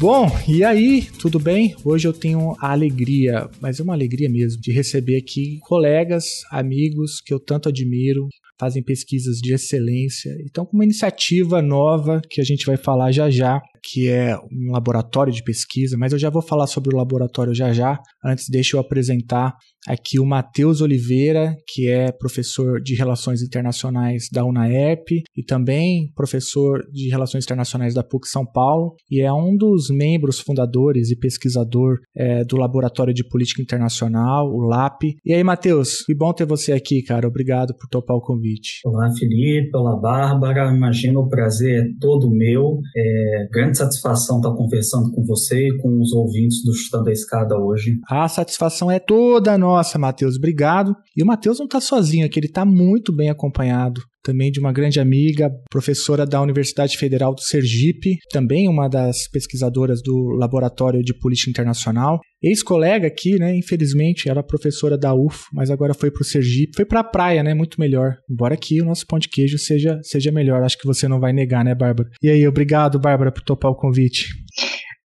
Bom, 0.00 0.28
e 0.46 0.62
aí, 0.62 1.08
tudo 1.18 1.40
bem? 1.40 1.74
Hoje 1.84 2.06
eu 2.06 2.12
tenho 2.12 2.54
a 2.60 2.70
alegria, 2.70 3.50
mas 3.60 3.80
é 3.80 3.82
uma 3.82 3.94
alegria 3.94 4.30
mesmo, 4.30 4.60
de 4.60 4.70
receber 4.70 5.16
aqui 5.16 5.58
colegas, 5.62 6.24
amigos 6.52 7.20
que 7.20 7.34
eu 7.34 7.40
tanto 7.40 7.68
admiro, 7.68 8.28
fazem 8.60 8.80
pesquisas 8.80 9.38
de 9.38 9.52
excelência. 9.52 10.30
Então, 10.44 10.64
com 10.64 10.76
uma 10.76 10.84
iniciativa 10.84 11.60
nova 11.60 12.22
que 12.30 12.40
a 12.40 12.44
gente 12.44 12.64
vai 12.64 12.76
falar 12.76 13.10
já 13.10 13.28
já, 13.28 13.60
que 13.82 14.08
é 14.08 14.36
um 14.36 14.70
laboratório 14.70 15.32
de 15.32 15.42
pesquisa, 15.42 15.96
mas 15.98 16.12
eu 16.12 16.18
já 16.18 16.30
vou 16.30 16.42
falar 16.42 16.68
sobre 16.68 16.94
o 16.94 16.96
laboratório 16.96 17.52
já 17.52 17.72
já. 17.72 17.98
Antes, 18.24 18.46
deixa 18.48 18.76
eu 18.76 18.80
apresentar 18.80 19.52
aqui 19.86 20.18
o 20.18 20.26
Matheus 20.26 20.80
Oliveira, 20.80 21.56
que 21.66 21.88
é 21.88 22.10
professor 22.12 22.80
de 22.80 22.94
Relações 22.94 23.42
Internacionais 23.42 24.28
da 24.32 24.44
UNAERP 24.44 25.22
e 25.36 25.42
também 25.42 26.10
professor 26.14 26.82
de 26.92 27.08
Relações 27.08 27.44
Internacionais 27.44 27.94
da 27.94 28.02
PUC 28.02 28.28
São 28.28 28.44
Paulo, 28.44 28.94
e 29.10 29.20
é 29.20 29.32
um 29.32 29.56
dos 29.56 29.88
membros 29.90 30.40
fundadores 30.40 31.10
e 31.10 31.18
pesquisador 31.18 31.98
é, 32.16 32.44
do 32.44 32.56
Laboratório 32.56 33.14
de 33.14 33.26
Política 33.26 33.62
Internacional, 33.62 34.46
o 34.48 34.66
LAP. 34.66 35.02
E 35.24 35.32
aí, 35.32 35.44
Matheus, 35.44 36.02
que 36.04 36.14
bom 36.14 36.32
ter 36.32 36.46
você 36.46 36.72
aqui, 36.72 37.02
cara. 37.02 37.28
Obrigado 37.28 37.74
por 37.74 37.88
topar 37.88 38.16
o 38.16 38.20
convite. 38.20 38.80
Olá, 38.84 39.10
Felipe. 39.18 39.70
Olá, 39.74 39.96
Bárbara. 39.96 40.74
Imagino 40.74 41.20
o 41.20 41.28
prazer 41.28 41.82
é 41.82 41.88
todo 42.00 42.30
meu. 42.30 42.78
É 42.96 43.48
grande 43.52 43.78
satisfação 43.78 44.38
estar 44.38 44.54
conversando 44.54 45.10
com 45.12 45.24
você 45.24 45.68
e 45.68 45.76
com 45.78 46.00
os 46.00 46.12
ouvintes 46.12 46.62
do 46.64 46.74
Chutando 46.74 47.08
a 47.08 47.12
Escada 47.12 47.58
hoje. 47.58 47.98
A 48.08 48.28
satisfação 48.28 48.90
é 48.90 48.98
toda 48.98 49.56
nossa 49.56 49.67
nossa, 49.68 49.98
Matheus, 49.98 50.36
obrigado. 50.36 50.94
E 51.16 51.22
o 51.22 51.26
Matheus 51.26 51.58
não 51.58 51.66
está 51.66 51.80
sozinho 51.80 52.24
aqui, 52.24 52.38
ele 52.38 52.46
está 52.46 52.64
muito 52.64 53.14
bem 53.14 53.28
acompanhado 53.28 54.00
também 54.22 54.50
de 54.50 54.60
uma 54.60 54.72
grande 54.72 55.00
amiga, 55.00 55.50
professora 55.70 56.26
da 56.26 56.42
Universidade 56.42 56.98
Federal 56.98 57.34
do 57.34 57.40
Sergipe, 57.40 58.18
também 58.30 58.68
uma 58.68 58.86
das 58.86 59.26
pesquisadoras 59.30 60.02
do 60.02 60.36
Laboratório 60.38 61.02
de 61.02 61.18
Política 61.18 61.50
Internacional. 61.50 62.20
Ex-colega 62.42 63.06
aqui, 63.06 63.38
né? 63.38 63.56
Infelizmente, 63.56 64.28
era 64.28 64.42
professora 64.42 64.98
da 64.98 65.14
UF, 65.14 65.44
mas 65.52 65.70
agora 65.70 65.94
foi 65.94 66.10
para 66.10 66.20
o 66.20 66.24
Sergipe, 66.24 66.76
foi 66.76 66.84
para 66.84 67.00
a 67.00 67.04
praia, 67.04 67.42
né? 67.42 67.54
Muito 67.54 67.80
melhor. 67.80 68.16
Embora 68.30 68.52
aqui 68.52 68.82
o 68.82 68.84
nosso 68.84 69.06
pão 69.06 69.18
de 69.18 69.28
queijo 69.28 69.56
seja, 69.56 69.98
seja 70.02 70.30
melhor, 70.30 70.62
acho 70.62 70.76
que 70.76 70.86
você 70.86 71.08
não 71.08 71.18
vai 71.18 71.32
negar, 71.32 71.64
né, 71.64 71.74
Bárbara? 71.74 72.10
E 72.22 72.28
aí, 72.28 72.46
obrigado, 72.46 73.00
Bárbara, 73.00 73.32
por 73.32 73.42
topar 73.42 73.70
o 73.70 73.76
convite. 73.76 74.28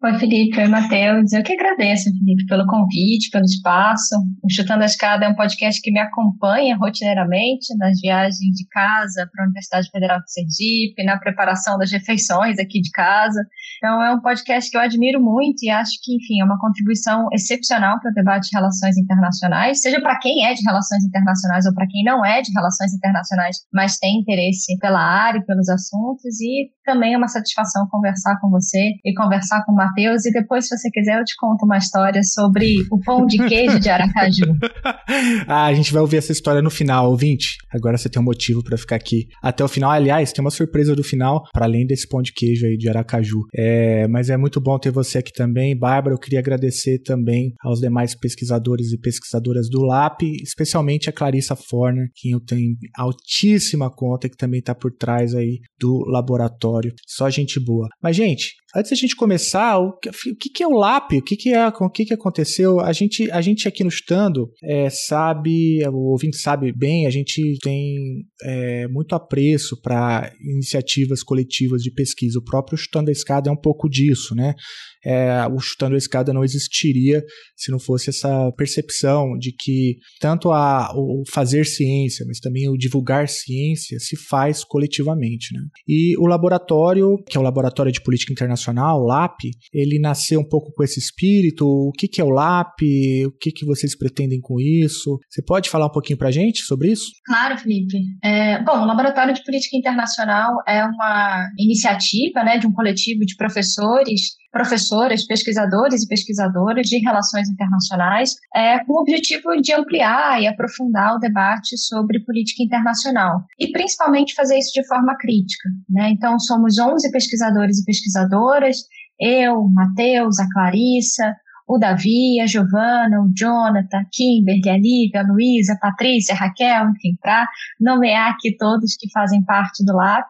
Oi, 0.06 0.20
Felipe. 0.20 0.60
Oi, 0.60 0.68
Matheus. 0.68 1.32
Eu 1.32 1.42
que 1.44 1.54
agradeço, 1.54 2.12
Felipe, 2.12 2.46
pelo 2.48 2.68
convite, 2.68 3.30
pelo 3.32 3.46
espaço. 3.46 4.14
O 4.44 4.52
Chutando 4.52 4.84
a 4.84 4.86
Escada 4.86 5.24
é 5.24 5.30
um 5.30 5.34
podcast 5.34 5.82
que 5.82 5.94
me 5.94 6.00
acompanha 6.02 6.76
rotineiramente 6.76 7.74
nas 7.78 8.02
viagens 8.02 8.54
de 8.54 8.68
casa 8.68 9.30
para 9.32 9.46
a 9.46 9.48
Universidade 9.48 9.90
Federal 9.90 10.20
de 10.20 10.30
Sergipe, 10.30 11.06
na 11.06 11.18
preparação 11.18 11.78
das 11.78 11.90
refeições 11.90 12.60
aqui 12.60 12.82
de 12.82 12.92
casa. 12.92 13.40
Então, 13.78 14.04
é 14.04 14.14
um 14.14 14.20
podcast 14.20 14.70
que 14.70 14.76
eu 14.76 14.82
admiro 14.82 15.22
muito 15.24 15.64
e 15.64 15.70
acho 15.70 15.92
que, 16.04 16.18
enfim, 16.18 16.42
é 16.42 16.44
uma 16.44 16.60
contribuição 16.60 17.30
excepcional 17.32 17.98
para 18.02 18.12
o 18.12 18.14
debate 18.14 18.50
de 18.50 18.58
relações 18.58 18.98
internacionais, 18.98 19.80
seja 19.80 20.02
para 20.02 20.20
quem 20.20 20.46
é 20.46 20.54
de 20.54 20.64
relações 20.68 21.06
internacionais 21.06 21.66
ou 21.66 21.74
para 21.74 21.88
quem 21.88 22.04
não 22.04 22.26
é 22.26 22.42
de 22.42 22.52
relações 22.52 22.94
internacionais, 22.94 23.56
mas 23.74 23.98
tem 24.00 24.20
interesse 24.20 24.78
pela 24.80 25.00
área 25.00 25.40
e 25.40 25.46
pelos 25.46 25.70
assuntos. 25.70 26.42
E 26.42 26.72
também 26.84 27.14
é 27.14 27.18
uma 27.18 27.30
satisfação 27.30 27.88
conversar 27.90 28.38
com 28.42 28.50
você 28.50 28.92
e 29.06 29.14
conversar 29.14 29.64
com 29.64 29.72
o 29.72 29.76
Matheus. 29.94 30.26
E 30.26 30.32
depois, 30.32 30.68
se 30.68 30.78
você 30.78 30.90
quiser, 30.90 31.20
eu 31.20 31.24
te 31.24 31.36
conto 31.38 31.66
uma 31.66 31.78
história 31.78 32.22
sobre 32.24 32.78
o 32.92 33.00
pão 33.00 33.26
de 33.26 33.38
queijo 33.48 33.80
de 33.80 33.90
Aracaju. 33.90 34.58
ah, 35.48 35.66
a 35.66 35.74
gente 35.74 35.94
vai 35.94 36.02
ouvir 36.02 36.18
essa 36.18 36.32
história 36.32 36.62
no 36.62 36.70
final, 36.70 37.10
ouvinte. 37.10 37.58
Agora 37.72 37.98
você 37.98 38.10
tem 38.10 38.22
um 38.22 38.26
motivo 38.26 38.64
para 38.64 38.78
ficar 38.78 38.96
aqui 38.96 39.28
até 39.42 39.64
o 39.64 39.68
final. 39.68 39.92
Aliás, 39.92 40.34
tem 40.34 40.44
uma 40.44 40.52
surpresa 40.52 40.96
do 40.96 41.04
final, 41.04 41.44
para 41.54 41.66
além 41.66 41.86
desse 41.86 42.08
pão 42.08 42.22
de 42.22 42.34
queijo 42.34 42.66
aí 42.66 42.78
de 42.78 42.90
Aracaju. 42.90 43.42
É, 43.56 44.08
mas 44.08 44.30
é 44.30 44.38
muito 44.38 44.60
bom 44.60 44.78
ter 44.80 44.92
você 44.92 45.20
aqui 45.20 45.32
também. 45.32 45.78
Bárbara, 45.78 46.16
eu 46.16 46.20
queria 46.20 46.40
agradecer 46.40 47.00
também 47.00 47.54
aos 47.62 47.80
demais 47.80 48.16
pesquisadores 48.16 48.92
e 48.92 48.98
pesquisadoras 49.00 49.70
do 49.70 49.82
LAP, 49.82 50.24
especialmente 50.42 51.10
a 51.10 51.14
Clarissa 51.14 51.56
Forner, 51.56 52.08
que 52.16 52.32
eu 52.32 52.40
tenho 52.40 52.76
altíssima 52.98 53.90
conta, 53.90 54.30
que 54.30 54.38
também 54.38 54.60
está 54.60 54.74
por 54.74 54.92
trás 54.92 55.36
aí 55.36 55.60
do 55.80 56.04
laboratório. 56.08 56.94
Só 57.08 57.30
gente 57.30 57.60
boa. 57.60 57.88
Mas, 58.02 58.16
gente, 58.16 58.54
Antes 58.76 58.90
da 58.90 58.96
gente 58.96 59.16
começar, 59.16 59.78
o 59.78 59.96
que, 60.00 60.10
o 60.10 60.36
que 60.36 60.64
é 60.64 60.68
o 60.68 60.76
LAP? 60.76 61.14
O 61.14 61.22
que, 61.22 61.54
é, 61.54 61.68
o 61.68 61.90
que, 61.92 62.06
que 62.06 62.14
aconteceu? 62.14 62.80
A 62.80 62.92
gente, 62.92 63.30
a 63.30 63.40
gente 63.40 63.68
aqui 63.68 63.84
no 63.84 63.90
Estando 63.90 64.50
é, 64.64 64.90
sabe, 64.90 65.80
o 65.90 66.12
ouvinte 66.12 66.38
sabe 66.38 66.74
bem, 66.76 67.06
a 67.06 67.12
gente 67.12 67.56
tem 67.62 68.26
é, 68.44 68.88
muito 68.88 69.14
apreço 69.14 69.80
para 69.80 70.34
iniciativas 70.42 71.22
coletivas 71.22 71.84
de 71.84 71.92
pesquisa. 71.92 72.40
O 72.40 72.44
próprio 72.44 72.76
Chutando 72.76 73.10
a 73.10 73.12
Escada 73.12 73.48
é 73.48 73.54
um 73.54 73.62
pouco 73.62 73.88
disso, 73.88 74.34
né? 74.34 74.56
É, 75.06 75.48
o 75.48 75.60
Chutando 75.60 75.96
a 75.96 75.98
Escada 75.98 76.34
não 76.34 76.44
existiria 76.44 77.22
se 77.56 77.72
não 77.72 77.80
fosse 77.80 78.10
essa 78.10 78.52
percepção 78.58 79.38
de 79.38 79.52
que 79.52 79.98
tanto 80.20 80.52
a, 80.52 80.92
o 80.96 81.24
fazer 81.32 81.66
ciência, 81.66 82.26
mas 82.28 82.40
também 82.40 82.70
o 82.70 82.78
divulgar 82.78 83.28
ciência 83.28 84.00
se 84.00 84.16
faz 84.16 84.64
coletivamente. 84.64 85.54
Né? 85.54 85.62
E 85.88 86.18
o 86.18 86.26
laboratório, 86.26 87.18
que 87.28 87.38
é 87.38 87.40
o 87.40 87.44
Laboratório 87.44 87.92
de 87.92 88.02
Política 88.02 88.34
Internacional, 88.34 89.02
o 89.02 89.06
LAP, 89.06 89.40
ele 89.74 90.00
nasceu 90.00 90.40
um 90.40 90.48
pouco 90.48 90.72
com 90.74 90.84
esse 90.84 91.00
espírito. 91.00 91.66
O 91.66 91.92
que, 91.92 92.08
que 92.08 92.22
é 92.22 92.24
o 92.24 92.30
LAP? 92.30 92.82
O 93.26 93.32
que, 93.40 93.52
que 93.52 93.66
vocês 93.66 93.98
pretendem 93.98 94.40
com 94.40 94.60
isso? 94.60 95.20
Você 95.30 95.42
pode 95.42 95.70
falar 95.70 95.88
um 95.88 95.92
pouquinho 95.92 96.18
para 96.18 96.30
a 96.30 96.32
gente 96.32 96.62
sobre 96.62 96.92
isso? 96.92 97.12
Claro, 97.26 97.58
Felipe. 97.58 97.98
É, 98.24 98.62
bom, 98.64 98.82
o 98.82 98.86
Laboratório 98.86 99.34
de 99.34 99.44
Política 99.44 99.78
Internacional 99.78 100.56
é 100.68 100.84
uma 100.84 101.48
iniciativa 101.58 102.44
né, 102.44 102.58
de 102.58 102.68
um 102.68 102.72
coletivo 102.72 103.22
de 103.26 103.36
professores 103.36 104.43
professoras, 104.54 105.26
pesquisadores 105.26 106.04
e 106.04 106.08
pesquisadoras 106.08 106.88
de 106.88 107.00
relações 107.00 107.50
internacionais, 107.50 108.36
é, 108.56 108.78
com 108.86 108.94
o 108.94 109.02
objetivo 109.02 109.60
de 109.60 109.74
ampliar 109.74 110.40
e 110.40 110.48
aprofundar 110.48 111.16
o 111.16 111.20
debate 111.20 111.76
sobre 111.76 112.24
política 112.24 112.62
internacional 112.62 113.44
e 113.60 113.72
principalmente 113.72 114.36
fazer 114.36 114.60
isso 114.60 114.72
de 114.72 114.88
forma 114.88 115.18
crítica. 115.18 115.68
Né? 115.90 116.12
Então, 116.12 116.38
somos 116.38 116.78
11 116.78 117.12
pesquisadores 117.12 117.80
e 117.80 117.86
pesquisadoras, 117.86 118.78
eu, 119.20 119.68
Matheus, 119.70 120.40
a 120.40 120.48
Clarissa, 120.50 121.36
o 121.68 121.78
Davi, 121.78 122.40
a 122.42 122.48
Giovana, 122.48 123.22
o 123.22 123.32
Jonathan, 123.36 123.98
a 123.98 124.06
Kimberly, 124.12 124.70
a 124.70 124.78
Lívia, 124.78 125.22
a 125.22 125.32
Luísa, 125.32 125.74
a 125.74 125.78
Patrícia, 125.78 126.34
a 126.34 126.38
Raquel, 126.38 126.90
enfim, 126.90 127.18
para 127.22 127.48
nomear 127.80 128.32
aqui 128.32 128.56
todos 128.58 128.96
que 128.98 129.10
fazem 129.12 129.44
parte 129.44 129.84
do 129.86 129.96
LAP. 129.96 130.30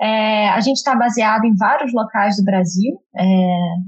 É, 0.00 0.48
a 0.50 0.60
gente 0.60 0.76
está 0.76 0.94
baseado 0.94 1.44
em 1.44 1.56
vários 1.56 1.92
locais 1.92 2.36
do 2.36 2.44
Brasil, 2.44 2.94
é, 3.16 3.24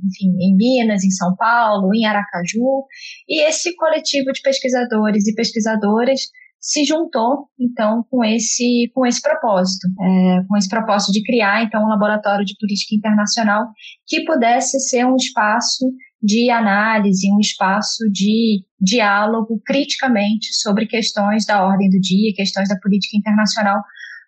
enfim, 0.06 0.37
em 0.41 0.56
Minas, 0.56 1.05
em 1.05 1.11
São 1.11 1.37
Paulo, 1.37 1.95
em 1.95 2.05
Aracaju, 2.05 2.84
e 3.28 3.43
esse 3.49 3.75
coletivo 3.77 4.33
de 4.33 4.43
pesquisadores 4.43 5.27
e 5.28 5.34
pesquisadoras 5.34 6.21
se 6.61 6.84
juntou 6.84 7.49
então 7.59 8.05
com 8.11 8.22
esse 8.22 8.91
com 8.95 9.07
esse 9.07 9.22
propósito, 9.22 9.89
é, 9.99 10.43
com 10.47 10.57
esse 10.59 10.69
propósito 10.69 11.12
de 11.12 11.22
criar 11.22 11.62
então 11.62 11.83
um 11.83 11.89
laboratório 11.89 12.45
de 12.45 12.55
política 12.61 12.95
internacional 12.95 13.69
que 14.07 14.25
pudesse 14.25 14.78
ser 14.78 15.07
um 15.07 15.16
espaço 15.16 15.86
de 16.22 16.51
análise, 16.51 17.33
um 17.33 17.41
espaço 17.41 18.05
de 18.11 18.63
diálogo 18.81 19.61
criticamente 19.65 20.55
sobre 20.55 20.87
questões 20.87 21.47
da 21.47 21.65
ordem 21.65 21.89
do 21.89 21.99
dia, 22.01 22.34
questões 22.34 22.69
da 22.69 22.78
política 22.78 23.17
internacional 23.17 23.83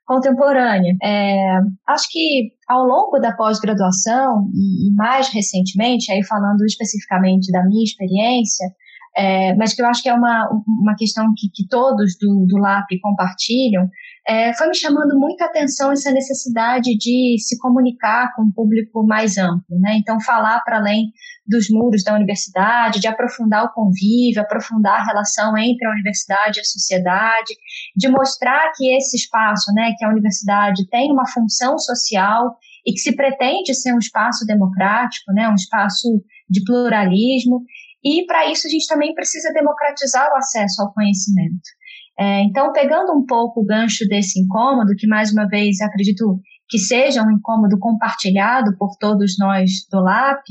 contemporânea. 0.05 0.95
É, 1.03 1.59
acho 1.89 2.09
que 2.11 2.53
ao 2.69 2.85
longo 2.85 3.19
da 3.19 3.35
pós-graduação 3.35 4.49
e 4.55 4.95
mais 4.95 5.29
recentemente, 5.29 6.11
aí 6.11 6.25
falando 6.25 6.65
especificamente 6.65 7.51
da 7.53 7.65
minha 7.65 7.85
experiência, 7.85 8.67
é, 9.17 9.55
mas 9.57 9.75
que 9.75 9.83
eu 9.83 9.87
acho 9.87 10.03
que 10.03 10.09
é 10.09 10.15
uma, 10.15 10.49
uma 10.67 10.95
questão 10.97 11.27
que, 11.37 11.49
que 11.53 11.69
todos 11.69 12.17
do, 12.19 12.47
do 12.47 12.57
LAP 12.57 12.89
compartilham, 13.03 13.89
é, 14.27 14.55
foi 14.55 14.69
me 14.69 14.77
chamando 14.77 15.19
muita 15.19 15.47
atenção 15.47 15.91
essa 15.91 16.13
necessidade 16.13 16.97
de 16.97 17.37
se 17.39 17.59
comunicar 17.59 18.33
com 18.35 18.43
um 18.43 18.53
público 18.53 19.05
mais 19.05 19.37
amplo, 19.37 19.79
né? 19.81 19.97
Então, 19.97 20.21
falar 20.21 20.61
para 20.61 20.79
além 20.79 21.11
dos 21.47 21.67
muros 21.69 22.05
da 22.05 22.15
universidade, 22.15 23.01
de 23.01 23.09
aprofundar 23.09 23.65
o 23.65 23.73
convívio, 23.73 24.41
aprofundar 24.41 25.01
a 25.01 25.05
relação 25.05 25.57
entre 25.59 25.87
a 25.87 25.91
universidade 25.91 26.59
e 26.59 26.61
a 26.61 26.65
sociedade, 26.65 27.55
de 27.97 28.09
mostrar 28.09 28.71
que 28.77 28.95
esse 28.95 29.17
espaço, 29.17 29.73
né, 29.75 29.93
que 29.99 30.05
a 30.05 30.09
universidade 30.09 30.89
tem 30.89 31.11
uma 31.11 31.27
função 31.27 31.77
social 31.79 32.57
e 32.87 32.93
que 32.93 32.99
se 32.99 33.17
pretende 33.17 33.75
ser 33.75 33.93
um 33.93 33.99
espaço 33.99 34.47
democrático, 34.47 35.33
né, 35.33 35.49
um 35.49 35.55
espaço 35.55 36.09
de 36.49 36.63
pluralismo, 36.65 37.63
e 38.05 38.25
para 38.27 38.51
isso 38.51 38.67
a 38.67 38.71
gente 38.71 38.87
também 38.87 39.15
precisa 39.15 39.53
democratizar 39.53 40.31
o 40.33 40.37
acesso 40.37 40.83
ao 40.83 40.93
conhecimento. 40.93 41.63
É, 42.19 42.43
então, 42.43 42.73
pegando 42.73 43.13
um 43.13 43.25
pouco 43.25 43.61
o 43.61 43.65
gancho 43.65 44.07
desse 44.07 44.41
incômodo, 44.41 44.95
que 44.97 45.07
mais 45.07 45.33
uma 45.33 45.47
vez 45.49 45.81
acredito 45.81 46.41
que 46.69 46.79
seja 46.79 47.23
um 47.23 47.31
incômodo 47.31 47.79
compartilhado 47.79 48.77
por 48.79 48.97
todos 48.99 49.37
nós 49.39 49.71
do 49.91 50.01
LAP, 50.01 50.45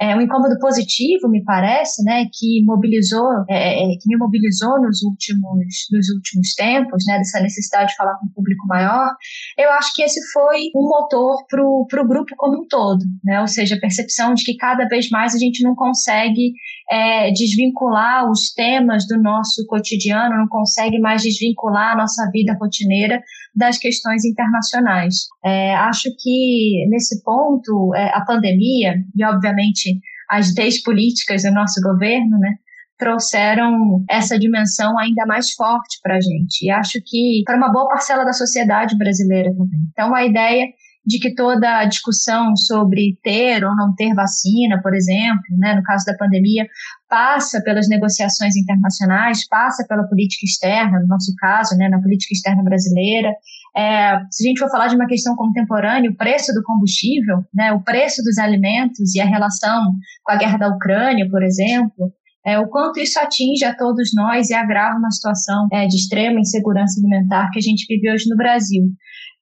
é 0.00 0.14
um 0.14 0.20
incômodo 0.20 0.56
positivo, 0.60 1.28
me 1.28 1.42
parece, 1.42 2.04
né, 2.04 2.26
que 2.32 2.64
mobilizou, 2.64 3.26
é, 3.50 3.82
é, 3.82 3.96
que 4.00 4.06
me 4.06 4.16
mobilizou 4.16 4.80
nos 4.80 5.02
últimos, 5.02 5.66
nos 5.90 6.08
últimos 6.14 6.54
tempos, 6.54 7.04
né, 7.04 7.18
dessa 7.18 7.40
necessidade 7.40 7.90
de 7.90 7.96
falar 7.96 8.16
com 8.18 8.26
um 8.26 8.32
público 8.32 8.64
maior. 8.68 9.10
Eu 9.58 9.70
acho 9.72 9.92
que 9.94 10.02
esse 10.02 10.20
foi 10.32 10.70
um 10.74 10.88
motor 10.88 11.44
para 11.48 11.62
o 11.64 12.08
grupo 12.08 12.32
como 12.36 12.62
um 12.62 12.66
todo, 12.68 13.04
né, 13.24 13.40
ou 13.40 13.48
seja, 13.48 13.74
a 13.74 13.80
percepção 13.80 14.34
de 14.34 14.44
que 14.44 14.56
cada 14.56 14.86
vez 14.86 15.10
mais 15.10 15.34
a 15.34 15.38
gente 15.38 15.64
não 15.64 15.74
consegue 15.74 16.52
é, 16.90 17.30
desvincular 17.30 18.30
os 18.30 18.52
temas 18.52 19.06
do 19.06 19.20
nosso 19.20 19.66
cotidiano, 19.66 20.36
não 20.36 20.48
consegue 20.48 20.98
mais 20.98 21.22
desvincular 21.22 21.92
a 21.92 21.96
nossa 21.96 22.30
vida 22.32 22.56
rotineira 22.58 23.22
das 23.54 23.78
questões 23.78 24.24
internacionais. 24.24 25.26
É, 25.44 25.74
acho 25.74 26.08
que 26.18 26.86
nesse 26.88 27.22
ponto 27.22 27.94
é, 27.94 28.08
a 28.14 28.24
pandemia 28.24 28.94
e 29.14 29.24
obviamente 29.24 30.00
as 30.30 30.54
leis 30.54 30.82
políticas 30.82 31.42
do 31.42 31.52
nosso 31.52 31.80
governo, 31.82 32.38
né, 32.38 32.54
trouxeram 32.98 34.04
essa 34.10 34.38
dimensão 34.38 34.98
ainda 34.98 35.24
mais 35.24 35.52
forte 35.52 35.98
para 36.02 36.16
a 36.16 36.20
gente. 36.20 36.66
E 36.66 36.70
acho 36.70 36.98
que 37.04 37.42
para 37.44 37.56
uma 37.56 37.72
boa 37.72 37.88
parcela 37.88 38.24
da 38.24 38.32
sociedade 38.32 38.96
brasileira 38.98 39.50
também. 39.52 39.80
Então 39.92 40.14
a 40.14 40.24
ideia 40.24 40.66
de 41.04 41.18
que 41.18 41.34
toda 41.34 41.78
a 41.78 41.84
discussão 41.86 42.54
sobre 42.56 43.18
ter 43.22 43.64
ou 43.64 43.74
não 43.74 43.94
ter 43.94 44.14
vacina, 44.14 44.80
por 44.82 44.94
exemplo, 44.94 45.42
né, 45.58 45.74
no 45.74 45.82
caso 45.82 46.04
da 46.04 46.16
pandemia, 46.16 46.66
passa 47.08 47.62
pelas 47.62 47.88
negociações 47.88 48.54
internacionais, 48.56 49.46
passa 49.48 49.86
pela 49.88 50.06
política 50.06 50.44
externa, 50.44 51.00
no 51.00 51.06
nosso 51.06 51.32
caso, 51.38 51.76
né, 51.76 51.88
na 51.88 52.00
política 52.00 52.34
externa 52.34 52.62
brasileira. 52.62 53.32
É, 53.76 54.20
se 54.30 54.44
a 54.44 54.48
gente 54.48 54.58
for 54.58 54.70
falar 54.70 54.88
de 54.88 54.96
uma 54.96 55.06
questão 55.06 55.34
contemporânea, 55.34 56.10
o 56.10 56.16
preço 56.16 56.52
do 56.52 56.62
combustível, 56.62 57.38
né, 57.54 57.72
o 57.72 57.82
preço 57.82 58.22
dos 58.22 58.36
alimentos 58.38 59.14
e 59.14 59.20
a 59.20 59.24
relação 59.24 59.82
com 60.22 60.32
a 60.32 60.36
guerra 60.36 60.58
da 60.58 60.68
Ucrânia, 60.68 61.28
por 61.30 61.42
exemplo, 61.42 62.12
é, 62.44 62.58
o 62.58 62.68
quanto 62.68 63.00
isso 63.00 63.18
atinge 63.18 63.64
a 63.64 63.74
todos 63.74 64.10
nós 64.14 64.50
e 64.50 64.54
agrava 64.54 64.96
uma 64.96 65.10
situação 65.10 65.68
é, 65.72 65.86
de 65.86 65.96
extrema 65.96 66.40
insegurança 66.40 67.00
alimentar 67.00 67.50
que 67.50 67.58
a 67.58 67.62
gente 67.62 67.86
vive 67.88 68.10
hoje 68.10 68.24
no 68.28 68.36
Brasil. 68.36 68.84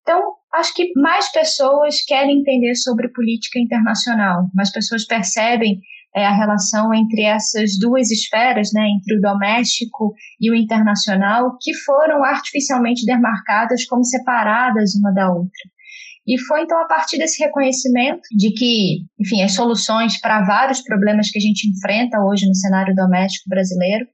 Então, 0.03 0.21
acho 0.59 0.75
que 0.75 0.93
mais 0.97 1.31
pessoas 1.31 2.03
querem 2.05 2.41
entender 2.41 2.75
sobre 2.75 3.09
política 3.13 3.59
internacional, 3.59 4.49
mais 4.55 4.71
pessoas 4.71 5.07
percebem 5.07 5.81
é, 6.15 6.25
a 6.25 6.35
relação 6.35 6.95
entre 6.95 7.23
essas 7.23 7.79
duas 7.79 8.11
esferas, 8.11 8.71
né, 8.73 8.89
entre 8.89 9.19
o 9.19 9.21
doméstico 9.21 10.15
e 10.41 10.51
o 10.51 10.55
internacional, 10.55 11.57
que 11.61 11.75
foram 11.75 12.25
artificialmente 12.25 13.05
demarcadas 13.05 13.85
como 13.85 14.05
separadas 14.05 14.95
uma 14.95 15.13
da 15.13 15.31
outra. 15.31 15.77
E 16.27 16.41
foi 16.41 16.63
então 16.63 16.81
a 16.81 16.87
partir 16.87 17.19
desse 17.19 17.43
reconhecimento 17.45 18.23
de 18.37 18.51
que, 18.53 19.05
enfim, 19.21 19.43
as 19.43 19.53
soluções 19.53 20.21
para 20.21 20.45
vários 20.45 20.81
problemas 20.81 21.31
que 21.31 21.39
a 21.39 21.41
gente 21.41 21.69
enfrenta 21.69 22.19
hoje 22.19 22.49
no 22.49 22.55
cenário 22.55 22.95
doméstico 22.97 23.49
brasileiro 23.49 24.07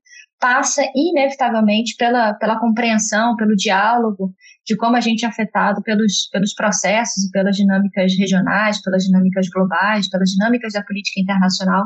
passa 0.43 0.83
inevitavelmente 0.93 1.95
pela, 1.97 2.35
pela 2.35 2.59
compreensão, 2.59 3.37
pelo 3.37 3.55
diálogo 3.55 4.35
de 4.67 4.77
como 4.77 4.97
a 4.97 5.01
gente 5.01 5.25
é 5.25 5.29
afetado 5.29 5.81
pelos, 5.85 6.29
pelos 6.33 6.53
processos 6.53 7.25
e 7.25 7.31
pelas 7.31 7.55
dinâmicas 7.55 8.13
regionais, 8.19 8.83
pelas 8.83 9.05
dinâmicas 9.05 9.47
globais, 9.49 10.11
pelas 10.11 10.31
dinâmicas 10.31 10.73
da 10.73 10.83
política 10.83 11.21
internacional. 11.21 11.85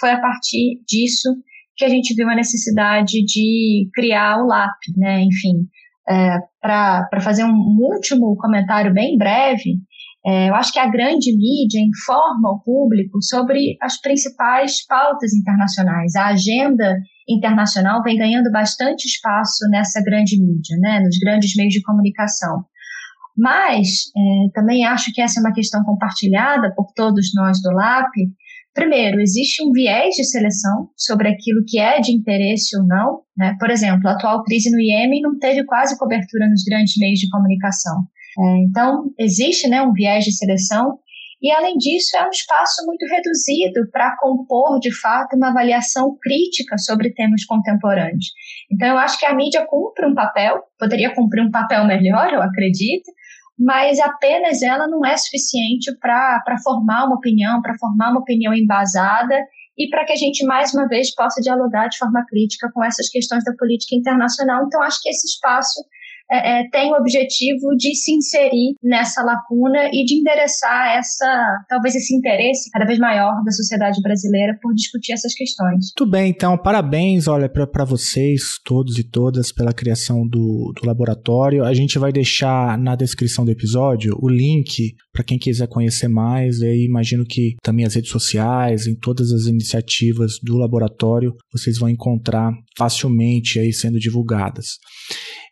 Foi 0.00 0.10
a 0.10 0.20
partir 0.20 0.80
disso 0.84 1.32
que 1.76 1.84
a 1.84 1.88
gente 1.88 2.12
viu 2.14 2.28
a 2.28 2.34
necessidade 2.34 3.24
de 3.24 3.88
criar 3.94 4.38
o 4.38 4.48
LAP, 4.48 4.78
né? 4.96 5.22
Enfim, 5.22 5.68
é, 6.08 6.38
para 6.60 7.20
fazer 7.20 7.44
um 7.44 7.78
último 7.80 8.36
comentário 8.36 8.92
bem 8.92 9.16
breve, 9.16 9.76
é, 10.26 10.50
eu 10.50 10.54
acho 10.56 10.72
que 10.72 10.78
a 10.80 10.90
grande 10.90 11.36
mídia 11.36 11.80
informa 11.80 12.50
o 12.50 12.60
público 12.60 13.22
sobre 13.22 13.76
as 13.80 14.00
principais 14.00 14.84
pautas 14.86 15.32
internacionais. 15.32 16.16
A 16.16 16.26
agenda 16.28 16.96
internacional 17.28 18.02
vem 18.02 18.16
ganhando 18.16 18.50
bastante 18.50 19.06
espaço 19.06 19.68
nessa 19.70 20.02
grande 20.02 20.40
mídia, 20.40 20.76
né, 20.78 21.00
nos 21.00 21.18
grandes 21.18 21.54
meios 21.56 21.72
de 21.72 21.82
comunicação. 21.82 22.64
Mas 23.36 24.10
é, 24.16 24.50
também 24.52 24.84
acho 24.84 25.12
que 25.12 25.20
essa 25.20 25.40
é 25.40 25.42
uma 25.42 25.54
questão 25.54 25.82
compartilhada 25.84 26.72
por 26.74 26.92
todos 26.94 27.30
nós 27.34 27.60
do 27.62 27.70
LAP. 27.70 28.10
Primeiro, 28.74 29.20
existe 29.20 29.62
um 29.64 29.70
viés 29.70 30.14
de 30.14 30.24
seleção 30.24 30.88
sobre 30.96 31.28
aquilo 31.28 31.62
que 31.66 31.78
é 31.78 32.00
de 32.00 32.12
interesse 32.12 32.76
ou 32.76 32.86
não. 32.86 33.20
Né? 33.36 33.56
Por 33.58 33.70
exemplo, 33.70 34.08
a 34.08 34.12
atual 34.12 34.42
crise 34.44 34.70
no 34.70 34.80
Iêmen 34.80 35.22
não 35.22 35.38
teve 35.38 35.64
quase 35.64 35.98
cobertura 35.98 36.48
nos 36.48 36.62
grandes 36.64 36.94
meios 36.98 37.18
de 37.18 37.28
comunicação. 37.30 38.02
É, 38.38 38.64
então, 38.64 39.12
existe 39.18 39.68
né, 39.68 39.82
um 39.82 39.92
viés 39.92 40.24
de 40.24 40.32
seleção 40.32 40.98
e, 41.42 41.50
além 41.50 41.76
disso, 41.76 42.16
é 42.16 42.24
um 42.24 42.30
espaço 42.30 42.86
muito 42.86 43.04
reduzido 43.06 43.90
para 43.90 44.16
compor, 44.18 44.78
de 44.78 44.94
fato, 45.00 45.34
uma 45.34 45.50
avaliação 45.50 46.16
crítica 46.22 46.78
sobre 46.78 47.12
temas 47.12 47.44
contemporâneos. 47.44 48.26
Então, 48.70 48.86
eu 48.86 48.98
acho 48.98 49.18
que 49.18 49.26
a 49.26 49.34
mídia 49.34 49.66
cumpre 49.68 50.06
um 50.06 50.14
papel, 50.14 50.62
poderia 50.78 51.12
cumprir 51.12 51.42
um 51.42 51.50
papel 51.50 51.84
melhor, 51.84 52.32
eu 52.32 52.40
acredito, 52.40 53.10
mas 53.58 53.98
apenas 53.98 54.62
ela 54.62 54.86
não 54.86 55.04
é 55.04 55.16
suficiente 55.16 55.92
para 56.00 56.56
formar 56.62 57.06
uma 57.06 57.16
opinião, 57.16 57.60
para 57.60 57.76
formar 57.76 58.10
uma 58.12 58.20
opinião 58.20 58.54
embasada 58.54 59.36
e 59.76 59.88
para 59.88 60.04
que 60.04 60.12
a 60.12 60.16
gente, 60.16 60.44
mais 60.46 60.72
uma 60.72 60.86
vez, 60.86 61.12
possa 61.12 61.40
dialogar 61.40 61.88
de 61.88 61.98
forma 61.98 62.24
crítica 62.28 62.70
com 62.72 62.84
essas 62.84 63.08
questões 63.08 63.42
da 63.42 63.52
política 63.58 63.96
internacional. 63.96 64.64
Então, 64.64 64.80
acho 64.80 65.00
que 65.02 65.08
esse 65.08 65.26
espaço 65.26 65.82
é, 66.32 66.60
é, 66.60 66.68
tem 66.70 66.90
o 66.90 66.96
objetivo 66.96 67.76
de 67.76 67.94
se 67.94 68.12
inserir 68.12 68.74
nessa 68.82 69.22
lacuna 69.22 69.90
e 69.92 70.04
de 70.04 70.18
endereçar 70.18 70.96
essa, 70.96 71.64
talvez 71.68 71.94
esse 71.94 72.16
interesse 72.16 72.70
cada 72.70 72.86
vez 72.86 72.98
maior 72.98 73.44
da 73.44 73.50
sociedade 73.50 74.00
brasileira 74.00 74.58
por 74.62 74.72
discutir 74.74 75.12
essas 75.12 75.34
questões. 75.34 75.92
Muito 75.98 76.10
bem, 76.10 76.30
então, 76.30 76.56
parabéns, 76.56 77.28
olha, 77.28 77.50
para 77.50 77.84
vocês, 77.84 78.58
todos 78.64 78.98
e 78.98 79.04
todas, 79.04 79.52
pela 79.52 79.74
criação 79.74 80.26
do, 80.26 80.72
do 80.74 80.86
laboratório. 80.86 81.64
A 81.64 81.74
gente 81.74 81.98
vai 81.98 82.12
deixar 82.12 82.78
na 82.78 82.96
descrição 82.96 83.44
do 83.44 83.50
episódio 83.50 84.16
o 84.18 84.28
link 84.28 84.94
para 85.12 85.22
quem 85.22 85.38
quiser 85.38 85.68
conhecer 85.68 86.08
mais. 86.08 86.60
E 86.60 86.66
aí 86.66 86.84
imagino 86.86 87.24
que 87.26 87.56
também 87.62 87.84
as 87.84 87.94
redes 87.94 88.10
sociais, 88.10 88.86
em 88.86 88.94
todas 88.94 89.30
as 89.32 89.46
iniciativas 89.46 90.38
do 90.42 90.56
laboratório, 90.56 91.34
vocês 91.52 91.78
vão 91.78 91.88
encontrar 91.88 92.52
facilmente 92.76 93.58
aí 93.58 93.72
sendo 93.72 93.98
divulgadas. 93.98 94.78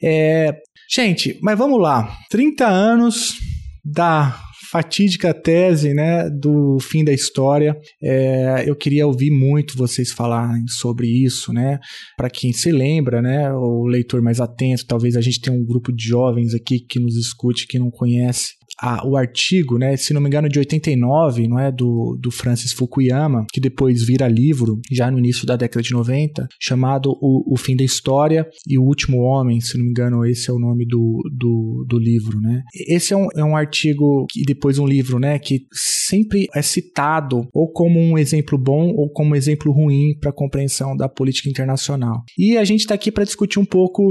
É, 0.02 0.52
gente, 0.90 1.38
mas 1.42 1.56
vamos 1.56 1.80
lá. 1.80 2.16
30 2.30 2.66
anos 2.66 3.38
da 3.84 4.38
fatídica 4.70 5.34
tese 5.34 5.92
né, 5.92 6.30
do 6.30 6.78
fim 6.80 7.04
da 7.04 7.12
história. 7.12 7.76
É, 8.02 8.64
eu 8.66 8.76
queria 8.76 9.06
ouvir 9.06 9.30
muito 9.30 9.76
vocês 9.76 10.12
falarem 10.12 10.66
sobre 10.68 11.08
isso, 11.08 11.52
né? 11.52 11.78
Para 12.16 12.30
quem 12.30 12.52
se 12.52 12.70
lembra, 12.70 13.20
né? 13.20 13.52
O 13.52 13.86
leitor 13.86 14.22
mais 14.22 14.40
atento, 14.40 14.86
talvez 14.86 15.16
a 15.16 15.20
gente 15.20 15.40
tenha 15.40 15.56
um 15.56 15.64
grupo 15.64 15.92
de 15.92 16.04
jovens 16.04 16.54
aqui 16.54 16.78
que 16.78 17.00
nos 17.00 17.16
escute, 17.16 17.66
que 17.66 17.78
não 17.78 17.90
conhece 17.90 18.59
a, 18.80 19.06
o 19.06 19.16
artigo, 19.16 19.78
né, 19.78 19.96
se 19.96 20.14
não 20.14 20.20
me 20.20 20.28
engano, 20.28 20.48
de 20.48 20.58
89, 20.58 21.46
não 21.48 21.58
é, 21.58 21.70
do, 21.70 22.16
do 22.20 22.30
Francis 22.30 22.72
Fukuyama, 22.72 23.46
que 23.52 23.60
depois 23.60 24.04
vira 24.04 24.26
livro, 24.28 24.80
já 24.90 25.10
no 25.10 25.18
início 25.18 25.46
da 25.46 25.56
década 25.56 25.82
de 25.82 25.92
90, 25.92 26.48
chamado 26.60 27.10
O, 27.20 27.54
o 27.54 27.56
Fim 27.56 27.76
da 27.76 27.84
História 27.84 28.48
e 28.66 28.78
o 28.78 28.82
Último 28.82 29.18
Homem, 29.18 29.60
se 29.60 29.76
não 29.76 29.84
me 29.84 29.90
engano, 29.90 30.24
esse 30.24 30.50
é 30.50 30.52
o 30.52 30.58
nome 30.58 30.86
do, 30.86 31.20
do, 31.32 31.84
do 31.88 31.98
livro, 31.98 32.40
né. 32.40 32.62
Esse 32.88 33.12
é 33.12 33.16
um, 33.16 33.26
é 33.36 33.44
um 33.44 33.56
artigo 33.56 34.26
e 34.36 34.44
depois 34.44 34.78
um 34.78 34.86
livro, 34.86 35.18
né, 35.18 35.38
que 35.38 35.66
sempre 35.72 36.48
é 36.54 36.62
citado 36.62 37.48
ou 37.52 37.70
como 37.72 38.00
um 38.00 38.16
exemplo 38.16 38.56
bom 38.56 38.92
ou 38.96 39.10
como 39.10 39.32
um 39.32 39.36
exemplo 39.36 39.72
ruim 39.72 40.16
para 40.20 40.30
a 40.30 40.34
compreensão 40.34 40.96
da 40.96 41.08
política 41.08 41.48
internacional. 41.48 42.22
E 42.38 42.56
a 42.56 42.64
gente 42.64 42.80
está 42.80 42.94
aqui 42.94 43.12
para 43.12 43.24
discutir 43.24 43.58
um 43.58 43.64
pouco 43.64 44.02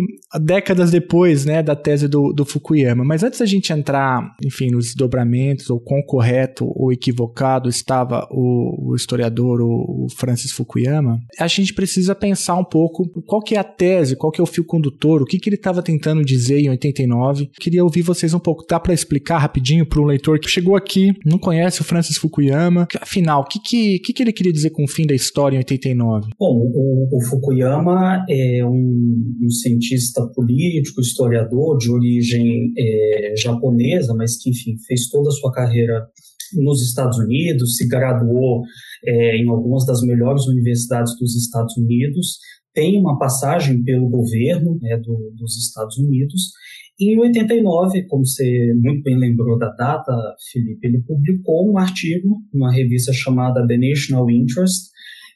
décadas 0.41 0.91
depois, 0.91 1.45
né, 1.45 1.63
da 1.63 1.75
tese 1.75 2.07
do, 2.07 2.33
do 2.33 2.45
Fukuyama. 2.45 3.03
Mas 3.03 3.23
antes 3.23 3.39
da 3.39 3.45
gente 3.45 3.71
entrar, 3.71 4.35
enfim, 4.43 4.58
enfim, 4.59 4.71
nos 4.71 4.85
desdobramentos, 4.87 5.69
ou 5.69 5.79
quão 5.79 6.01
correto 6.01 6.69
ou 6.75 6.91
equivocado 6.91 7.69
estava 7.69 8.27
o, 8.29 8.91
o 8.91 8.95
historiador, 8.95 9.61
o, 9.61 10.05
o, 10.05 10.09
Francis 10.09 10.51
Fukuyama, 10.51 11.19
a 11.39 11.47
gente 11.47 11.73
precisa 11.73 12.13
pensar 12.13 12.55
um 12.55 12.63
pouco 12.63 13.07
qual 13.23 13.41
que 13.41 13.55
é 13.55 13.59
a 13.59 13.63
tese, 13.63 14.15
qual 14.15 14.31
que 14.31 14.41
é 14.41 14.43
o 14.43 14.47
fio 14.47 14.63
condutor, 14.63 15.21
o 15.21 15.25
que, 15.25 15.39
que 15.39 15.49
ele 15.49 15.55
estava 15.55 15.81
tentando 15.81 16.23
dizer 16.23 16.59
em 16.59 16.69
89. 16.69 17.49
Queria 17.59 17.83
ouvir 17.83 18.01
vocês 18.01 18.33
um 18.33 18.39
pouco. 18.39 18.65
Dá 18.67 18.79
para 18.79 18.93
explicar 18.93 19.37
rapidinho 19.37 19.85
para 19.85 20.01
um 20.01 20.05
leitor 20.05 20.39
que 20.39 20.49
chegou 20.49 20.75
aqui, 20.75 21.13
não 21.25 21.37
conhece 21.37 21.81
o 21.81 21.83
Francis 21.83 22.17
Fukuyama? 22.17 22.87
Afinal, 22.99 23.41
o 23.41 23.45
que, 23.45 23.59
que, 23.59 23.99
que, 23.99 24.13
que 24.13 24.23
ele 24.23 24.33
queria 24.33 24.51
dizer 24.51 24.71
com 24.71 24.83
o 24.83 24.87
fim 24.87 25.05
da 25.05 25.15
história 25.15 25.55
em 25.55 25.59
89? 25.59 26.31
Bom, 26.37 26.71
o, 26.73 27.17
o 27.17 27.21
Fukuyama 27.21 28.25
é 28.29 28.65
um, 28.65 29.35
um, 29.43 29.49
cientista 29.49 30.25
político, 30.33 31.01
historiador 31.01 31.77
de 31.77 31.91
origem 31.91 32.73
é, 32.77 33.33
japonesa, 33.37 34.13
mas 34.13 34.37
que 34.41 34.48
enfim, 34.49 34.75
fez 34.87 35.09
toda 35.09 35.29
a 35.29 35.31
sua 35.31 35.51
carreira 35.51 36.07
nos 36.53 36.81
Estados 36.81 37.17
Unidos, 37.19 37.75
se 37.77 37.87
graduou 37.87 38.63
é, 39.05 39.37
em 39.37 39.49
algumas 39.49 39.85
das 39.85 40.01
melhores 40.01 40.45
universidades 40.47 41.13
dos 41.19 41.35
Estados 41.35 41.77
Unidos, 41.77 42.39
tem 42.73 42.99
uma 42.99 43.17
passagem 43.17 43.83
pelo 43.83 44.09
governo 44.09 44.77
né, 44.81 44.97
do, 44.97 45.33
dos 45.35 45.57
Estados 45.57 45.97
Unidos. 45.97 46.51
Em 46.99 47.17
89, 47.19 48.05
como 48.07 48.25
você 48.25 48.73
muito 48.75 49.03
bem 49.03 49.17
lembrou 49.17 49.57
da 49.57 49.69
data, 49.69 50.11
Felipe, 50.51 50.85
ele 50.87 51.01
publicou 51.01 51.71
um 51.71 51.77
artigo 51.77 52.37
numa 52.53 52.71
revista 52.71 53.13
chamada 53.13 53.65
The 53.65 53.77
National 53.77 54.29
Interest, 54.29 54.89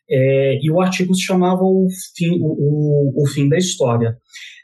é, 0.10 0.60
e 0.62 0.70
o 0.70 0.82
artigo 0.82 1.16
se 1.16 1.24
chamava 1.24 1.64
o 1.64 1.88
fim, 2.16 2.38
o, 2.40 3.14
o, 3.16 3.24
o 3.24 3.28
fim 3.28 3.48
da 3.48 3.58
História. 3.58 4.18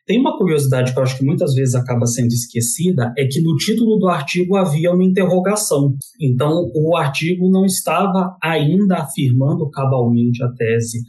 Tem 0.09 0.19
uma 0.19 0.35
curiosidade 0.35 0.91
que 0.91 0.97
eu 0.97 1.03
acho 1.03 1.19
que 1.19 1.23
muitas 1.23 1.53
vezes 1.53 1.75
acaba 1.75 2.07
sendo 2.07 2.29
esquecida, 2.29 3.13
é 3.15 3.27
que 3.27 3.39
no 3.41 3.55
título 3.57 3.99
do 3.99 4.07
artigo 4.07 4.55
havia 4.55 4.91
uma 4.91 5.03
interrogação. 5.03 5.93
Então, 6.19 6.67
o 6.73 6.97
artigo 6.97 7.47
não 7.47 7.63
estava 7.63 8.35
ainda 8.41 8.95
afirmando 8.95 9.69
cabalmente 9.69 10.43
a 10.43 10.47
tese 10.53 11.03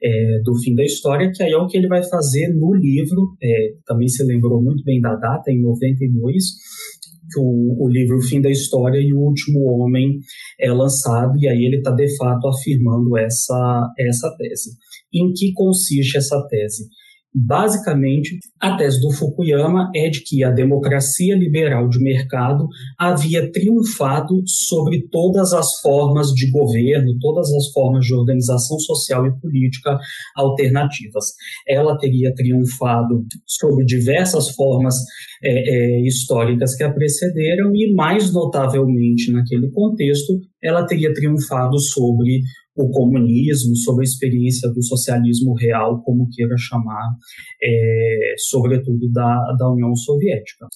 é, 0.00 0.38
do 0.44 0.56
fim 0.62 0.72
da 0.72 0.84
história, 0.84 1.32
que 1.34 1.42
aí 1.42 1.50
é 1.50 1.56
o 1.56 1.66
que 1.66 1.76
ele 1.76 1.88
vai 1.88 2.04
fazer 2.04 2.54
no 2.54 2.72
livro. 2.76 3.34
É, 3.42 3.72
também 3.84 4.06
se 4.06 4.22
lembrou 4.22 4.62
muito 4.62 4.84
bem 4.84 5.00
da 5.00 5.16
data, 5.16 5.50
em 5.50 5.60
92, 5.60 6.44
que 7.32 7.40
o, 7.40 7.84
o, 7.84 7.88
livro 7.90 8.18
O 8.18 8.22
Fim 8.22 8.40
da 8.40 8.50
História 8.50 9.00
e 9.00 9.12
O 9.12 9.18
Último 9.18 9.64
Homem 9.64 10.20
é 10.60 10.72
lançado, 10.72 11.36
e 11.40 11.48
aí 11.48 11.64
ele 11.64 11.78
está 11.78 11.90
de 11.90 12.16
fato 12.16 12.46
afirmando 12.46 13.18
essa, 13.18 13.92
essa 13.98 14.32
tese. 14.38 14.70
Em 15.12 15.32
que 15.32 15.52
consiste 15.54 16.18
essa 16.18 16.40
tese? 16.48 16.84
Basicamente, 17.36 18.38
a 18.60 18.76
tese 18.76 19.00
do 19.00 19.10
Fukuyama 19.10 19.90
é 19.92 20.08
de 20.08 20.22
que 20.22 20.44
a 20.44 20.50
democracia 20.50 21.34
liberal 21.34 21.88
de 21.88 21.98
mercado 21.98 22.68
havia 22.96 23.50
triunfado 23.50 24.40
sobre 24.46 25.08
todas 25.10 25.52
as 25.52 25.80
formas 25.80 26.28
de 26.28 26.48
governo, 26.52 27.18
todas 27.18 27.52
as 27.52 27.72
formas 27.72 28.04
de 28.06 28.14
organização 28.14 28.78
social 28.78 29.26
e 29.26 29.36
política 29.40 29.98
alternativas. 30.36 31.24
Ela 31.66 31.98
teria 31.98 32.32
triunfado 32.32 33.26
sobre 33.44 33.84
diversas 33.84 34.50
formas 34.50 34.94
é, 35.42 35.50
é, 35.50 36.06
históricas 36.06 36.76
que 36.76 36.84
a 36.84 36.92
precederam 36.92 37.74
e, 37.74 37.92
mais 37.94 38.32
notavelmente 38.32 39.32
naquele 39.32 39.70
contexto, 39.72 40.40
ela 40.64 40.86
teria 40.86 41.12
triunfado 41.12 41.78
sobre 41.78 42.40
o 42.76 42.90
comunismo, 42.90 43.76
sobre 43.76 44.02
a 44.02 44.08
experiência 44.08 44.68
do 44.70 44.82
socialismo 44.82 45.54
real, 45.54 46.02
como 46.02 46.28
queira 46.30 46.56
chamar, 46.58 47.08
é, 47.62 48.34
sobretudo 48.48 49.10
da, 49.12 49.54
da 49.56 49.70
União 49.70 49.94
Soviética. 49.94 50.66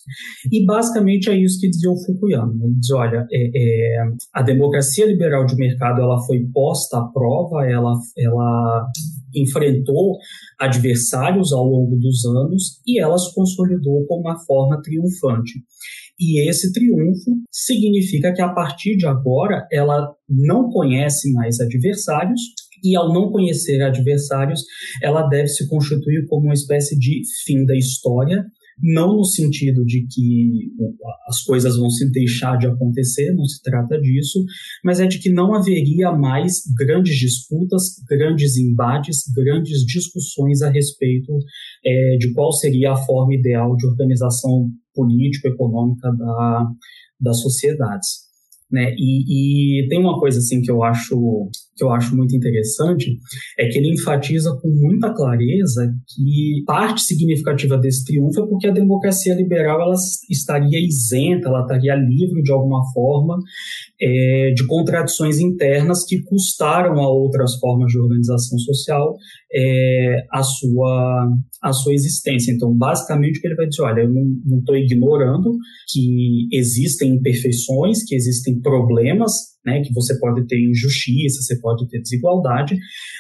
E 0.50 0.64
basicamente 0.64 1.28
é 1.28 1.36
isso 1.36 1.58
que 1.60 1.68
dizia 1.68 1.90
o 1.90 1.96
Fukuyama. 2.04 2.54
Ele 2.62 2.74
diz, 2.78 2.90
olha, 2.92 3.26
é, 3.32 3.50
é, 3.54 4.02
a 4.32 4.42
democracia 4.42 5.06
liberal 5.06 5.44
de 5.44 5.56
mercado 5.56 6.00
ela 6.00 6.24
foi 6.24 6.46
posta 6.52 6.98
à 6.98 7.04
prova, 7.08 7.66
ela, 7.66 7.92
ela 8.16 8.86
enfrentou 9.34 10.18
adversários 10.58 11.52
ao 11.52 11.64
longo 11.64 11.96
dos 11.96 12.24
anos 12.24 12.80
e 12.86 13.00
ela 13.00 13.18
se 13.18 13.34
consolidou 13.34 14.06
como 14.06 14.22
uma 14.22 14.38
forma 14.46 14.80
triunfante. 14.82 15.60
E 16.18 16.48
esse 16.48 16.72
triunfo 16.72 17.30
significa 17.50 18.32
que 18.32 18.42
a 18.42 18.48
partir 18.48 18.96
de 18.96 19.06
agora 19.06 19.66
ela 19.72 20.12
não 20.28 20.68
conhece 20.70 21.32
mais 21.32 21.60
adversários 21.60 22.40
e 22.82 22.96
ao 22.96 23.12
não 23.12 23.30
conhecer 23.30 23.82
adversários, 23.82 24.62
ela 25.02 25.28
deve 25.28 25.48
se 25.48 25.68
constituir 25.68 26.26
como 26.26 26.46
uma 26.46 26.54
espécie 26.54 26.98
de 26.98 27.22
fim 27.44 27.64
da 27.64 27.76
história 27.76 28.44
não 28.82 29.16
no 29.16 29.24
sentido 29.24 29.84
de 29.84 30.06
que 30.06 30.70
as 31.28 31.42
coisas 31.42 31.76
vão 31.76 31.90
se 31.90 32.10
deixar 32.10 32.56
de 32.56 32.66
acontecer, 32.66 33.32
não 33.34 33.44
se 33.44 33.60
trata 33.62 34.00
disso, 34.00 34.44
mas 34.84 35.00
é 35.00 35.06
de 35.06 35.18
que 35.18 35.30
não 35.30 35.54
haveria 35.54 36.12
mais 36.12 36.62
grandes 36.76 37.16
disputas, 37.16 37.82
grandes 38.08 38.56
embates, 38.56 39.22
grandes 39.34 39.84
discussões 39.84 40.62
a 40.62 40.70
respeito 40.70 41.32
é, 41.84 42.16
de 42.18 42.32
qual 42.32 42.52
seria 42.52 42.92
a 42.92 42.96
forma 42.96 43.34
ideal 43.34 43.74
de 43.76 43.86
organização 43.86 44.70
político-econômica 44.98 46.10
da, 46.10 46.66
das 47.20 47.40
sociedades. 47.40 48.28
Né? 48.70 48.94
E, 48.98 49.84
e, 49.84 49.88
tem 49.88 49.98
uma 49.98 50.20
coisa 50.20 50.38
assim 50.40 50.60
que 50.60 50.70
eu 50.70 50.82
acho 50.82 51.16
que 51.74 51.82
eu 51.82 51.90
acho 51.90 52.14
muito 52.14 52.36
interessante 52.36 53.16
é 53.58 53.66
que 53.68 53.78
ele 53.78 53.94
enfatiza 53.94 54.50
com 54.60 54.68
muita 54.68 55.14
clareza 55.14 55.90
que 56.06 56.64
parte 56.66 57.00
significativa 57.02 57.78
desse 57.78 58.04
triunfo 58.04 58.42
é 58.42 58.46
porque 58.46 58.66
a 58.66 58.72
democracia 58.72 59.34
liberal 59.34 59.80
ela 59.80 59.94
estaria 60.28 60.84
isenta, 60.84 61.48
ela 61.48 61.62
estaria 61.62 61.94
livre 61.94 62.42
de 62.42 62.52
alguma 62.52 62.82
forma 62.92 63.38
é, 64.00 64.52
de 64.54 64.66
contradições 64.66 65.38
internas 65.38 66.04
que 66.04 66.20
custaram 66.24 67.00
a 67.00 67.08
outras 67.08 67.54
formas 67.58 67.90
de 67.90 67.98
organização 67.98 68.58
social 68.58 69.16
é, 69.52 70.26
a, 70.32 70.42
sua, 70.42 71.28
a 71.62 71.72
sua 71.72 71.94
existência. 71.94 72.52
Então, 72.52 72.74
basicamente, 72.76 73.38
o 73.38 73.40
que 73.40 73.48
ele 73.48 73.56
vai 73.56 73.66
dizer, 73.66 73.82
olha, 73.82 74.02
eu 74.02 74.12
não 74.12 74.58
estou 74.58 74.76
ignorando 74.76 75.56
que 75.90 76.46
existem 76.52 77.14
imperfeições, 77.14 78.04
que 78.04 78.14
existem 78.14 78.60
problemas 78.60 79.32
né, 79.64 79.82
que 79.82 79.92
você 79.92 80.18
pode 80.18 80.46
ter 80.46 80.58
injustiça, 80.58 81.42
você 81.42 81.60
pode 81.60 81.88
ter 81.88 82.00
desigualdade, 82.00 82.76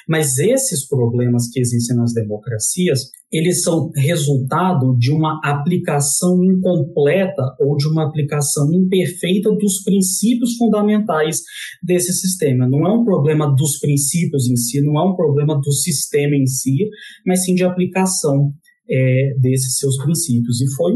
mas 0.08 0.38
esses 0.38 0.86
problemas 0.86 1.48
que 1.52 1.60
existem 1.60 1.96
nas 1.96 2.12
democracias, 2.12 3.00
eles 3.30 3.62
são 3.62 3.90
resultado 3.94 4.96
de 4.98 5.12
uma 5.12 5.38
aplicação 5.44 6.42
incompleta 6.42 7.42
ou 7.60 7.76
de 7.76 7.86
uma 7.88 8.08
aplicação 8.08 8.72
imperfeita 8.72 9.50
dos 9.50 9.82
princípios 9.84 10.56
fundamentais 10.56 11.38
desse 11.82 12.12
sistema. 12.12 12.66
Não 12.68 12.86
é 12.86 12.92
um 12.92 13.04
problema 13.04 13.54
dos 13.54 13.78
princípios 13.78 14.48
em 14.48 14.56
si, 14.56 14.80
não 14.80 14.98
é 14.98 15.12
um 15.12 15.14
problema 15.14 15.60
do 15.60 15.72
sistema 15.72 16.34
em 16.36 16.46
si, 16.46 16.88
mas 17.26 17.44
sim 17.44 17.54
de 17.54 17.64
aplicação 17.64 18.52
é, 18.90 19.34
desses 19.38 19.76
seus 19.78 19.96
princípios. 19.98 20.60
E 20.60 20.74
foi 20.74 20.94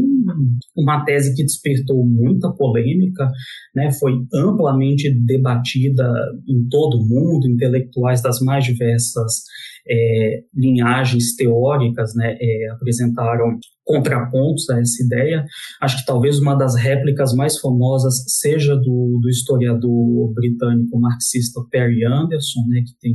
uma 0.75 1.03
tese 1.03 1.35
que 1.35 1.43
despertou 1.43 2.05
muita 2.05 2.51
polêmica, 2.51 3.29
né, 3.75 3.91
foi 3.91 4.13
amplamente 4.33 5.13
debatida 5.25 6.11
em 6.47 6.67
todo 6.69 6.97
o 6.97 7.07
mundo, 7.07 7.47
intelectuais 7.47 8.21
das 8.21 8.39
mais 8.39 8.65
diversas 8.65 9.43
é, 9.87 10.43
linhagens 10.53 11.35
teóricas 11.35 12.13
né, 12.15 12.37
é, 12.39 12.69
apresentaram 12.71 13.57
contrapontos 13.83 14.69
a 14.69 14.79
essa 14.79 15.03
ideia. 15.03 15.45
Acho 15.81 15.97
que 15.97 16.05
talvez 16.05 16.39
uma 16.39 16.55
das 16.55 16.75
réplicas 16.75 17.33
mais 17.33 17.59
famosas 17.59 18.23
seja 18.27 18.75
do, 18.75 19.19
do 19.21 19.29
historiador 19.29 20.33
britânico 20.33 20.99
marxista 20.99 21.61
Perry 21.69 22.05
Anderson, 22.05 22.61
né, 22.69 22.81
que 22.81 22.93
tem, 23.01 23.13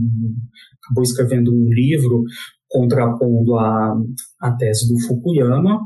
acabou 0.84 1.02
escrevendo 1.02 1.52
um 1.52 1.68
livro 1.72 2.22
contrapondo 2.68 3.56
a, 3.56 3.96
a 4.40 4.52
tese 4.52 4.88
do 4.88 5.00
Fukuyama. 5.06 5.80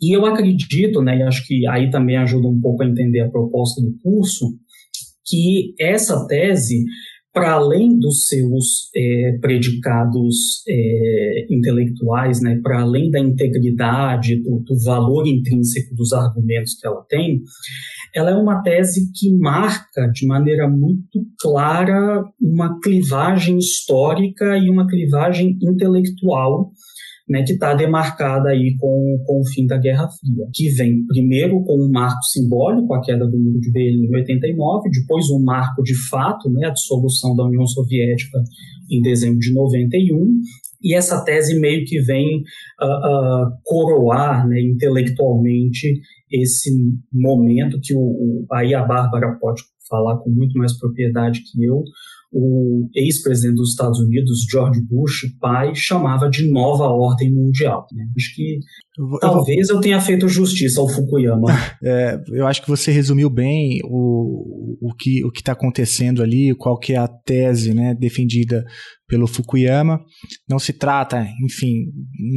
E 0.00 0.14
eu 0.14 0.26
acredito, 0.26 1.00
né, 1.00 1.18
e 1.18 1.22
acho 1.22 1.46
que 1.46 1.66
aí 1.66 1.90
também 1.90 2.16
ajuda 2.16 2.48
um 2.48 2.60
pouco 2.60 2.82
a 2.82 2.86
entender 2.86 3.20
a 3.20 3.30
proposta 3.30 3.80
do 3.80 3.96
curso, 4.02 4.46
que 5.24 5.74
essa 5.80 6.26
tese, 6.26 6.84
para 7.34 7.54
além 7.54 7.98
dos 7.98 8.26
seus 8.28 8.88
é, 8.94 9.38
predicados 9.40 10.62
é, 10.68 11.46
intelectuais, 11.50 12.40
né, 12.40 12.60
para 12.62 12.82
além 12.82 13.10
da 13.10 13.18
integridade, 13.18 14.40
do, 14.40 14.60
do 14.60 14.78
valor 14.84 15.26
intrínseco 15.26 15.96
dos 15.96 16.12
argumentos 16.12 16.74
que 16.74 16.86
ela 16.86 17.04
tem, 17.08 17.42
ela 18.14 18.30
é 18.30 18.36
uma 18.36 18.62
tese 18.62 19.10
que 19.12 19.36
marca 19.36 20.06
de 20.12 20.24
maneira 20.24 20.68
muito 20.68 21.26
clara 21.40 22.22
uma 22.40 22.78
clivagem 22.80 23.58
histórica 23.58 24.56
e 24.56 24.70
uma 24.70 24.86
clivagem 24.86 25.58
intelectual 25.60 26.70
né, 27.28 27.42
que 27.42 27.52
está 27.52 27.74
demarcada 27.74 28.50
aí 28.50 28.76
com, 28.78 29.22
com 29.26 29.40
o 29.40 29.46
fim 29.46 29.66
da 29.66 29.78
Guerra 29.78 30.08
Fria, 30.08 30.46
que 30.52 30.68
vem 30.70 31.06
primeiro 31.06 31.62
com 31.64 31.76
um 31.76 31.90
marco 31.90 32.22
simbólico, 32.24 32.92
a 32.92 33.00
queda 33.00 33.26
do 33.26 33.38
muro 33.38 33.60
de 33.60 33.72
Berlim 33.72 34.06
em 34.06 34.16
89, 34.16 34.90
depois 34.90 35.30
um 35.30 35.42
marco 35.42 35.82
de 35.82 35.94
fato, 36.08 36.50
né, 36.50 36.66
a 36.66 36.70
dissolução 36.72 37.34
da 37.34 37.44
União 37.44 37.66
Soviética 37.66 38.38
em 38.90 39.00
dezembro 39.00 39.38
de 39.38 39.52
91, 39.54 40.38
e 40.82 40.94
essa 40.94 41.24
tese 41.24 41.58
meio 41.58 41.84
que 41.86 41.98
vem 42.02 42.42
uh, 42.82 42.84
uh, 42.84 43.50
coroar 43.64 44.46
né, 44.46 44.60
intelectualmente 44.60 45.98
esse 46.30 46.70
momento 47.10 47.80
que 47.82 47.94
o, 47.94 48.00
o, 48.00 48.46
aí 48.52 48.74
a 48.74 48.84
Bárbara 48.84 49.38
pode 49.40 49.62
falar 49.88 50.18
com 50.18 50.30
muito 50.30 50.58
mais 50.58 50.78
propriedade 50.78 51.40
que 51.40 51.64
eu, 51.64 51.82
o 52.36 52.88
ex-presidente 52.92 53.54
dos 53.54 53.70
Estados 53.70 54.00
Unidos, 54.00 54.44
George 54.50 54.80
Bush, 54.82 55.26
pai, 55.40 55.72
chamava 55.74 56.28
de 56.28 56.50
nova 56.50 56.84
ordem 56.84 57.32
mundial. 57.32 57.86
Né? 57.92 58.04
Acho 58.16 58.34
que 58.34 58.58
eu 58.98 59.18
talvez 59.20 59.68
eu 59.68 59.80
tenha 59.80 60.00
feito 60.00 60.28
justiça 60.28 60.80
ao 60.80 60.88
Fukuyama. 60.88 61.46
É, 61.86 62.18
eu 62.32 62.46
acho 62.46 62.62
que 62.62 62.68
você 62.68 62.90
resumiu 62.90 63.28
bem 63.28 63.80
o, 63.84 64.78
o 64.80 64.94
que 64.94 65.22
o 65.22 65.30
está 65.34 65.52
acontecendo 65.52 66.22
ali, 66.22 66.54
qual 66.54 66.78
que 66.78 66.94
é 66.94 66.96
a 66.96 67.06
tese 67.06 67.74
né, 67.74 67.94
defendida 67.94 68.64
pelo 69.06 69.26
Fukuyama. 69.26 70.00
Não 70.48 70.58
se 70.58 70.72
trata, 70.72 71.26
enfim, 71.44 71.84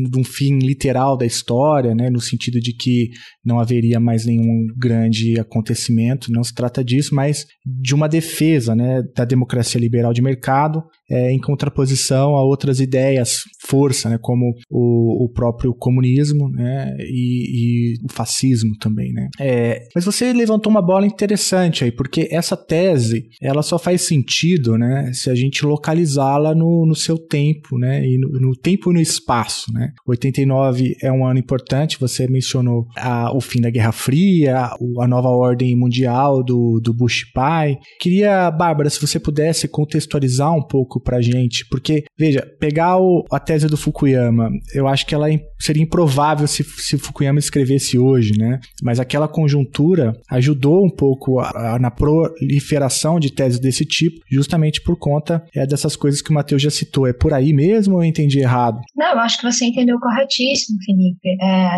de 0.10 0.20
um 0.20 0.24
fim 0.24 0.60
literal 0.60 1.18
da 1.18 1.25
história, 1.25 1.96
né, 1.96 2.10
no 2.10 2.20
sentido 2.20 2.60
de 2.60 2.74
que 2.74 3.10
não 3.44 3.60
haveria 3.60 4.00
mais 4.00 4.25
nenhum 4.25 4.68
grande 4.77 5.39
acontecimento, 5.39 6.32
não 6.32 6.44
se 6.44 6.54
trata 6.54 6.84
disso, 6.84 7.16
mas 7.16 7.46
de 7.66 7.96
uma 7.96 8.08
defesa 8.08 8.75
né, 8.75 9.01
da 9.16 9.24
democracia 9.25 9.80
liberal 9.88 10.13
de 10.13 10.22
mercado 10.22 10.89
é, 11.10 11.32
em 11.32 11.40
contraposição 11.40 12.36
a 12.36 12.44
outras 12.44 12.80
ideias, 12.80 13.44
força, 13.66 14.10
né, 14.10 14.18
como 14.22 14.54
o, 14.70 15.26
o 15.26 15.30
próprio 15.30 15.74
comunismo 15.74 16.50
né, 16.50 16.96
e, 17.00 17.94
e, 17.94 18.06
o 18.06 18.12
fascismo 18.12 18.78
também. 18.80 19.12
Né. 19.14 19.30
É, 19.40 19.88
mas 19.96 20.06
você 20.06 20.34
levantou 20.34 20.70
uma 20.70 20.82
bola 20.82 21.06
interessante 21.06 21.84
aí, 21.84 21.92
porque 21.92 22.28
essa 22.32 22.58
tese 22.58 23.30
ela 23.42 23.62
só 23.62 23.80
faz 23.80 24.02
sentido 24.02 24.78
né, 24.78 25.12
se 25.14 25.30
a 25.30 25.36
gente 25.36 25.66
localizá-la 25.66 26.54
no, 26.54 26.86
no 26.86 26.96
seu 26.96 27.18
tempo, 27.18 27.78
né, 27.78 28.06
e 28.06 28.18
no, 28.18 28.48
no, 28.48 28.56
tempo 28.56 28.92
e 28.92 28.94
no 28.94 29.02
espaço. 29.02 29.72
Né. 29.74 29.92
89 30.06 30.96
é 31.02 31.12
um 31.12 31.26
ano 31.26 31.40
importante, 31.40 32.00
você 32.00 32.28
mencionou 32.28 32.86
a, 32.98 33.36
o 33.36 33.40
fim 33.40 33.62
da 33.62 33.70
Guerra 33.70 33.92
Fria, 33.92 34.70
a, 35.00 35.08
nova 35.08 35.30
ordem 35.30 35.76
mundial 35.76 36.44
do, 36.44 36.80
do 36.82 36.94
Bush 36.94 37.32
pai. 37.34 37.78
Queria, 38.00 38.52
Bárbara, 38.52 38.90
se 38.90 39.00
você 39.00 39.20
pudesse 39.20 39.68
contextualizar 39.68 40.54
um 40.54 40.66
pouco 40.66 40.97
pouco 40.98 41.00
pra 41.00 41.22
gente, 41.22 41.66
porque, 41.70 42.04
veja, 42.18 42.46
pegar 42.60 42.98
o, 42.98 43.24
a 43.32 43.39
tese 43.39 43.68
do 43.68 43.77
Fukuyama, 43.77 44.50
eu 44.74 44.88
acho 44.88 45.06
que 45.06 45.16
ela 45.16 45.32
é 45.32 45.39
seria 45.60 45.82
improvável 45.82 46.48
se, 46.48 46.63
se 46.63 46.98
Fukuyama 46.98 47.39
escrevesse 47.39 47.98
hoje, 47.98 48.38
né? 48.38 48.60
Mas 48.82 49.00
aquela 49.00 49.27
conjuntura 49.27 50.13
ajudou 50.30 50.86
um 50.86 50.89
pouco 50.89 51.39
a, 51.39 51.75
a, 51.75 51.80
na 51.80 51.89
proliferação 51.89 53.20
de 53.20 53.34
teses 53.34 53.60
desse 53.60 53.84
tipo, 53.84 54.22
justamente 54.30 54.82
por 54.82 54.98
conta 54.98 55.44
é, 55.56 55.66
dessas 55.66 55.96
coisas 55.96 56.22
que 56.22 56.30
o 56.30 56.34
Matheus 56.34 56.62
já 56.62 56.70
citou. 56.70 57.08
É 57.08 57.13
por 57.13 57.34
aí 57.34 57.54
mesmo 57.54 57.96
ou 57.96 58.04
eu 58.04 58.08
entendi 58.08 58.39
errado? 58.39 58.80
Não, 58.96 59.13
eu 59.13 59.20
acho 59.20 59.39
que 59.39 59.51
você 59.51 59.66
entendeu 59.66 60.00
corretíssimo, 60.00 60.77
Felipe. 60.86 61.30
É, 61.42 61.70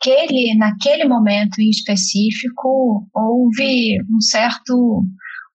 aquele, 0.00 0.54
naquele 0.56 1.04
momento 1.04 1.60
em 1.60 1.70
específico, 1.70 3.06
houve 3.12 3.96
um 4.14 4.20
certo 4.20 5.04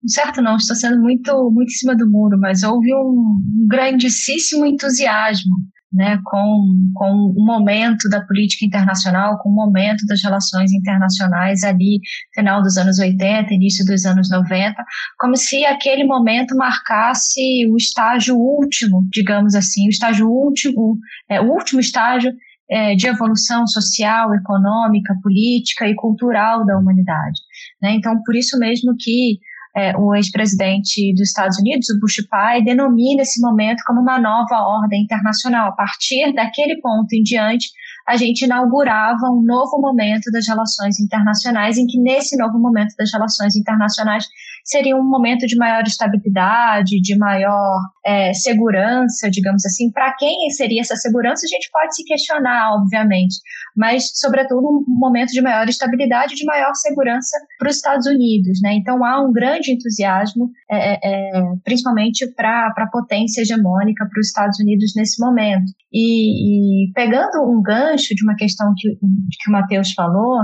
certo 0.08 0.42
não, 0.42 0.58
estou 0.58 0.76
sendo 0.76 1.00
muito, 1.02 1.52
muito 1.52 1.70
em 1.70 1.76
cima 1.76 1.96
do 1.96 2.10
muro, 2.10 2.38
mas 2.40 2.64
houve 2.64 2.94
um, 2.94 3.68
grandíssimo 3.68 4.66
entusiasmo 4.66 5.56
né, 5.92 6.20
com, 6.26 6.92
com 6.94 7.34
o 7.36 7.46
momento 7.46 8.10
da 8.10 8.22
política 8.22 8.66
internacional, 8.66 9.40
com 9.40 9.50
o 9.50 9.56
momento 9.56 10.06
das 10.06 10.22
relações 10.22 10.72
internacionais 10.72 11.64
ali, 11.64 12.00
final 12.34 12.62
dos 12.62 12.78
anos 12.78 13.00
80, 13.00 13.54
início 13.54 13.86
dos 13.86 14.06
anos 14.06 14.30
90, 14.30 14.76
como 15.18 15.36
se 15.36 15.66
aquele 15.66 16.04
momento 16.04 16.56
marcasse 16.56 17.66
o 17.72 17.78
estágio 17.78 18.36
último, 18.36 19.08
digamos 19.12 19.56
assim, 19.56 19.88
o 19.88 19.90
estágio 19.90 20.28
último, 20.28 20.98
é, 21.30 21.40
o 21.40 21.52
último 21.52 21.80
estágio 21.80 22.32
é, 22.70 22.96
de 22.96 23.08
evolução 23.08 23.66
social, 23.66 24.34
econômica, 24.36 25.16
política 25.24 25.88
e 25.88 25.96
cultural 25.96 26.66
da 26.66 26.78
humanidade. 26.78 27.40
Né? 27.82 27.94
Então, 27.96 28.22
por 28.26 28.36
isso 28.36 28.60
mesmo 28.60 28.94
que 29.00 29.40
é, 29.76 29.96
o 29.98 30.16
ex-presidente 30.16 31.14
dos 31.14 31.28
Estados 31.28 31.58
Unidos, 31.60 31.90
o 31.90 32.00
Bush 32.00 32.26
pai, 32.30 32.64
denomina 32.64 33.22
esse 33.22 33.40
momento 33.42 33.84
como 33.86 34.02
uma 34.02 34.20
nova 34.20 34.60
ordem 34.62 35.04
internacional. 35.04 35.70
A 35.70 35.74
partir 35.74 36.34
daquele 36.34 36.82
ponto 36.82 37.14
em 37.14 37.22
diante, 37.24 37.70
a 38.08 38.16
gente 38.16 38.46
inaugurava 38.46 39.30
um 39.30 39.42
novo 39.42 39.80
momento 39.82 40.32
das 40.32 40.48
relações 40.48 41.00
internacionais, 41.00 41.78
em 41.78 41.86
que 41.86 42.00
nesse 42.00 42.38
novo 42.38 42.58
momento 42.58 42.96
das 42.98 43.12
relações 43.12 43.56
internacionais 43.56 44.26
seria 44.68 44.98
um 44.98 45.04
momento 45.04 45.48
de 45.48 45.56
maior 45.56 45.84
estabilidade, 45.84 47.00
de 47.02 47.18
maior 47.18 47.80
é, 48.06 48.34
segurança, 48.34 49.32
digamos 49.32 49.66
assim. 49.66 49.90
Para 49.92 50.14
quem 50.16 50.50
seria 50.50 50.82
essa 50.82 50.98
segurança, 50.98 51.46
a 51.46 51.48
gente 51.48 51.70
pode 51.72 51.96
se 51.96 52.04
questionar, 52.04 52.76
obviamente, 52.76 53.38
mas, 53.76 54.12
sobretudo, 54.16 54.68
um 54.68 54.84
momento 54.88 55.30
de 55.30 55.42
maior 55.42 55.70
estabilidade, 55.70 56.36
de 56.36 56.44
maior 56.44 56.74
segurança 56.76 57.38
para 57.58 57.70
os 57.70 57.78
Estados 57.78 58.06
Unidos. 58.08 58.60
Né? 58.62 58.74
Então, 58.74 59.04
há 59.06 59.24
um 59.24 59.32
grande 59.32 59.72
entusiasmo, 59.72 60.52
é, 60.70 60.96
é, 60.96 61.00
é 61.02 61.44
principalmente 61.64 62.28
para 62.36 62.68
a 62.76 62.90
potência 62.92 63.42
hegemônica, 63.42 64.06
para 64.10 64.20
os 64.20 64.28
Estados 64.28 64.60
Unidos 64.60 64.92
nesse 64.98 65.22
momento. 65.24 65.72
E, 65.94 66.88
e, 66.88 66.92
pegando 66.94 67.42
um 67.50 67.62
gancho 67.62 68.14
de 68.14 68.24
uma 68.24 68.36
questão 68.36 68.74
que, 68.78 68.90
que 68.90 69.50
o 69.50 69.54
Matheus 69.54 69.94
falou, 69.94 70.40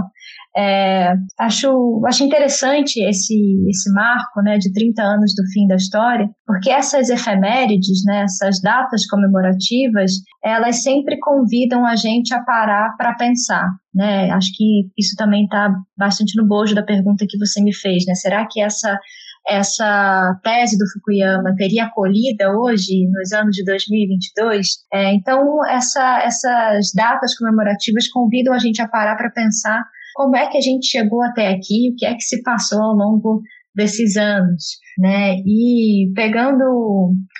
é, 0.55 1.13
acho, 1.39 2.01
acho 2.05 2.23
interessante 2.23 3.01
esse, 3.03 3.35
esse 3.67 3.91
marco 3.93 4.41
né, 4.43 4.57
de 4.57 4.71
30 4.71 5.01
anos 5.01 5.33
do 5.35 5.43
fim 5.51 5.67
da 5.67 5.75
história, 5.75 6.29
porque 6.45 6.69
essas 6.69 7.09
efemérides, 7.09 8.03
né, 8.05 8.23
essas 8.23 8.61
datas 8.61 9.05
comemorativas, 9.07 10.11
elas 10.43 10.83
sempre 10.83 11.17
convidam 11.19 11.85
a 11.85 11.95
gente 11.95 12.33
a 12.33 12.43
parar 12.43 12.95
para 12.97 13.15
pensar. 13.15 13.67
Né? 13.93 14.29
Acho 14.31 14.49
que 14.55 14.89
isso 14.97 15.15
também 15.17 15.43
está 15.45 15.73
bastante 15.97 16.39
no 16.39 16.47
bojo 16.47 16.75
da 16.75 16.83
pergunta 16.83 17.25
que 17.27 17.37
você 17.37 17.61
me 17.61 17.73
fez. 17.73 18.05
Né? 18.05 18.13
Será 18.13 18.47
que 18.47 18.61
essa 18.61 18.97
essa 19.45 20.39
tese 20.41 20.77
do 20.77 20.85
Fukuyama 20.93 21.53
teria 21.57 21.83
acolhida 21.83 22.49
hoje, 22.57 23.05
nos 23.11 23.33
anos 23.33 23.53
de 23.53 23.65
2022. 23.65 24.67
É, 24.93 25.13
então, 25.13 25.65
essa, 25.67 26.21
essas 26.23 26.91
datas 26.95 27.37
comemorativas 27.37 28.07
convidam 28.07 28.53
a 28.53 28.57
gente 28.59 28.81
a 28.81 28.87
parar 28.87 29.17
para 29.17 29.29
pensar 29.29 29.83
como 30.13 30.35
é 30.35 30.47
que 30.47 30.57
a 30.57 30.61
gente 30.61 30.87
chegou 30.87 31.21
até 31.23 31.47
aqui, 31.49 31.91
o 31.91 31.95
que 31.95 32.05
é 32.05 32.13
que 32.13 32.23
se 32.23 32.41
passou 32.43 32.81
ao 32.81 32.95
longo 32.95 33.41
desses 33.75 34.15
anos, 34.17 34.77
né? 34.99 35.37
E 35.45 36.11
pegando 36.13 36.63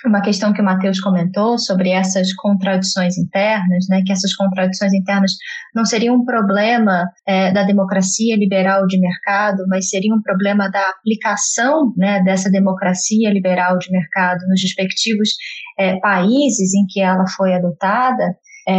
uma 0.04 0.20
questão 0.20 0.52
que 0.52 0.60
o 0.60 0.64
Matheus 0.64 1.00
comentou 1.00 1.58
sobre 1.58 1.90
essas 1.90 2.32
contradições 2.34 3.16
internas, 3.16 3.86
né? 3.88 4.02
Que 4.04 4.12
essas 4.12 4.34
contradições 4.34 4.92
internas 4.92 5.32
não 5.74 5.84
seriam 5.84 6.16
um 6.16 6.24
problema 6.24 7.04
é, 7.26 7.52
da 7.52 7.62
democracia 7.62 8.36
liberal 8.36 8.86
de 8.86 8.98
mercado, 8.98 9.64
mas 9.68 9.88
seria 9.88 10.14
um 10.14 10.22
problema 10.22 10.68
da 10.68 10.82
aplicação, 10.90 11.92
né? 11.96 12.20
Dessa 12.24 12.50
democracia 12.50 13.30
liberal 13.30 13.78
de 13.78 13.90
mercado 13.90 14.40
nos 14.48 14.60
respectivos 14.60 15.30
é, 15.78 15.98
países 16.00 16.74
em 16.74 16.84
que 16.88 17.00
ela 17.00 17.24
foi 17.36 17.54
adotada. 17.54 18.36
É, 18.66 18.72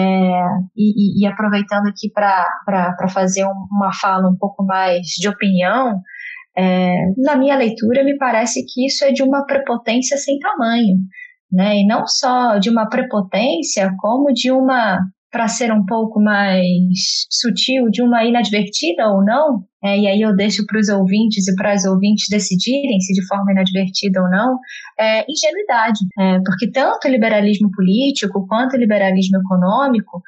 e, 0.76 1.24
e, 1.24 1.28
aproveitando 1.28 1.88
aqui 1.88 2.10
para 2.12 2.96
fazer 3.14 3.44
uma 3.44 3.94
fala 3.94 4.28
um 4.30 4.36
pouco 4.36 4.66
mais 4.66 5.06
de 5.20 5.30
opinião, 5.30 6.02
é, 6.58 6.96
na 7.18 7.36
minha 7.36 7.56
leitura, 7.56 8.04
me 8.04 8.18
parece 8.18 8.66
que 8.66 8.86
isso 8.86 9.04
é 9.04 9.12
de 9.12 9.22
uma 9.22 9.46
prepotência 9.46 10.18
sem 10.18 10.40
tamanho, 10.40 10.98
né? 11.52 11.78
E 11.78 11.86
não 11.86 12.08
só 12.08 12.58
de 12.58 12.70
uma 12.70 12.90
prepotência, 12.90 13.94
como 14.00 14.34
de 14.34 14.52
uma 14.52 15.00
para 15.32 15.50
ser 15.50 15.70
um 15.74 15.86
pouco 15.86 16.22
mais 16.22 17.28
sutil, 17.30 17.90
de 17.92 18.02
uma 18.02 18.24
inadvertida 18.24 19.06
ou 19.10 19.22
não, 19.22 19.66
é, 19.86 20.00
e 20.00 20.08
aí 20.08 20.22
eu 20.22 20.36
deixo 20.36 20.66
para 20.66 20.80
os 20.80 20.90
ouvintes 20.90 21.48
e 21.48 21.56
para 21.56 21.74
as 21.74 21.86
ouvintes 21.86 22.26
decidirem 22.30 23.00
se 23.00 23.14
de 23.14 23.26
forma 23.28 23.52
inadvertida 23.52 24.20
ou 24.20 24.30
não, 24.30 24.58
é 25.00 25.24
ingenuidade. 25.30 26.00
É, 26.20 26.40
porque 26.44 26.72
tanto 26.72 27.08
o 27.08 27.12
liberalismo 27.12 27.70
político 27.72 28.48
quanto 28.48 28.74
o 28.74 28.80
liberalismo 28.80 29.38
econômico 29.38 30.22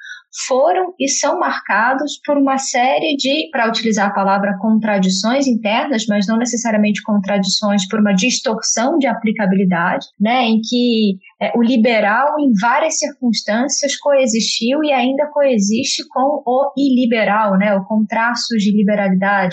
foram 0.46 0.94
e 1.00 1.08
são 1.08 1.40
marcados 1.40 2.20
por 2.24 2.38
uma 2.38 2.58
série 2.58 3.16
de, 3.16 3.50
para 3.52 3.68
utilizar 3.68 4.08
a 4.08 4.14
palavra 4.14 4.58
contradições 4.60 5.48
internas, 5.48 6.06
mas 6.08 6.28
não 6.28 6.38
necessariamente 6.38 7.02
contradições 7.02 7.88
por 7.88 8.00
uma 8.00 8.14
distorção 8.14 8.98
de 8.98 9.08
aplicabilidade, 9.08 10.06
né, 10.20 10.44
em 10.44 10.60
que 10.62 11.18
é, 11.42 11.52
o 11.56 11.62
liberal, 11.62 12.40
em 12.40 12.52
várias 12.60 13.00
circunstâncias, 13.00 13.96
coexistiu 13.98 14.84
e 14.84 14.92
ainda 14.92 15.28
coexiste 15.32 16.04
com 16.10 16.44
o 16.46 16.72
iliberal, 16.78 17.58
né, 17.58 17.74
ou 17.76 17.84
com 17.86 18.06
traços 18.06 18.62
de 18.62 18.76
liberalidade. 18.76 19.47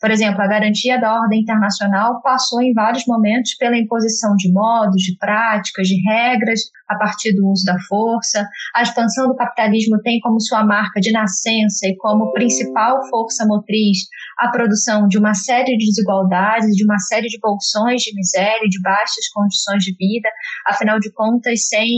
Por 0.00 0.10
exemplo, 0.10 0.42
a 0.42 0.46
garantia 0.46 1.00
da 1.00 1.14
ordem 1.14 1.40
internacional 1.40 2.20
passou 2.22 2.60
em 2.60 2.72
vários 2.74 3.04
momentos 3.06 3.54
pela 3.54 3.78
imposição 3.78 4.34
de 4.36 4.52
modos, 4.52 5.02
de 5.02 5.16
práticas, 5.18 5.88
de 5.88 5.96
regras 6.08 6.60
a 6.88 6.96
partir 6.96 7.34
do 7.34 7.48
uso 7.48 7.64
da 7.64 7.78
força. 7.88 8.46
A 8.74 8.82
expansão 8.82 9.28
do 9.28 9.36
capitalismo 9.36 10.00
tem 10.02 10.20
como 10.20 10.40
sua 10.40 10.64
marca 10.64 11.00
de 11.00 11.12
nascença 11.12 11.86
e 11.86 11.96
como 11.96 12.32
principal 12.32 13.00
força 13.08 13.46
motriz 13.46 13.98
a 14.38 14.48
produção 14.48 15.08
de 15.08 15.18
uma 15.18 15.34
série 15.34 15.76
de 15.76 15.86
desigualdades, 15.86 16.74
de 16.74 16.84
uma 16.84 16.98
série 16.98 17.28
de 17.28 17.38
bolsões 17.40 18.02
de 18.02 18.14
miséria, 18.14 18.68
de 18.68 18.80
baixas 18.82 19.28
condições 19.32 19.82
de 19.82 19.94
vida. 19.96 20.28
Afinal 20.66 20.98
de 20.98 21.10
contas, 21.12 21.68
sem 21.68 21.88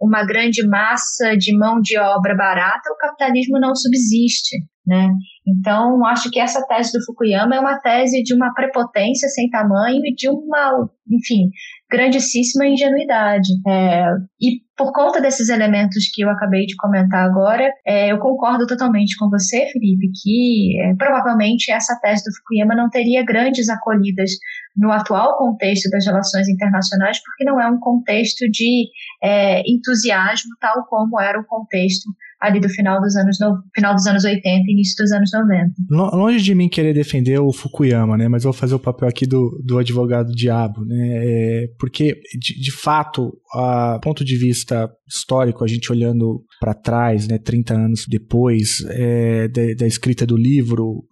uma 0.00 0.24
grande 0.24 0.66
massa 0.66 1.36
de 1.36 1.56
mão 1.56 1.80
de 1.80 1.98
obra 1.98 2.34
barata, 2.36 2.90
o 2.92 2.96
capitalismo 2.96 3.58
não 3.58 3.74
subsiste. 3.74 4.56
Né? 4.86 5.06
Então, 5.48 6.04
acho 6.06 6.30
que 6.30 6.38
essa 6.38 6.64
tese 6.66 6.92
do 6.92 7.04
Fukuyama 7.04 7.54
é 7.54 7.60
uma 7.60 7.78
tese 7.80 8.22
de 8.22 8.34
uma 8.34 8.52
prepotência 8.52 9.28
sem 9.28 9.48
tamanho 9.48 10.00
e 10.04 10.14
de 10.14 10.28
uma, 10.28 10.88
enfim, 11.10 11.50
grandíssima 11.90 12.66
ingenuidade. 12.66 13.48
É, 13.66 14.04
e 14.40 14.60
por 14.76 14.92
conta 14.92 15.20
desses 15.20 15.48
elementos 15.48 16.08
que 16.12 16.22
eu 16.22 16.28
acabei 16.28 16.66
de 16.66 16.76
comentar 16.76 17.24
agora, 17.24 17.68
é, 17.86 18.12
eu 18.12 18.18
concordo 18.18 18.66
totalmente 18.66 19.16
com 19.16 19.28
você, 19.30 19.66
Felipe, 19.72 20.10
que 20.22 20.80
é, 20.80 20.94
provavelmente 20.96 21.72
essa 21.72 21.98
tese 22.00 22.22
do 22.24 22.36
Fukuyama 22.36 22.74
não 22.74 22.90
teria 22.90 23.24
grandes 23.24 23.68
acolhidas 23.68 24.30
no 24.76 24.92
atual 24.92 25.36
contexto 25.38 25.88
das 25.90 26.04
relações 26.04 26.48
internacionais, 26.48 27.18
porque 27.24 27.44
não 27.44 27.60
é 27.60 27.68
um 27.68 27.80
contexto 27.80 28.48
de 28.50 28.88
é, 29.22 29.62
entusiasmo 29.68 30.50
tal 30.60 30.84
como 30.86 31.18
era 31.18 31.40
o 31.40 31.46
contexto 31.46 32.08
ali 32.40 32.60
do 32.60 32.68
final 32.68 33.00
dos 33.00 33.16
anos 33.16 33.38
no, 33.40 33.62
final 33.74 33.94
dos 33.94 34.06
anos 34.06 34.24
80 34.24 34.70
início 34.70 34.94
dos 34.96 35.12
anos 35.12 35.30
90. 35.32 35.72
Longe 35.90 36.42
de 36.42 36.54
mim 36.54 36.68
querer 36.68 36.94
defender 36.94 37.38
o 37.38 37.52
Fukuyama, 37.52 38.16
né, 38.16 38.28
mas 38.28 38.44
vou 38.44 38.52
fazer 38.52 38.74
o 38.74 38.78
papel 38.78 39.08
aqui 39.08 39.26
do, 39.26 39.60
do 39.64 39.78
advogado 39.78 40.32
diabo, 40.32 40.84
né, 40.84 40.96
é, 40.96 41.70
porque 41.78 42.20
de, 42.38 42.60
de 42.60 42.70
fato, 42.70 43.36
a 43.52 43.98
ponto 44.02 44.24
de 44.24 44.36
vista 44.36 44.90
histórico, 45.08 45.64
a 45.64 45.66
gente 45.66 45.90
olhando 45.90 46.44
para 46.60 46.74
trás, 46.74 47.26
né, 47.26 47.38
30 47.38 47.74
anos 47.74 48.04
depois 48.08 48.84
é, 48.90 49.48
da, 49.48 49.62
da, 49.78 49.86
escrita 49.86 50.26
do 50.26 50.36
livro, 50.36 51.04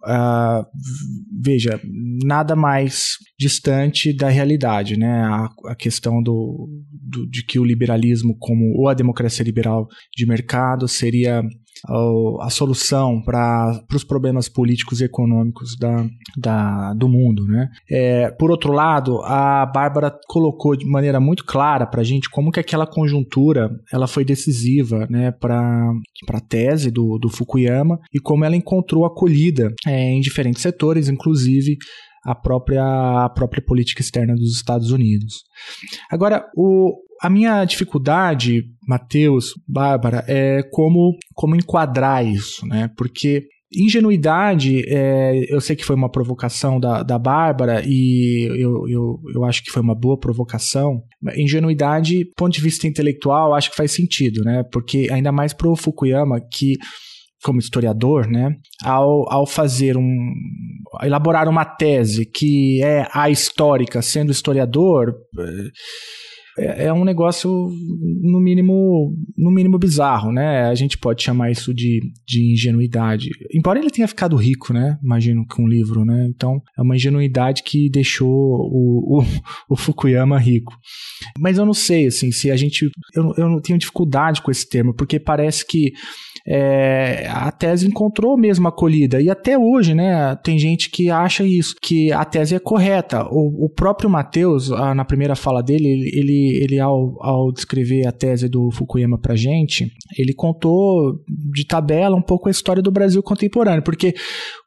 veja, 1.43 1.79
nada 2.23 2.55
mais 2.55 3.13
distante 3.39 4.15
da 4.15 4.29
realidade, 4.29 4.97
né, 4.97 5.21
a, 5.23 5.49
a 5.67 5.75
questão 5.75 6.21
do, 6.21 6.67
do, 6.91 7.27
de 7.29 7.43
que 7.43 7.59
o 7.59 7.65
liberalismo 7.65 8.35
como 8.39 8.77
ou 8.77 8.87
a 8.87 8.93
democracia 8.93 9.43
liberal 9.43 9.87
de 10.15 10.27
mercado 10.27 10.87
seria 10.87 11.43
a 12.41 12.49
solução 12.49 13.21
para 13.21 13.83
os 13.93 14.03
problemas 14.03 14.49
políticos 14.49 15.01
e 15.01 15.05
econômicos 15.05 15.77
da, 15.77 16.05
da, 16.37 16.93
do 16.93 17.07
mundo. 17.07 17.45
Né? 17.45 17.69
É, 17.89 18.31
por 18.31 18.51
outro 18.51 18.71
lado, 18.71 19.21
a 19.23 19.65
Bárbara 19.65 20.13
colocou 20.27 20.75
de 20.75 20.85
maneira 20.85 21.19
muito 21.19 21.45
clara 21.45 21.85
para 21.85 22.01
a 22.01 22.03
gente 22.03 22.29
como 22.29 22.51
que 22.51 22.59
aquela 22.59 22.87
conjuntura 22.87 23.69
ela 23.91 24.07
foi 24.07 24.23
decisiva 24.23 25.07
né, 25.09 25.31
para 25.31 25.91
a 26.29 26.39
tese 26.39 26.91
do, 26.91 27.17
do 27.17 27.29
Fukuyama 27.29 27.99
e 28.13 28.19
como 28.19 28.45
ela 28.45 28.55
encontrou 28.55 29.05
acolhida 29.05 29.73
é, 29.85 30.11
em 30.11 30.19
diferentes 30.19 30.61
setores, 30.61 31.09
inclusive 31.09 31.77
a 32.27 32.35
própria, 32.35 32.83
a 33.25 33.29
própria 33.29 33.63
política 33.63 34.01
externa 34.01 34.35
dos 34.35 34.55
Estados 34.55 34.91
Unidos. 34.91 35.43
Agora, 36.11 36.45
o, 36.55 36.93
a 37.21 37.29
minha 37.29 37.63
dificuldade, 37.63 38.63
Matheus, 38.87 39.53
Bárbara, 39.67 40.23
é 40.27 40.63
como, 40.71 41.15
como 41.33 41.55
enquadrar 41.55 42.25
isso, 42.25 42.65
né? 42.65 42.89
Porque 42.95 43.43
ingenuidade, 43.73 44.83
é, 44.87 45.53
eu 45.53 45.59
sei 45.59 45.75
que 45.75 45.83
foi 45.83 45.95
uma 45.95 46.09
provocação 46.09 46.79
da, 46.79 47.03
da 47.03 47.19
Bárbara 47.19 47.83
e 47.85 48.47
eu, 48.57 48.87
eu, 48.87 49.19
eu 49.35 49.43
acho 49.43 49.61
que 49.61 49.71
foi 49.71 49.81
uma 49.81 49.93
boa 49.93 50.17
provocação. 50.17 51.01
Ingenuidade, 51.35 52.25
ponto 52.37 52.53
de 52.53 52.61
vista 52.61 52.87
intelectual, 52.87 53.53
acho 53.53 53.69
que 53.69 53.75
faz 53.75 53.91
sentido, 53.91 54.41
né? 54.43 54.63
Porque 54.71 55.09
ainda 55.11 55.31
mais 55.31 55.53
pro 55.53 55.75
Fukuyama, 55.75 56.39
que 56.39 56.75
como 57.43 57.59
historiador, 57.59 58.27
né, 58.27 58.55
ao, 58.83 59.31
ao 59.31 59.45
fazer 59.45 59.95
um 59.95 60.33
elaborar 61.03 61.47
uma 61.47 61.63
tese 61.63 62.25
que 62.25 62.81
é 62.83 63.07
a 63.13 63.29
histórica 63.29 64.01
sendo 64.01 64.31
historiador, 64.31 65.13
é, 66.57 66.85
é 66.85 66.93
um 66.93 67.05
negócio 67.05 67.49
no 68.21 68.39
mínimo 68.39 69.15
no 69.37 69.51
mínimo 69.51 69.77
bizarro, 69.77 70.31
né? 70.31 70.63
A 70.63 70.75
gente 70.75 70.97
pode 70.97 71.23
chamar 71.23 71.51
isso 71.51 71.73
de, 71.73 72.01
de 72.25 72.53
ingenuidade. 72.53 73.29
Embora 73.53 73.79
ele 73.79 73.91
tenha 73.91 74.07
ficado 74.07 74.35
rico, 74.35 74.73
né? 74.73 74.97
Imagino 75.03 75.45
com 75.47 75.63
o 75.63 75.67
livro, 75.67 76.03
né? 76.03 76.27
Então 76.27 76.61
é 76.77 76.81
uma 76.81 76.95
ingenuidade 76.95 77.63
que 77.63 77.89
deixou 77.89 78.29
o, 78.29 79.19
o, 79.19 79.25
o 79.69 79.75
Fukuyama 79.75 80.39
rico. 80.39 80.73
Mas 81.37 81.57
eu 81.57 81.65
não 81.65 81.73
sei, 81.73 82.07
assim, 82.07 82.31
se 82.31 82.49
a 82.49 82.55
gente 82.55 82.89
eu, 83.15 83.33
eu 83.37 83.49
não 83.49 83.61
tenho 83.61 83.79
dificuldade 83.79 84.41
com 84.41 84.49
esse 84.49 84.67
termo, 84.67 84.93
porque 84.93 85.19
parece 85.19 85.65
que 85.65 85.93
é, 86.47 87.27
a 87.29 87.51
tese 87.51 87.87
encontrou 87.87 88.37
mesmo 88.37 88.67
acolhida. 88.67 89.21
E 89.21 89.29
até 89.29 89.57
hoje, 89.57 89.93
né, 89.93 90.35
tem 90.43 90.57
gente 90.57 90.89
que 90.89 91.09
acha 91.09 91.43
isso, 91.43 91.75
que 91.81 92.11
a 92.11 92.23
tese 92.23 92.55
é 92.55 92.59
correta. 92.59 93.27
O, 93.29 93.65
o 93.65 93.69
próprio 93.69 94.09
Matheus, 94.09 94.69
na 94.69 95.03
primeira 95.03 95.35
fala 95.35 95.61
dele, 95.61 96.09
ele, 96.13 96.59
ele 96.63 96.79
ao, 96.79 97.17
ao 97.21 97.51
descrever 97.51 98.07
a 98.07 98.11
tese 98.11 98.47
do 98.47 98.71
Fukuyama 98.71 99.17
pra 99.17 99.35
gente, 99.35 99.91
ele 100.17 100.33
contou 100.33 101.19
de 101.27 101.65
tabela 101.65 102.15
um 102.15 102.21
pouco 102.21 102.47
a 102.47 102.51
história 102.51 102.81
do 102.81 102.91
Brasil 102.91 103.21
contemporâneo, 103.21 103.83
porque 103.83 104.13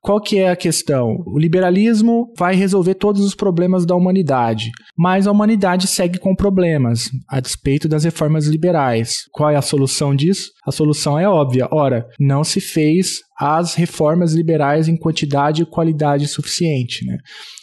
qual 0.02 0.20
que 0.20 0.38
é 0.38 0.50
a 0.50 0.56
questão? 0.56 1.22
O 1.26 1.38
liberalismo 1.38 2.32
vai 2.36 2.54
resolver 2.54 2.94
todos 2.94 3.22
os 3.22 3.34
problemas 3.34 3.86
da 3.86 3.94
humanidade, 3.94 4.70
mas 4.96 5.26
a 5.26 5.30
humanidade 5.30 5.86
segue 5.86 6.18
com 6.18 6.34
problemas, 6.34 7.10
a 7.28 7.40
despeito 7.40 7.88
das 7.88 8.04
reformas 8.04 8.46
liberais. 8.46 9.28
Qual 9.32 9.50
é 9.50 9.56
a 9.56 9.62
solução 9.62 10.14
disso? 10.14 10.52
A 10.66 10.72
solução 10.72 11.18
é 11.18 11.28
óbvia. 11.28 11.68
Ora, 11.72 12.06
não 12.18 12.42
se 12.44 12.60
fez 12.60 13.20
as 13.38 13.74
reformas 13.74 14.34
liberais 14.34 14.88
em 14.88 14.96
quantidade 14.96 15.62
e 15.62 15.66
qualidade 15.66 16.26
suficiente, 16.28 17.06
né? 17.06 17.16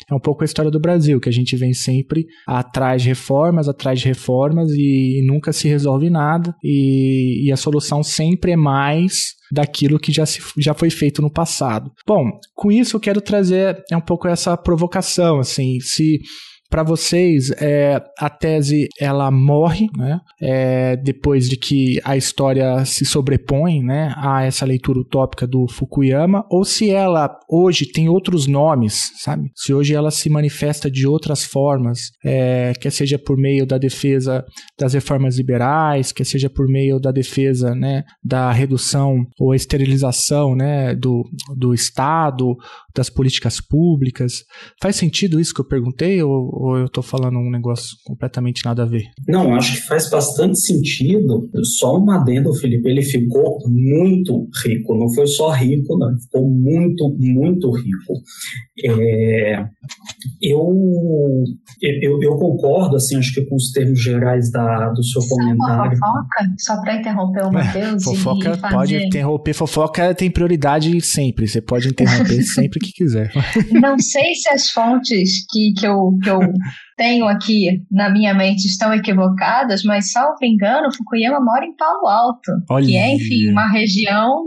É 0.10 0.16
um 0.16 0.20
pouco 0.20 0.44
a 0.44 0.46
história 0.46 0.72
do 0.72 0.80
Brasil, 0.80 1.20
que 1.20 1.28
a 1.28 1.34
gente 1.34 1.56
vem 1.58 1.74
sempre 1.74 2.26
atrás 2.48 3.02
de 3.02 3.10
reformas, 3.10 3.68
atrás 3.68 4.00
de 4.00 4.08
reformas 4.08 4.72
e, 4.72 5.20
e 5.20 5.28
nunca 5.28 5.52
se 5.52 5.68
resolve 5.68 6.10
nada, 6.10 6.56
e, 6.64 7.46
e 7.46 7.52
a 7.52 7.58
solução 7.58 8.02
sempre 8.02 8.54
é 8.54 8.56
mais 8.56 9.36
daquilo 9.52 10.00
que 10.00 10.12
já, 10.12 10.26
se, 10.26 10.40
já 10.58 10.74
foi 10.74 10.90
feito 10.90 11.22
no 11.22 11.30
passado. 11.30 11.92
Bom, 12.08 12.24
com 12.56 12.72
isso 12.72 12.96
eu 12.96 13.02
quero 13.02 13.20
trazer 13.20 13.84
é 13.92 13.98
um 13.98 14.02
pouco 14.02 14.28
essa 14.30 14.56
provocação, 14.56 15.40
assim, 15.40 15.80
se 15.82 16.20
para 16.70 16.84
vocês, 16.84 17.50
é, 17.62 18.02
a 18.20 18.30
tese 18.30 18.88
ela 19.00 19.32
morre, 19.32 19.88
né? 19.98 20.20
É, 20.42 20.98
depois 20.98 21.48
de 21.50 21.58
que 21.58 22.00
a 22.04 22.18
história 22.18 22.84
se 22.86 23.06
sobrepõe, 23.06 23.82
né, 23.82 24.14
a 24.18 24.44
essa 24.44 24.66
leitura 24.66 25.00
utópica 25.00 25.48
do 25.48 25.68
Fukuyama, 25.68 26.46
ou 26.50 26.66
se 26.66 26.90
ela 26.90 27.30
hoje 27.50 27.86
tem 27.86 28.10
outros 28.10 28.48
nomes, 28.48 29.12
sabe? 29.18 29.50
Se 29.56 29.74
hoje 29.74 29.94
ela 29.94 30.12
se 30.12 30.30
manifesta 30.30 30.92
de 30.92 31.08
outras 31.08 31.44
formas, 31.44 32.12
é, 32.24 32.74
quer 32.80 32.92
seja 32.92 33.18
por 33.18 33.38
meio 33.38 33.66
da 33.66 33.78
defesa 33.78 34.44
das 34.78 34.94
reformas 34.94 35.38
liberais, 35.38 36.12
quer 36.12 36.26
seja 36.26 36.50
por 36.50 36.68
meio 36.68 37.00
da 37.00 37.12
defesa, 37.12 37.74
né, 37.74 38.04
da 38.24 38.52
redução 38.52 39.26
ou 39.40 39.56
esterilização, 39.56 40.56
né, 40.56 40.96
do, 40.96 41.24
do 41.56 41.74
Estado, 41.74 42.56
das 42.96 43.10
políticas 43.10 43.62
públicas. 43.62 44.44
Faz 44.82 44.96
sentido 44.96 45.40
isso 45.40 45.54
que 45.54 45.62
eu 45.62 45.68
perguntei 45.68 46.22
ou, 46.22 46.50
ou 46.60 46.78
eu 46.78 46.86
estou 46.86 47.04
falando 47.04 47.38
um 47.38 47.50
negócio 47.50 47.98
completamente 48.04 48.66
nada 48.66 48.84
a 48.84 48.86
ver? 48.86 49.04
Não, 49.28 49.56
acho 49.56 49.76
que 49.76 49.88
faz 49.88 50.10
bastante 50.10 50.60
sentido. 50.60 51.50
Só 51.78 51.98
um 51.98 52.10
adendo, 52.12 52.54
Felipe, 52.54 52.90
ele 52.90 53.02
ficou 53.02 53.60
muito 53.68 54.48
rico. 54.64 54.98
Não 54.98 55.14
foi 55.14 55.28
só 55.28 55.52
rico, 55.52 55.98
não. 55.98 56.18
Ficou 56.20 56.50
muito, 56.50 57.16
muito 57.20 57.72
rico. 57.72 58.14
É, 58.84 59.66
eu, 60.42 60.68
eu, 61.82 62.22
eu, 62.22 62.36
concordo, 62.38 62.96
assim, 62.96 63.18
acho 63.18 63.34
que 63.34 63.46
com 63.46 63.56
os 63.56 63.72
termos 63.72 64.02
gerais 64.02 64.52
da, 64.52 64.90
do 64.90 65.04
seu 65.04 65.22
só 65.22 65.36
comentário. 65.36 65.98
fofoca? 65.98 66.54
Só 66.60 66.82
para 66.82 67.00
interromper 67.00 67.44
o 67.44 67.52
Matheus? 67.52 68.02
É, 68.02 68.06
fofoca 68.06 68.58
pode 68.58 68.96
interromper. 68.96 69.54
Fofoca 69.54 70.14
tem 70.14 70.30
prioridade 70.30 71.00
sempre. 71.02 71.48
Você 71.48 71.62
pode 71.62 71.88
interromper 71.88 72.42
sempre 72.44 72.80
que 72.80 72.92
quiser. 72.92 73.32
Não 73.72 73.98
sei 73.98 74.34
se 74.36 74.50
as 74.50 74.70
fontes 74.70 75.46
que, 75.50 75.74
que, 75.78 75.86
eu, 75.86 76.18
que 76.22 76.30
eu 76.30 76.40
tenho 76.98 77.28
aqui 77.28 77.84
na 77.92 78.10
minha 78.10 78.34
mente 78.34 78.66
estão 78.66 78.94
equivocadas, 78.94 79.84
mas, 79.84 80.12
salvo 80.12 80.38
engano, 80.44 80.94
Fukuyama 80.94 81.40
mora 81.40 81.66
em 81.66 81.76
Palo 81.76 82.08
Alto, 82.08 82.52
Olha. 82.70 82.86
que 82.86 82.96
é, 82.98 83.16
enfim, 83.16 83.52
uma 83.52 83.72
região 83.72 84.44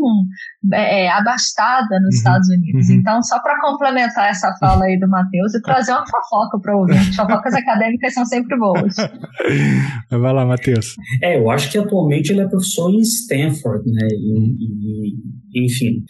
é, 0.73 1.05
é 1.05 1.11
abastada 1.11 2.01
nos 2.01 2.15
uhum, 2.15 2.19
Estados 2.19 2.49
Unidos. 2.49 2.89
Uhum. 2.89 2.97
Então, 2.97 3.23
só 3.23 3.41
para 3.41 3.61
complementar 3.61 4.31
essa 4.31 4.53
fala 4.59 4.85
aí 4.85 4.99
do 4.99 5.09
Matheus 5.09 5.55
e 5.55 5.63
trazer 5.63 5.93
uma 5.93 6.07
fofoca 6.07 6.59
para 6.61 6.77
o 6.77 6.81
ouvinte. 6.81 7.17
Fofocas 7.17 7.55
acadêmicas 7.55 8.15
são 8.15 8.25
sempre 8.25 8.59
boas. 8.59 8.95
Vai 10.11 10.33
lá, 10.33 10.45
Matheus. 10.45 10.97
É, 11.23 11.39
eu 11.39 11.51
acho 11.51 11.71
que 11.71 11.79
atualmente 11.79 12.31
ele 12.31 12.41
é 12.41 12.49
professor 12.49 12.91
em 12.91 13.01
Stanford, 13.01 13.85
né? 13.91 14.09
E, 14.11 15.17
e, 15.55 15.67
enfim, 15.67 16.05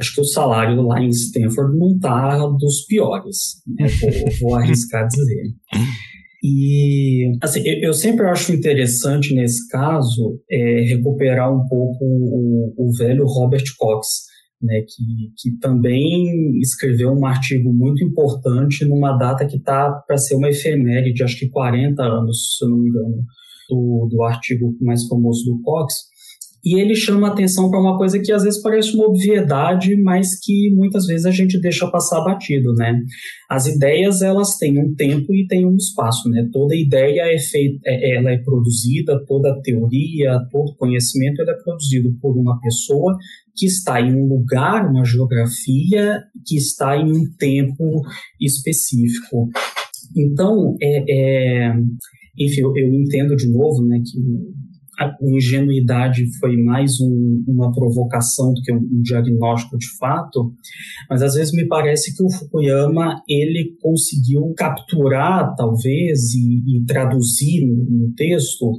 acho 0.00 0.14
que 0.14 0.20
o 0.20 0.24
salário 0.24 0.80
lá 0.82 1.00
em 1.00 1.08
Stanford 1.08 1.78
não 1.78 1.94
está 1.94 2.38
dos 2.58 2.84
piores, 2.86 3.62
né? 3.66 3.86
vou, 4.00 4.50
vou 4.50 4.54
arriscar 4.56 5.06
dizer. 5.06 5.54
E 6.42 7.32
assim, 7.42 7.60
eu, 7.66 7.92
sempre 7.92 8.26
acho 8.26 8.52
interessante 8.52 9.34
nesse 9.34 9.68
caso 9.68 10.40
é, 10.50 10.80
recuperar 10.88 11.52
um 11.54 11.68
pouco 11.68 12.02
o, 12.02 12.74
o 12.78 12.92
velho 12.96 13.26
Robert 13.26 13.64
Cox, 13.78 14.06
né, 14.62 14.80
que, 14.80 15.32
que 15.36 15.58
também 15.58 16.58
escreveu 16.60 17.10
um 17.10 17.26
artigo 17.26 17.72
muito 17.72 18.02
importante 18.02 18.86
numa 18.86 19.16
data 19.16 19.46
que 19.46 19.56
está 19.56 19.90
para 20.06 20.16
ser 20.16 20.34
uma 20.34 20.48
efeméride, 20.48 21.22
acho 21.22 21.38
que 21.38 21.48
40 21.48 22.02
anos, 22.02 22.56
se 22.56 22.64
eu 22.64 22.70
não 22.70 22.78
me 22.78 22.88
engano, 22.88 23.22
do, 23.68 24.08
do 24.10 24.22
artigo 24.22 24.74
mais 24.80 25.06
famoso 25.06 25.44
do 25.44 25.62
Cox, 25.62 25.94
E 26.64 26.78
ele 26.78 26.94
chama 26.94 27.28
atenção 27.28 27.70
para 27.70 27.80
uma 27.80 27.96
coisa 27.96 28.18
que 28.18 28.30
às 28.30 28.42
vezes 28.42 28.60
parece 28.60 28.94
uma 28.94 29.06
obviedade, 29.06 29.96
mas 30.02 30.38
que 30.38 30.70
muitas 30.74 31.06
vezes 31.06 31.24
a 31.24 31.30
gente 31.30 31.58
deixa 31.58 31.90
passar 31.90 32.22
batido, 32.22 32.74
né? 32.74 33.00
As 33.48 33.66
ideias 33.66 34.20
elas 34.20 34.56
têm 34.58 34.78
um 34.78 34.94
tempo 34.94 35.34
e 35.34 35.46
têm 35.46 35.66
um 35.66 35.76
espaço, 35.76 36.28
né? 36.28 36.46
Toda 36.52 36.76
ideia 36.76 37.34
é 37.34 37.38
feita, 37.38 37.80
é, 37.86 38.16
ela 38.16 38.30
é 38.30 38.38
produzida, 38.38 39.24
toda 39.26 39.60
teoria, 39.62 40.38
todo 40.50 40.76
conhecimento 40.76 41.40
é 41.40 41.54
produzido 41.64 42.14
por 42.20 42.36
uma 42.36 42.60
pessoa 42.60 43.16
que 43.56 43.64
está 43.64 44.00
em 44.00 44.14
um 44.14 44.28
lugar, 44.28 44.86
uma 44.86 45.04
geografia, 45.04 46.22
que 46.46 46.56
está 46.56 46.94
em 46.96 47.10
um 47.10 47.24
tempo 47.38 48.02
específico. 48.38 49.48
Então, 50.14 50.76
é, 50.82 51.04
é 51.08 51.72
enfim, 52.38 52.62
eu, 52.62 52.72
eu 52.76 52.94
entendo 52.94 53.36
de 53.36 53.50
novo, 53.50 53.84
né, 53.86 53.98
que 54.04 54.18
a 55.00 55.16
ingenuidade 55.22 56.26
foi 56.38 56.56
mais 56.58 57.00
um, 57.00 57.42
uma 57.48 57.72
provocação 57.72 58.52
do 58.52 58.60
que 58.60 58.70
um, 58.70 58.76
um, 58.76 59.00
diagnóstico 59.02 59.78
de 59.78 59.86
fato, 59.98 60.52
mas 61.08 61.22
às 61.22 61.34
vezes 61.34 61.54
me 61.54 61.66
parece 61.66 62.14
que 62.14 62.22
o 62.22 62.30
Fukuyama 62.30 63.22
ele 63.26 63.76
conseguiu 63.80 64.52
capturar, 64.54 65.54
talvez, 65.56 66.34
e, 66.34 66.76
e 66.76 66.84
traduzir 66.84 67.66
no, 67.66 68.08
no 68.08 68.14
texto 68.14 68.72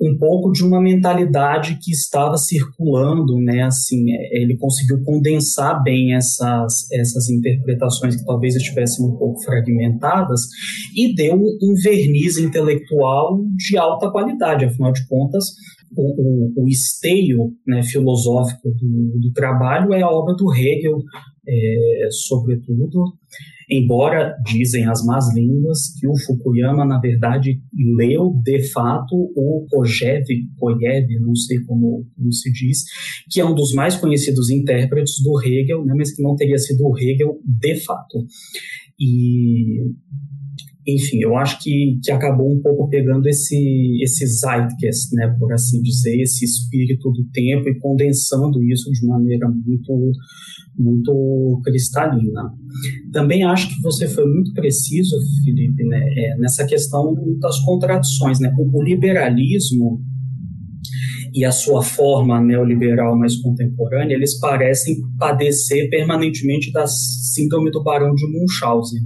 um 0.00 0.16
pouco 0.18 0.50
de 0.52 0.64
uma 0.64 0.80
mentalidade 0.80 1.78
que 1.80 1.92
estava 1.92 2.36
circulando, 2.36 3.38
né? 3.38 3.62
Assim, 3.62 4.10
é, 4.10 4.42
ele 4.42 4.56
conseguiu 4.56 5.02
condensar 5.04 5.82
bem 5.82 6.14
essas, 6.14 6.90
essas 6.92 7.28
interpretações 7.30 8.16
que 8.16 8.24
talvez 8.24 8.56
estivessem 8.56 9.06
um 9.06 9.16
pouco 9.16 9.42
fragmentadas 9.44 10.40
e 10.96 11.14
deu 11.14 11.36
um 11.36 11.74
verniz 11.82 12.38
intelectual 12.38 13.40
de 13.56 13.76
alta 13.76 14.10
qualidade. 14.10 14.64
Afinal 14.64 14.92
de 14.92 15.06
contas, 15.06 15.44
o, 15.96 16.60
o, 16.60 16.64
o 16.64 16.68
esteio 16.68 17.52
né, 17.66 17.82
filosófico 17.82 18.70
do, 18.70 19.18
do, 19.20 19.32
trabalho 19.32 19.92
é 19.92 20.02
a 20.02 20.10
obra 20.10 20.34
do 20.34 20.52
Hegel, 20.52 20.98
é, 21.46 22.08
sobretudo, 22.10 23.12
embora 23.70 24.34
dizem 24.44 24.86
as 24.86 25.04
más 25.04 25.34
línguas 25.34 25.92
que 25.98 26.06
o 26.06 26.16
Fukuyama, 26.26 26.84
na 26.84 26.98
verdade, 26.98 27.60
leu 27.96 28.32
de 28.42 28.62
fato 28.70 29.14
o 29.14 29.66
Kojev, 29.70 30.24
Kojev, 30.56 31.06
não 31.20 31.34
sei 31.34 31.60
como, 31.64 32.06
como, 32.16 32.32
se 32.32 32.50
diz, 32.52 32.84
que 33.30 33.40
é 33.40 33.44
um 33.44 33.54
dos 33.54 33.72
mais 33.72 33.96
conhecidos 33.96 34.50
intérpretes 34.50 35.22
do 35.22 35.40
Hegel, 35.42 35.84
né, 35.84 35.94
mas 35.96 36.14
que 36.14 36.22
não 36.22 36.36
teria 36.36 36.58
sido 36.58 36.86
o 36.86 36.98
Hegel 36.98 37.38
de 37.44 37.76
fato. 37.76 38.26
E 38.98 39.82
enfim, 40.86 41.18
eu 41.22 41.34
acho 41.36 41.62
que, 41.62 41.98
que 42.02 42.10
acabou 42.10 42.52
um 42.52 42.60
pouco 42.60 42.88
pegando 42.88 43.26
esse, 43.26 43.98
esse 44.02 44.26
zeitgeist, 44.26 45.14
né, 45.14 45.34
por 45.38 45.50
assim 45.52 45.80
dizer, 45.80 46.20
esse 46.20 46.44
espírito 46.44 47.10
do 47.10 47.24
tempo 47.32 47.68
e 47.68 47.78
condensando 47.78 48.62
isso 48.64 48.90
de 48.92 49.06
maneira 49.06 49.48
muito, 49.48 50.12
muito 50.78 51.60
cristalina. 51.64 52.52
Também 53.12 53.44
acho 53.44 53.74
que 53.74 53.80
você 53.80 54.06
foi 54.06 54.26
muito 54.26 54.52
preciso, 54.52 55.16
Felipe, 55.42 55.84
né, 55.84 56.00
é, 56.16 56.38
nessa 56.38 56.66
questão 56.66 57.14
das 57.40 57.58
contradições. 57.60 58.38
Né? 58.40 58.52
O, 58.58 58.82
liberalismo 58.82 60.02
e 61.32 61.44
a 61.44 61.52
sua 61.52 61.82
forma 61.82 62.40
neoliberal 62.40 63.16
mais 63.18 63.36
contemporânea, 63.36 64.14
eles 64.14 64.38
parecem 64.38 64.96
padecer 65.18 65.88
permanentemente 65.90 66.72
da 66.72 66.86
síndrome 66.86 67.70
do 67.70 67.82
Barão 67.82 68.14
de 68.14 68.26
Munchausen, 68.26 69.00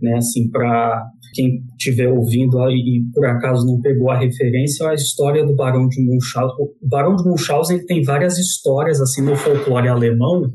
né? 0.00 0.16
Assim, 0.16 0.50
para 0.50 1.04
quem 1.34 1.64
estiver 1.76 2.08
ouvindo 2.08 2.58
e, 2.70 3.02
por 3.12 3.26
acaso 3.26 3.66
não 3.66 3.80
pegou 3.80 4.10
a 4.10 4.18
referência, 4.18 4.88
a 4.88 4.94
história 4.94 5.44
do 5.44 5.54
Barão 5.54 5.88
de 5.88 6.00
Munchausen. 6.00 6.56
O 6.58 6.88
Barão 6.88 7.16
de 7.16 7.24
Munchausen 7.24 7.84
tem 7.84 8.02
várias 8.02 8.38
histórias 8.38 9.00
assim 9.00 9.22
no 9.22 9.36
folclore 9.36 9.88
alemão 9.88 10.52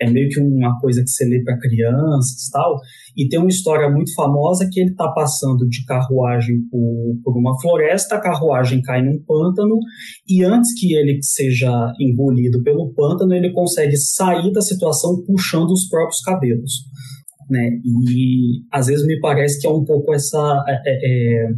é 0.00 0.10
meio 0.10 0.28
que 0.28 0.40
uma 0.40 0.78
coisa 0.78 1.02
que 1.02 1.08
você 1.08 1.24
lê 1.24 1.42
para 1.42 1.58
crianças 1.58 2.48
tal. 2.52 2.76
E 3.16 3.28
tem 3.28 3.38
uma 3.38 3.48
história 3.48 3.90
muito 3.90 4.12
famosa 4.14 4.68
que 4.70 4.80
ele 4.80 4.90
está 4.90 5.08
passando 5.08 5.66
de 5.68 5.84
carruagem 5.84 6.56
por, 6.70 7.18
por 7.24 7.38
uma 7.38 7.58
floresta, 7.60 8.16
a 8.16 8.20
carruagem 8.20 8.82
cai 8.82 9.02
num 9.02 9.18
pântano, 9.26 9.78
e 10.28 10.44
antes 10.44 10.78
que 10.78 10.94
ele 10.94 11.18
seja 11.22 11.92
engolido 11.98 12.62
pelo 12.62 12.92
pântano, 12.92 13.34
ele 13.34 13.52
consegue 13.52 13.96
sair 13.96 14.52
da 14.52 14.60
situação 14.60 15.22
puxando 15.26 15.70
os 15.70 15.88
próprios 15.88 16.20
cabelos 16.20 16.84
né? 17.48 17.68
E 17.84 18.62
às 18.72 18.86
vezes 18.86 19.06
me 19.06 19.18
parece 19.20 19.60
que 19.60 19.66
é 19.66 19.70
um 19.70 19.84
pouco 19.84 20.12
essa 20.12 20.64
é, 20.66 20.72
é, 20.72 20.98
é, 21.04 21.48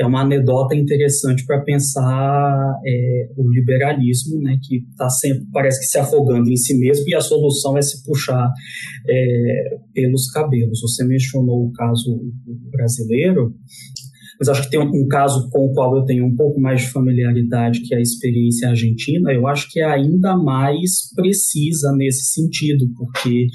é 0.00 0.06
uma 0.06 0.22
anedota 0.22 0.74
interessante 0.74 1.44
para 1.44 1.60
pensar 1.60 2.80
é, 2.84 3.28
o 3.36 3.50
liberalismo, 3.50 4.40
né? 4.40 4.58
Que 4.62 4.78
está 4.90 5.08
sempre 5.08 5.46
parece 5.52 5.80
que 5.80 5.86
se 5.86 5.98
afogando 5.98 6.48
em 6.48 6.56
si 6.56 6.78
mesmo 6.78 7.08
e 7.08 7.14
a 7.14 7.20
solução 7.20 7.76
é 7.76 7.82
se 7.82 8.02
puxar 8.04 8.50
é, 9.08 9.78
pelos 9.94 10.30
cabelos. 10.30 10.80
Você 10.80 11.04
mencionou 11.04 11.66
o 11.66 11.72
caso 11.72 12.20
brasileiro 12.70 13.54
mas 14.38 14.48
acho 14.48 14.62
que 14.62 14.70
tem 14.70 14.80
um, 14.80 15.06
caso 15.08 15.48
com 15.50 15.66
o 15.66 15.72
qual 15.72 15.96
eu 15.96 16.04
tenho 16.04 16.24
um 16.24 16.34
pouco 16.34 16.60
mais 16.60 16.82
de 16.82 16.90
familiaridade, 16.90 17.82
que 17.82 17.94
é 17.94 17.98
a 17.98 18.00
experiência 18.02 18.68
argentina, 18.68 19.32
eu 19.32 19.46
acho 19.46 19.70
que 19.70 19.80
é 19.80 19.84
ainda 19.84 20.36
mais 20.36 21.12
precisa 21.14 21.92
nesse 21.96 22.32
sentido, 22.32 22.86
porque 22.96 23.46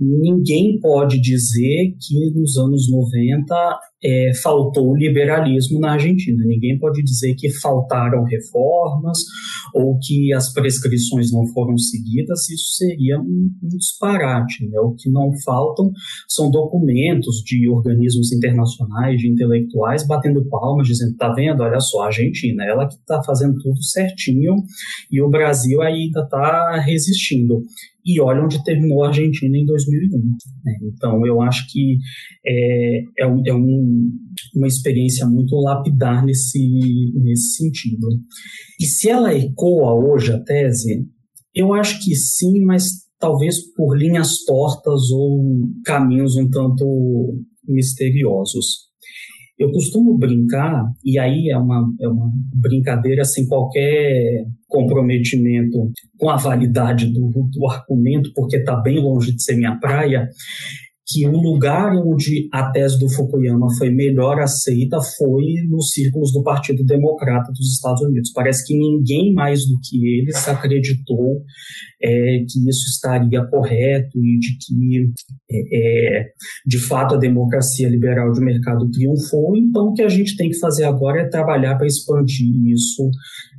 ninguém 0.00 0.78
pode 0.80 1.20
dizer 1.20 1.94
que 2.00 2.30
nos 2.32 2.56
anos 2.56 2.90
90 2.90 3.78
é, 4.04 4.32
faltou 4.42 4.94
liberalismo 4.94 5.80
na 5.80 5.92
Argentina. 5.92 6.44
Ninguém 6.44 6.78
pode 6.78 7.02
dizer 7.02 7.34
que 7.36 7.50
faltaram 7.50 8.22
reformas 8.24 9.18
ou 9.74 9.98
que 9.98 10.32
as 10.34 10.52
prescrições 10.52 11.32
não 11.32 11.46
foram 11.48 11.78
seguidas. 11.78 12.48
Isso 12.50 12.74
seria 12.76 13.18
um, 13.18 13.50
um 13.62 13.68
disparate. 13.68 14.68
Né? 14.68 14.78
O 14.80 14.94
que 14.94 15.10
não 15.10 15.30
faltam 15.42 15.90
são 16.28 16.50
documentos 16.50 17.36
de 17.44 17.68
organismos 17.68 18.30
internacionais, 18.30 19.18
de 19.18 19.28
intelectuais, 19.28 20.06
batendo 20.24 20.48
palmas, 20.48 20.86
dizendo: 20.86 21.16
tá 21.16 21.32
vendo? 21.32 21.62
Olha 21.62 21.80
só, 21.80 22.02
a 22.02 22.06
Argentina, 22.06 22.64
ela 22.64 22.88
que 22.88 22.94
está 22.94 23.22
fazendo 23.22 23.58
tudo 23.60 23.82
certinho 23.82 24.54
e 25.10 25.22
o 25.22 25.28
Brasil 25.28 25.82
ainda 25.82 26.20
está 26.20 26.80
resistindo 26.80 27.62
e 28.04 28.20
olha 28.20 28.42
onde 28.42 28.62
terminou 28.64 29.02
a 29.02 29.08
Argentina 29.08 29.56
em 29.56 29.64
2001. 29.64 30.18
Né? 30.64 30.78
Então, 30.82 31.26
eu 31.26 31.40
acho 31.40 31.66
que 31.70 31.96
é, 32.46 33.02
é, 33.20 33.26
um, 33.26 33.42
é 33.46 33.54
um, 33.54 34.10
uma 34.54 34.66
experiência 34.66 35.26
muito 35.26 35.56
lapidar 35.56 36.24
nesse, 36.24 36.60
nesse 37.14 37.56
sentido. 37.56 38.06
E 38.80 38.84
se 38.84 39.08
ela 39.08 39.34
ecoa 39.34 39.94
hoje 39.94 40.32
a 40.32 40.42
tese, 40.42 41.06
eu 41.54 41.72
acho 41.72 42.04
que 42.04 42.14
sim, 42.14 42.62
mas 42.64 43.04
talvez 43.18 43.72
por 43.74 43.96
linhas 43.96 44.44
tortas 44.44 45.10
ou 45.10 45.42
caminhos 45.86 46.36
um 46.36 46.50
tanto 46.50 47.42
misteriosos. 47.66 48.93
Eu 49.58 49.70
costumo 49.70 50.18
brincar, 50.18 50.84
e 51.04 51.18
aí 51.18 51.48
é 51.48 51.56
uma, 51.56 51.88
é 52.00 52.08
uma 52.08 52.30
brincadeira 52.54 53.24
sem 53.24 53.46
qualquer 53.46 54.44
comprometimento 54.66 55.92
com 56.18 56.28
a 56.28 56.36
validade 56.36 57.06
do, 57.12 57.30
do 57.30 57.70
argumento, 57.70 58.32
porque 58.34 58.56
está 58.56 58.74
bem 58.76 58.98
longe 58.98 59.32
de 59.32 59.42
ser 59.42 59.56
minha 59.56 59.76
praia, 59.76 60.28
que 61.06 61.28
o 61.28 61.36
lugar 61.36 61.94
onde 61.96 62.48
a 62.50 62.70
tese 62.70 62.98
do 62.98 63.10
Fukuyama 63.10 63.66
foi 63.76 63.90
melhor 63.90 64.40
aceita 64.40 64.98
foi 65.18 65.44
nos 65.68 65.92
círculos 65.92 66.32
do 66.32 66.42
Partido 66.42 66.84
Democrata 66.84 67.52
dos 67.52 67.74
Estados 67.74 68.02
Unidos. 68.02 68.32
Parece 68.32 68.66
que 68.66 68.76
ninguém 68.76 69.34
mais 69.34 69.66
do 69.66 69.78
que 69.82 70.18
eles 70.18 70.48
acreditou 70.48 71.42
é, 72.02 72.38
que 72.48 72.68
isso 72.68 72.88
estaria 72.88 73.44
correto 73.46 74.18
e 74.18 74.38
de 74.38 74.56
que, 74.58 75.12
é, 75.50 76.18
é, 76.18 76.26
de 76.66 76.78
fato, 76.78 77.14
a 77.14 77.18
democracia 77.18 77.88
liberal 77.88 78.32
de 78.32 78.40
mercado 78.40 78.90
triunfou. 78.90 79.56
Então, 79.56 79.88
o 79.88 79.92
que 79.92 80.02
a 80.02 80.08
gente 80.08 80.36
tem 80.36 80.48
que 80.48 80.58
fazer 80.58 80.84
agora 80.84 81.20
é 81.20 81.28
trabalhar 81.28 81.76
para 81.76 81.86
expandir 81.86 82.48
isso 82.72 83.10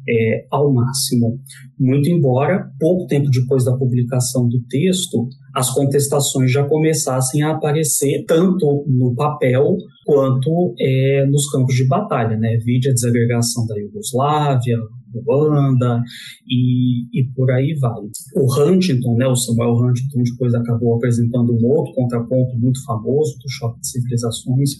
é, 0.07 0.45
ao 0.51 0.73
máximo. 0.73 1.39
Muito 1.77 2.09
embora, 2.09 2.69
pouco 2.79 3.05
tempo 3.07 3.29
depois 3.29 3.65
da 3.65 3.75
publicação 3.75 4.47
do 4.47 4.61
texto, 4.69 5.27
as 5.53 5.69
contestações 5.73 6.51
já 6.51 6.63
começassem 6.63 7.43
a 7.43 7.51
aparecer 7.51 8.23
tanto 8.25 8.85
no 8.87 9.13
papel 9.13 9.75
quanto 10.05 10.73
é, 10.79 11.25
nos 11.27 11.49
campos 11.51 11.75
de 11.75 11.85
batalha, 11.87 12.37
né? 12.37 12.57
Vide 12.63 12.89
a 12.89 12.93
desagregação 12.93 13.65
da 13.65 13.77
Iugoslávia, 13.77 14.77
Ruanda 15.25 16.01
e, 16.47 17.05
e 17.13 17.25
por 17.35 17.51
aí 17.51 17.73
vai. 17.79 18.01
O 18.35 18.61
Huntington, 18.61 19.15
né, 19.17 19.27
o 19.27 19.35
Samuel 19.35 19.75
Huntington 19.75 20.23
depois 20.23 20.53
acabou 20.53 20.95
apresentando 20.95 21.53
um 21.53 21.65
outro 21.65 21.93
contraponto 21.93 22.57
muito 22.57 22.83
famoso 22.85 23.37
do 23.37 23.49
choque 23.49 23.79
de 23.79 23.87
civilizações, 23.87 24.71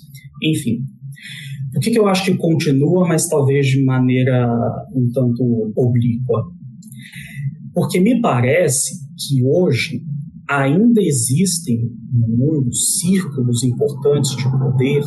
enfim. 0.43 0.79
Por 1.73 1.81
que, 1.81 1.91
que 1.91 1.99
eu 1.99 2.07
acho 2.07 2.25
que 2.25 2.37
continua, 2.37 3.07
mas 3.07 3.27
talvez 3.27 3.67
de 3.67 3.83
maneira 3.83 4.47
um 4.93 5.09
tanto 5.13 5.73
oblíqua? 5.75 6.43
Porque 7.75 7.99
me 7.99 8.19
parece 8.21 8.95
que 9.19 9.43
hoje 9.43 10.01
ainda 10.49 11.01
existem 11.01 11.77
no 12.11 12.27
mundo 12.27 12.73
círculos 12.73 13.63
importantes 13.63 14.35
de 14.35 14.43
poder, 14.43 15.03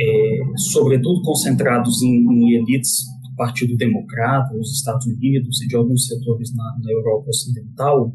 é, 0.00 0.38
sobretudo 0.56 1.22
concentrados 1.22 2.02
em, 2.02 2.16
em 2.16 2.56
elites 2.56 3.06
Partido 3.36 3.76
Democrata 3.76 4.54
nos 4.54 4.72
Estados 4.72 5.06
Unidos 5.06 5.62
e 5.62 5.68
de 5.68 5.76
alguns 5.76 6.06
setores 6.06 6.54
na, 6.54 6.64
na 6.82 6.90
Europa 6.90 7.28
Ocidental, 7.28 8.12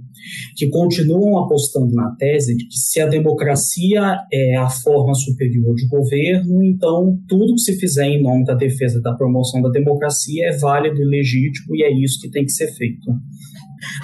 que 0.55 0.67
continuam 0.67 1.43
apostando 1.43 1.93
na 1.93 2.15
tese 2.15 2.55
de 2.57 2.65
que 2.65 2.77
se 2.77 2.99
a 2.99 3.07
democracia 3.07 4.17
é 4.33 4.57
a 4.57 4.69
forma 4.69 5.13
superior 5.13 5.75
de 5.75 5.87
governo, 5.87 6.63
então 6.63 7.17
tudo 7.27 7.53
que 7.53 7.61
se 7.61 7.79
fizer 7.79 8.07
em 8.07 8.21
nome 8.21 8.43
da 8.45 8.55
defesa 8.55 8.97
e 8.97 9.01
da 9.01 9.13
promoção 9.13 9.61
da 9.61 9.69
democracia 9.69 10.47
é 10.47 10.57
válido 10.57 11.01
e 11.01 11.05
legítimo 11.05 11.75
e 11.75 11.83
é 11.83 11.91
isso 11.91 12.19
que 12.19 12.29
tem 12.29 12.43
que 12.43 12.51
ser 12.51 12.73
feito. 12.73 13.11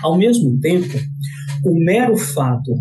Ao 0.02 0.18
mesmo 0.18 0.60
tempo, 0.60 0.98
o 1.66 1.74
mero 1.84 2.18
fato 2.18 2.72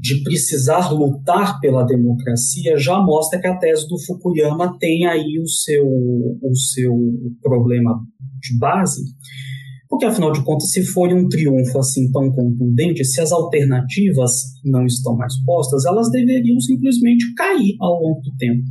de 0.00 0.22
precisar 0.22 0.90
lutar 0.90 1.60
pela 1.60 1.84
democracia 1.84 2.76
já 2.76 2.98
mostra 3.00 3.40
que 3.40 3.46
a 3.46 3.56
tese 3.56 3.88
do 3.88 3.98
Fukuyama 4.06 4.78
tem 4.78 5.06
aí 5.06 5.38
o 5.38 5.48
seu, 5.48 5.84
o 5.84 6.54
seu 6.54 6.94
problema 7.42 8.00
de 8.40 8.56
base, 8.58 9.02
porque 9.88 10.04
afinal 10.04 10.32
de 10.32 10.44
contas, 10.44 10.70
se 10.70 10.84
for 10.84 11.12
um 11.12 11.28
triunfo 11.28 11.78
assim 11.78 12.10
tão 12.12 12.30
contundente, 12.30 13.04
se 13.04 13.20
as 13.20 13.32
alternativas 13.32 14.30
não 14.64 14.84
estão 14.84 15.16
mais 15.16 15.34
postas, 15.44 15.86
elas 15.86 16.10
deveriam 16.10 16.60
simplesmente 16.60 17.32
cair 17.34 17.74
ao 17.80 18.00
longo 18.00 18.20
do 18.20 18.36
tempo. 18.36 18.62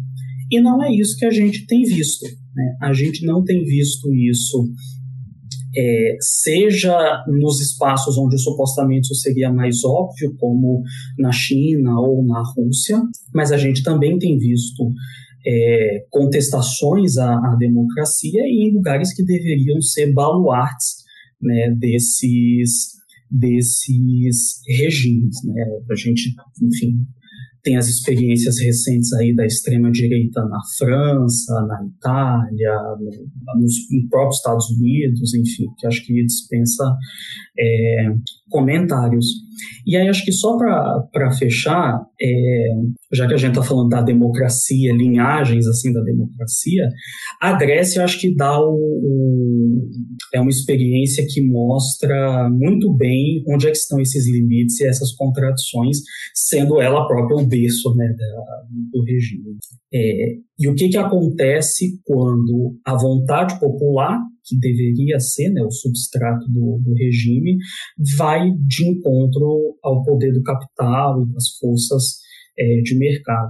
E 0.52 0.62
não 0.62 0.82
é 0.82 0.94
isso 0.94 1.18
que 1.18 1.26
a 1.26 1.32
gente 1.32 1.66
tem 1.66 1.82
visto. 1.84 2.24
Né? 2.56 2.78
A 2.82 2.94
gente 2.94 3.26
não 3.26 3.44
tem 3.44 3.64
visto 3.66 4.14
isso 4.14 4.72
é, 5.76 6.18
seja 6.20 7.24
nos 7.28 7.60
espaços 7.62 8.18
onde 8.18 8.38
supostamente 8.38 9.06
isso 9.06 9.16
seria 9.16 9.52
mais 9.52 9.84
óbvio, 9.84 10.36
como 10.38 10.82
na 11.18 11.32
China 11.32 12.00
ou 12.00 12.26
na 12.26 12.42
Rússia, 12.56 13.02
mas 13.34 13.52
a 13.52 13.58
gente 13.58 13.84
também 13.84 14.18
tem 14.18 14.38
visto 14.38 14.92
é, 15.46 16.06
contestações 16.10 17.18
à, 17.18 17.34
à, 17.34 17.56
democracia 17.58 18.42
em 18.44 18.74
lugares 18.74 19.14
que 19.14 19.24
deveriam 19.24 19.82
ser 19.82 20.14
baluartes 20.14 21.06
né, 21.42 21.74
desses 21.78 22.98
desses 23.30 24.62
regimes, 24.66 25.44
né? 25.44 25.62
A 25.92 25.96
gente, 25.96 26.34
enfim, 26.64 27.06
tem 27.68 27.76
as 27.76 27.90
experiências 27.90 28.60
recentes 28.62 29.12
aí 29.12 29.36
da 29.36 29.46
extrema-direita 29.46 30.42
na 30.46 30.60
França, 30.78 31.54
na 31.68 31.86
Itália, 31.86 32.74
no, 32.98 33.62
nos, 33.62 33.74
no 33.92 34.08
próprios 34.10 34.38
Estados 34.38 34.70
Unidos, 34.70 35.34
enfim, 35.36 35.66
que 35.78 35.86
acho 35.86 36.06
que 36.06 36.14
dispensa 36.26 36.96
é, 37.60 38.14
comentários. 38.50 39.26
E 39.86 39.96
aí 39.98 40.08
acho 40.08 40.24
que 40.24 40.32
só 40.32 40.56
para 40.58 41.32
fechar, 41.32 42.00
é, 42.22 42.68
já 43.12 43.28
que 43.28 43.34
a 43.34 43.38
gente 43.38 43.52
está 43.52 43.64
falando 43.64 43.90
da 43.90 44.02
democracia, 44.02 44.94
linhagens 44.94 45.66
assim 45.68 45.92
da 45.92 46.02
democracia, 46.02 46.88
a 47.42 47.54
Grécia 47.54 48.04
acho 48.04 48.20
que 48.20 48.36
dá 48.36 48.60
o, 48.60 48.74
o, 48.74 49.90
é 50.34 50.40
uma 50.40 50.50
experiência 50.50 51.26
que 51.28 51.42
mostra 51.42 52.50
muito 52.50 52.94
bem 52.94 53.44
onde 53.48 53.68
é 53.68 53.72
que 53.72 53.78
estão 53.78 54.00
esses 54.00 54.30
limites 54.30 54.80
e 54.80 54.88
essas 54.88 55.14
contradições, 55.14 55.98
sendo 56.36 56.82
ela 56.82 57.08
própria 57.08 57.38
o 57.38 57.48
berço 57.48 57.96
né, 57.96 58.08
da, 58.08 58.64
do 58.92 59.04
regime. 59.04 59.58
É, 59.94 60.47
e 60.60 60.68
o 60.68 60.76
que, 60.76 60.90
que 60.90 60.98
acontece 60.98 62.00
quando 62.04 62.76
a 62.86 62.98
vontade 62.98 63.60
popular 63.60 64.20
que 64.48 64.58
deveria 64.58 65.20
ser 65.20 65.50
né, 65.52 65.62
o 65.62 65.70
substrato 65.70 66.46
do, 66.50 66.80
do, 66.84 66.94
regime, 66.94 67.58
vai 68.18 68.50
de 68.66 68.88
encontro 68.88 69.78
ao 69.84 70.04
poder 70.04 70.32
do 70.32 70.42
capital 70.42 71.22
e 71.22 71.34
das 71.34 71.50
forças 71.60 72.20
é, 72.58 72.82
de 72.82 72.98
mercado. 72.98 73.50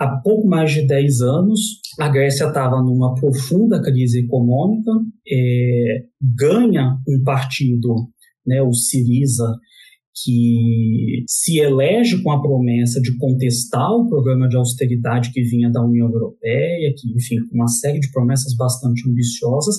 Há 0.00 0.16
pouco 0.22 0.48
mais 0.48 0.72
de 0.72 0.86
10 0.86 1.20
anos, 1.20 1.60
a 2.00 2.08
Grécia 2.08 2.46
estava 2.46 2.80
numa 2.82 3.14
profunda 3.14 3.82
crise 3.82 4.20
econômica, 4.20 4.92
é, 5.30 6.04
ganha 6.20 6.96
um 7.06 7.22
partido, 7.24 8.08
né, 8.46 8.62
o 8.62 8.72
Siriza, 8.72 9.54
que 10.14 11.24
se 11.28 11.58
elege 11.58 12.22
com 12.22 12.32
a 12.32 12.40
promessa 12.40 13.00
de 13.00 13.16
contestar 13.18 13.90
o 13.92 14.08
programa 14.08 14.48
de 14.48 14.56
austeridade 14.56 15.32
que 15.32 15.42
vinha 15.42 15.70
da 15.70 15.84
União 15.84 16.08
Europeia, 16.08 16.92
que, 16.96 17.08
enfim, 17.14 17.36
uma 17.52 17.68
série 17.68 18.00
de 18.00 18.10
promessas 18.10 18.56
bastante 18.56 19.08
ambiciosas, 19.08 19.76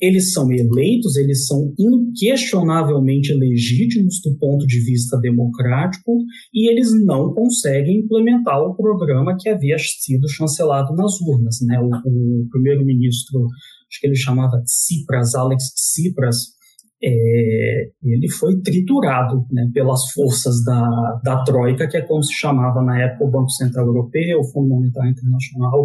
eles 0.00 0.32
são 0.32 0.50
eleitos, 0.50 1.16
eles 1.16 1.46
são 1.46 1.74
inquestionavelmente 1.78 3.32
legítimos 3.34 4.20
do 4.22 4.36
ponto 4.38 4.66
de 4.66 4.80
vista 4.80 5.18
democrático 5.18 6.12
e 6.54 6.70
eles 6.70 6.88
não 7.04 7.32
conseguem 7.34 8.00
implementar 8.00 8.60
o 8.60 8.76
programa 8.76 9.36
que 9.38 9.48
havia 9.48 9.76
sido 9.78 10.28
chancelado 10.28 10.94
nas 10.94 11.20
urnas. 11.20 11.58
Né? 11.62 11.78
O, 11.80 11.88
o 11.88 12.48
primeiro-ministro, 12.50 13.40
acho 13.88 14.00
que 14.00 14.06
ele 14.06 14.16
chamava 14.16 14.62
Tsipras, 14.62 15.34
Alex 15.34 15.64
Tsipras, 15.74 16.57
é, 17.02 17.90
ele 18.02 18.30
foi 18.30 18.60
triturado 18.60 19.46
né, 19.52 19.70
pelas 19.72 20.10
forças 20.12 20.64
da, 20.64 21.20
da 21.22 21.44
Troika, 21.44 21.86
que 21.86 21.96
é 21.96 22.02
como 22.02 22.22
se 22.22 22.34
chamava 22.34 22.82
na 22.82 23.00
época 23.00 23.24
o 23.24 23.30
Banco 23.30 23.50
Central 23.50 23.86
Europeu, 23.86 24.40
o 24.40 24.52
Fundo 24.52 24.68
Monetário 24.68 25.10
Internacional, 25.10 25.84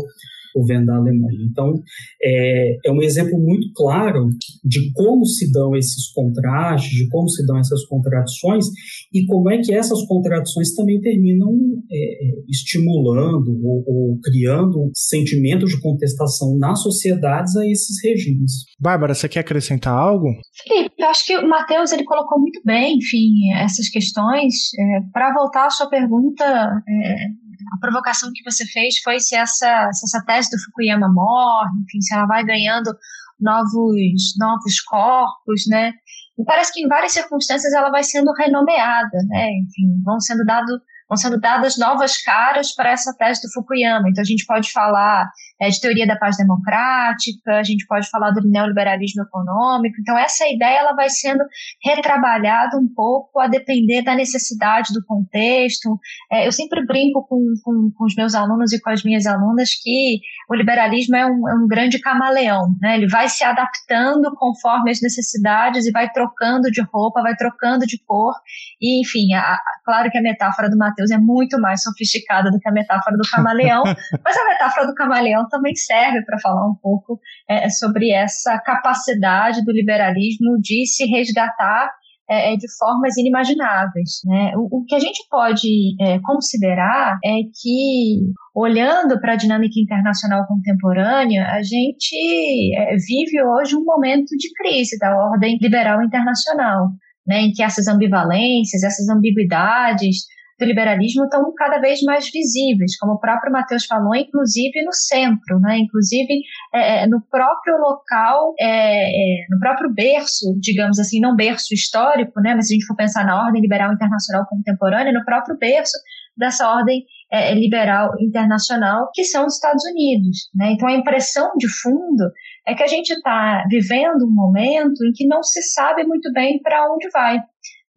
governo 0.54 0.86
da 0.86 0.96
Alemanha. 0.96 1.39
Então, 1.50 1.74
é, 2.22 2.78
é 2.86 2.92
um 2.92 3.02
exemplo 3.02 3.38
muito 3.39 3.68
claro 3.76 4.30
de 4.63 4.92
como 4.94 5.26
se 5.26 5.52
dão 5.52 5.76
esses 5.76 6.12
contrastes, 6.13 6.92
de 6.92 7.10
como 7.10 7.30
se 7.30 7.46
dão 7.46 7.58
essas 7.58 7.86
contradições 7.86 8.66
e 9.13 9.26
como 9.26 9.50
é 9.50 9.60
que 9.60 9.74
essas 9.74 10.06
contradições 10.06 10.74
também 10.76 11.00
terminam 11.02 11.50
é, 11.92 12.20
estimulando 12.50 13.50
ou, 13.63 13.84
ou 13.86 14.20
criando 14.22 14.89
sentimentos 14.94 15.72
de 15.72 15.82
contestação 15.82 16.58
nas 16.58 16.82
sociedades 16.82 17.56
a 17.56 17.66
esses 17.68 18.04
regimes. 18.04 18.52
Bárbara, 18.80 19.13
você 19.13 19.28
quer 19.30 19.39
acrescentar 19.42 19.94
algo? 19.94 20.28
Felipe, 20.68 20.96
eu 21.00 21.08
acho 21.08 21.26
que 21.26 21.38
o 21.38 21.48
Matheus 21.48 21.92
ele 21.92 22.04
colocou 22.04 22.39
muito 22.39 22.62
bem, 22.66 22.98
enfim, 22.98 23.52
essas 23.56 23.89
questões. 23.89 24.54
É, 24.78 25.02
Para 25.12 25.34
voltar 25.34 25.68
à 25.68 25.70
sua 25.70 25.89
pergunta, 25.89 26.44
é, 26.44 27.42
a 27.73 27.79
provocação 27.79 28.29
que 28.33 28.43
você 28.43 28.65
fez 28.65 28.99
foi 29.03 29.19
se 29.19 29.36
essa, 29.36 29.91
se 29.91 30.05
essa 30.05 30.23
tese 30.25 30.49
do 30.49 30.62
Fukuyama 30.63 31.12
morre, 31.12 31.71
enfim, 31.83 32.01
se 32.01 32.13
ela 32.13 32.27
vai 32.27 32.43
ganhando 32.43 32.93
novos, 33.39 34.36
novos 34.39 34.79
corpos, 34.81 35.63
né? 35.67 35.91
E 36.38 36.43
parece 36.45 36.71
que 36.71 36.81
em 36.81 36.88
várias 36.88 37.13
circunstâncias 37.13 37.73
ela 37.73 37.89
vai 37.89 38.03
sendo 38.03 38.31
renomeada, 38.33 39.17
né? 39.27 39.49
Enfim, 39.49 40.01
vão 40.03 40.19
sendo 40.19 40.43
dado 40.45 40.79
vão 41.09 41.17
sendo 41.17 41.39
dadas 41.39 41.77
novas 41.77 42.21
caras 42.21 42.73
para 42.73 42.91
essa 42.91 43.13
tese 43.17 43.41
do 43.41 43.51
Fukuyama. 43.51 44.09
Então, 44.09 44.21
a 44.21 44.25
gente 44.25 44.45
pode 44.45 44.71
falar 44.71 45.29
é, 45.62 45.70
de 45.70 45.80
teoria 45.80 46.08
da 46.08 46.16
paz 46.16 46.38
democrática, 46.38 47.58
a 47.60 47.63
gente 47.63 47.86
pode 47.88 48.10
falar 48.10 48.32
do 48.32 48.48
neoliberalismo 48.48 49.24
econômico. 49.24 49.96
Então, 50.00 50.18
essa 50.18 50.48
ideia 50.48 50.80
ela 50.80 50.94
vai 50.94 51.10
sendo 51.10 51.44
retrabalhada 51.84 52.78
um 52.78 52.88
pouco 52.94 53.39
a 53.39 53.48
depender 53.48 54.02
da 54.02 54.16
necessidade 54.16 54.94
do 54.94 55.04
contexto. 55.06 55.98
É, 56.32 56.48
eu 56.48 56.52
sempre 56.52 56.86
brinco 56.86 57.26
com, 57.28 57.39
com, 57.63 57.92
com, 57.96 58.06
os 58.06 58.16
meus 58.16 58.36
alunos 58.36 58.74
e 58.74 58.82
com 58.82 58.89
as 58.89 59.04
minhas 59.04 59.26
alunas 59.26 59.70
que 59.82 60.20
o 60.50 60.56
liberalismo 60.56 61.16
é 61.16 61.26
um, 61.26 61.50
é 61.50 61.54
um 61.54 61.68
grande 61.68 62.00
camaleão. 62.00 62.76
Né? 62.82 62.98
Ele 62.98 63.08
vai 63.08 63.30
se 63.30 63.44
adaptando 63.44 64.34
conforme 64.36 64.92
as 64.92 65.02
necessidades 65.02 65.86
e 65.86 65.92
vai 65.92 66.10
trocando 66.10 66.72
de 66.72 66.82
roupa, 66.82 67.22
vai 67.22 67.36
trocando 67.36 67.86
de 67.86 67.98
cor. 68.06 68.34
E, 68.82 69.02
enfim, 69.02 69.34
a, 69.34 69.58
claro 69.86 70.10
que 70.10 70.18
a 70.18 70.22
metáfora 70.22 70.70
do 70.70 70.78
Matheus 70.78 71.12
é 71.12 71.18
muito 71.18 71.60
mais 71.60 71.84
sofisticada 71.84 72.50
do 72.52 72.60
que 72.60 72.68
a 72.68 72.72
metáfora 72.72 73.16
do 73.16 73.24
camaleão, 73.30 73.84
mas 74.24 74.38
a 74.38 74.46
metáfora 74.46 74.88
do 74.88 74.96
camaleão 74.96 75.42
também 75.47 75.75
serve 75.75 76.23
para 76.25 76.39
falar 76.39 76.67
um 76.67 76.75
pouco 76.82 77.19
é, 77.49 77.69
sobre 77.69 78.12
essa 78.12 78.58
capacidade 78.60 79.63
do 79.63 79.71
liberalismo 79.71 80.60
de 80.62 80.86
se 80.86 81.06
resgatar 81.06 81.89
é, 82.29 82.53
é, 82.53 82.56
de 82.56 82.67
formas 82.77 83.17
inimagináveis. 83.17 84.21
Né? 84.25 84.53
O, 84.56 84.79
o, 84.79 84.86
que 84.86 84.95
a 84.95 84.99
gente 84.99 85.27
pode 85.29 85.67
é, 85.99 86.19
considerar 86.19 87.17
é 87.23 87.36
que, 87.62 88.21
olhando 88.56 89.19
para 89.19 89.34
a 89.34 89.36
dinâmica 89.36 89.77
internacional 89.77 90.47
contemporânea, 90.47 91.45
a 91.47 91.62
gente 91.62 92.75
é, 92.77 92.95
vive 92.95 93.43
hoje 93.43 93.75
um 93.75 93.84
momento 93.84 94.29
de 94.38 94.53
crise 94.53 94.97
da 94.97 95.13
ordem 95.15 95.58
liberal 95.62 96.01
internacional. 96.01 96.89
Né, 97.25 97.39
em 97.39 97.53
que 97.53 97.63
essas 97.63 97.88
ambivalências, 97.88 98.84
essas 98.84 99.08
ambiguidades 99.08 100.25
do 100.63 100.67
liberalismo 100.67 101.26
estão 101.26 101.54
cada 101.56 101.80
vez 101.80 102.02
mais 102.02 102.30
visíveis, 102.32 102.97
como 102.97 103.13
o 103.13 103.19
próprio 103.19 103.52
Matheus 103.52 103.86
falou, 103.86 104.15
inclusive 104.15 104.84
no 104.84 104.93
centro, 104.93 105.60
né? 105.60 105.78
inclusive 105.78 106.41
é, 106.73 107.04
é, 107.04 107.08
no 107.08 107.21
próprio 107.30 107.78
local, 107.78 108.54
é, 108.60 109.10
é, 109.10 109.45
no 109.49 109.60
próprio 109.60 109.93
berço, 109.93 110.58
digamos 110.60 110.99
assim, 110.99 111.19
não 111.19 111.36
berço 111.36 111.73
histórico, 111.73 112.39
né? 112.41 112.56
mas 112.56 112.67
se 112.67 112.73
a 112.73 112.76
gente 112.76 112.86
for 112.86 112.95
pensar 112.95 113.26
na 113.26 113.45
ordem 113.45 113.62
liberal 113.62 113.93
internacional 113.93 114.45
contemporânea, 114.47 115.13
no 115.13 115.26
próprio 115.26 115.58
berço 115.58 115.97
dessa 116.36 116.67
ordem 116.67 117.04
é, 117.32 117.54
liberal 117.54 118.12
internacional, 118.19 119.10
que 119.13 119.23
são 119.23 119.45
os 119.45 119.56
Estados 119.56 119.84
Unidos. 119.86 120.49
Né? 120.56 120.71
Então, 120.71 120.88
a 120.88 120.93
impressão 120.93 121.52
de 121.58 121.67
fundo 121.67 122.32
é 122.65 122.73
que 122.73 122.84
a 122.84 122.88
gente 122.88 123.12
está 123.12 123.63
vivendo 123.69 124.26
um 124.26 124.34
momento 124.34 125.04
em 125.06 125.12
que 125.13 125.28
não 125.28 125.43
se 125.43 125.62
sabe 125.62 126.04
muito 126.04 126.32
bem 126.32 126.60
para 126.62 126.91
onde 126.91 127.10
vai 127.12 127.39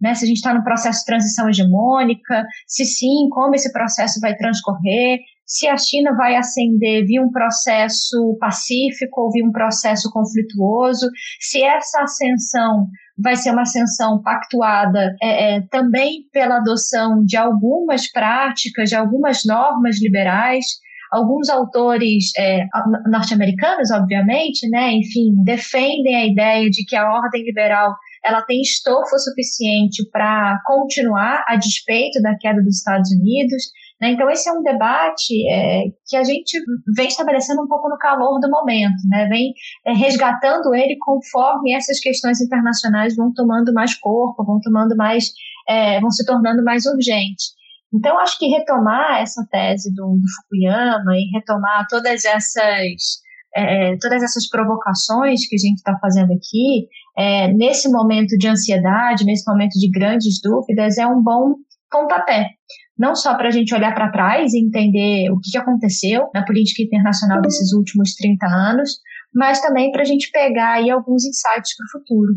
né? 0.00 0.14
Se 0.14 0.24
a 0.24 0.28
gente 0.28 0.36
está 0.36 0.54
no 0.54 0.64
processo 0.64 1.00
de 1.00 1.06
transição 1.06 1.48
hegemônica, 1.48 2.44
se 2.66 2.84
sim, 2.84 3.28
como 3.30 3.54
esse 3.54 3.72
processo 3.72 4.20
vai 4.20 4.36
transcorrer, 4.36 5.18
se 5.46 5.68
a 5.68 5.76
China 5.76 6.14
vai 6.16 6.34
ascender 6.34 7.06
via 7.06 7.22
um 7.22 7.30
processo 7.30 8.36
pacífico 8.40 9.22
ou 9.22 9.30
via 9.30 9.44
um 9.44 9.52
processo 9.52 10.10
conflituoso, 10.12 11.08
se 11.40 11.62
essa 11.62 12.02
ascensão 12.02 12.88
vai 13.16 13.36
ser 13.36 13.52
uma 13.52 13.62
ascensão 13.62 14.20
pactuada 14.22 15.14
é, 15.22 15.56
é, 15.56 15.60
também 15.70 16.24
pela 16.32 16.56
adoção 16.56 17.24
de 17.24 17.36
algumas 17.36 18.10
práticas, 18.10 18.90
de 18.90 18.96
algumas 18.96 19.44
normas 19.46 20.02
liberais. 20.02 20.66
Alguns 21.12 21.48
autores 21.48 22.32
é, 22.36 22.66
norte-americanos, 23.08 23.92
obviamente, 23.92 24.68
né, 24.68 24.90
enfim, 24.92 25.32
defendem 25.44 26.16
a 26.16 26.26
ideia 26.26 26.68
de 26.68 26.84
que 26.84 26.96
a 26.96 27.08
ordem 27.08 27.44
liberal 27.44 27.94
ela 28.26 28.42
tem 28.42 28.60
estofo 28.60 29.18
suficiente 29.18 30.08
para 30.10 30.60
continuar 30.64 31.44
a 31.46 31.56
despeito 31.56 32.20
da 32.20 32.36
queda 32.36 32.60
dos 32.62 32.78
Estados 32.78 33.10
Unidos. 33.12 33.62
Né? 34.00 34.10
Então, 34.10 34.28
esse 34.28 34.48
é 34.48 34.52
um 34.52 34.62
debate 34.62 35.48
é, 35.48 35.84
que 36.06 36.16
a 36.16 36.24
gente 36.24 36.58
vem 36.94 37.06
estabelecendo 37.06 37.62
um 37.62 37.68
pouco 37.68 37.88
no 37.88 37.96
calor 37.96 38.40
do 38.40 38.50
momento, 38.50 38.96
né? 39.08 39.26
vem 39.26 39.54
é, 39.86 39.92
resgatando 39.92 40.74
ele 40.74 40.96
conforme 40.98 41.74
essas 41.74 42.00
questões 42.00 42.40
internacionais 42.40 43.14
vão 43.14 43.32
tomando 43.32 43.72
mais 43.72 43.94
corpo, 43.94 44.44
vão 44.44 44.58
tomando 44.60 44.96
mais, 44.96 45.32
é, 45.68 46.00
vão 46.00 46.10
se 46.10 46.26
tornando 46.26 46.64
mais 46.64 46.84
urgentes. 46.84 47.54
Então, 47.94 48.18
acho 48.18 48.38
que 48.38 48.48
retomar 48.48 49.22
essa 49.22 49.46
tese 49.50 49.94
do, 49.94 50.02
do 50.02 50.26
Fukuyama 50.36 51.16
e 51.16 51.30
retomar 51.32 51.86
todas 51.88 52.24
essas 52.24 53.24
é, 53.56 53.96
todas 53.96 54.22
essas 54.22 54.46
provocações 54.48 55.48
que 55.48 55.56
a 55.56 55.58
gente 55.58 55.78
está 55.78 55.98
fazendo 55.98 56.30
aqui, 56.32 56.88
é, 57.18 57.50
nesse 57.52 57.88
momento 57.88 58.36
de 58.36 58.46
ansiedade, 58.46 59.24
nesse 59.24 59.50
momento 59.50 59.72
de 59.78 59.90
grandes 59.90 60.38
dúvidas, 60.42 60.98
é 60.98 61.06
um 61.06 61.22
bom 61.22 61.54
pontapé. 61.90 62.50
Não 62.98 63.14
só 63.14 63.34
para 63.36 63.48
a 63.48 63.50
gente 63.50 63.74
olhar 63.74 63.94
para 63.94 64.10
trás 64.10 64.52
e 64.52 64.58
entender 64.58 65.30
o 65.30 65.38
que, 65.38 65.56
aconteceu 65.56 66.28
na 66.34 66.44
política 66.44 66.82
internacional 66.82 67.40
desses 67.40 67.72
últimos 67.72 68.14
30 68.14 68.46
anos, 68.46 68.90
mas 69.34 69.60
também 69.60 69.90
para 69.92 70.02
a 70.02 70.04
gente 70.04 70.30
pegar 70.30 70.74
aí 70.74 70.90
alguns 70.90 71.24
insights 71.24 71.74
para 71.76 71.86
o 71.86 71.90
futuro. 71.92 72.34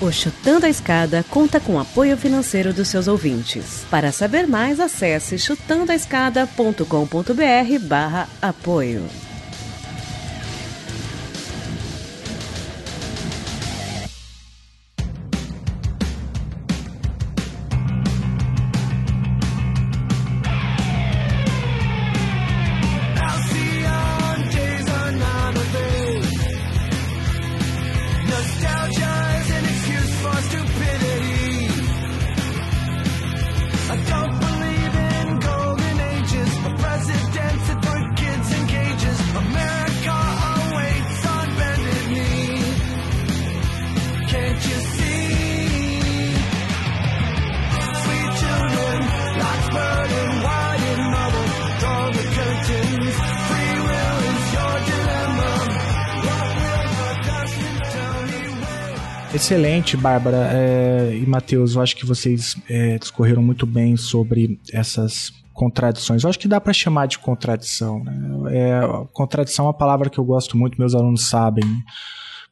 O 0.00 0.10
Chutando 0.12 0.66
a 0.66 0.68
Escada 0.68 1.24
conta 1.30 1.58
com 1.58 1.80
apoio 1.80 2.18
financeiro 2.18 2.72
dos 2.72 2.88
seus 2.88 3.08
ouvintes. 3.08 3.84
Para 3.90 4.12
saber 4.12 4.46
mais, 4.46 4.78
acesse 4.78 5.38
chutandoaescada.com.br 5.38 7.78
barra 7.88 8.28
apoio. 8.42 9.25
Excelente, 59.46 59.96
Bárbara 59.96 60.50
é, 60.52 61.16
e 61.16 61.24
Matheus. 61.24 61.76
Eu 61.76 61.80
acho 61.80 61.94
que 61.94 62.04
vocês 62.04 62.56
é, 62.68 62.98
discorreram 62.98 63.40
muito 63.40 63.64
bem 63.64 63.96
sobre 63.96 64.58
essas 64.72 65.32
contradições. 65.54 66.24
Eu 66.24 66.30
acho 66.30 66.38
que 66.40 66.48
dá 66.48 66.60
para 66.60 66.72
chamar 66.72 67.06
de 67.06 67.20
contradição. 67.20 68.02
Né? 68.02 68.12
É, 68.50 68.80
contradição 69.12 69.66
é 69.66 69.68
uma 69.68 69.72
palavra 69.72 70.10
que 70.10 70.18
eu 70.18 70.24
gosto 70.24 70.56
muito, 70.56 70.80
meus 70.80 70.96
alunos 70.96 71.28
sabem. 71.28 71.62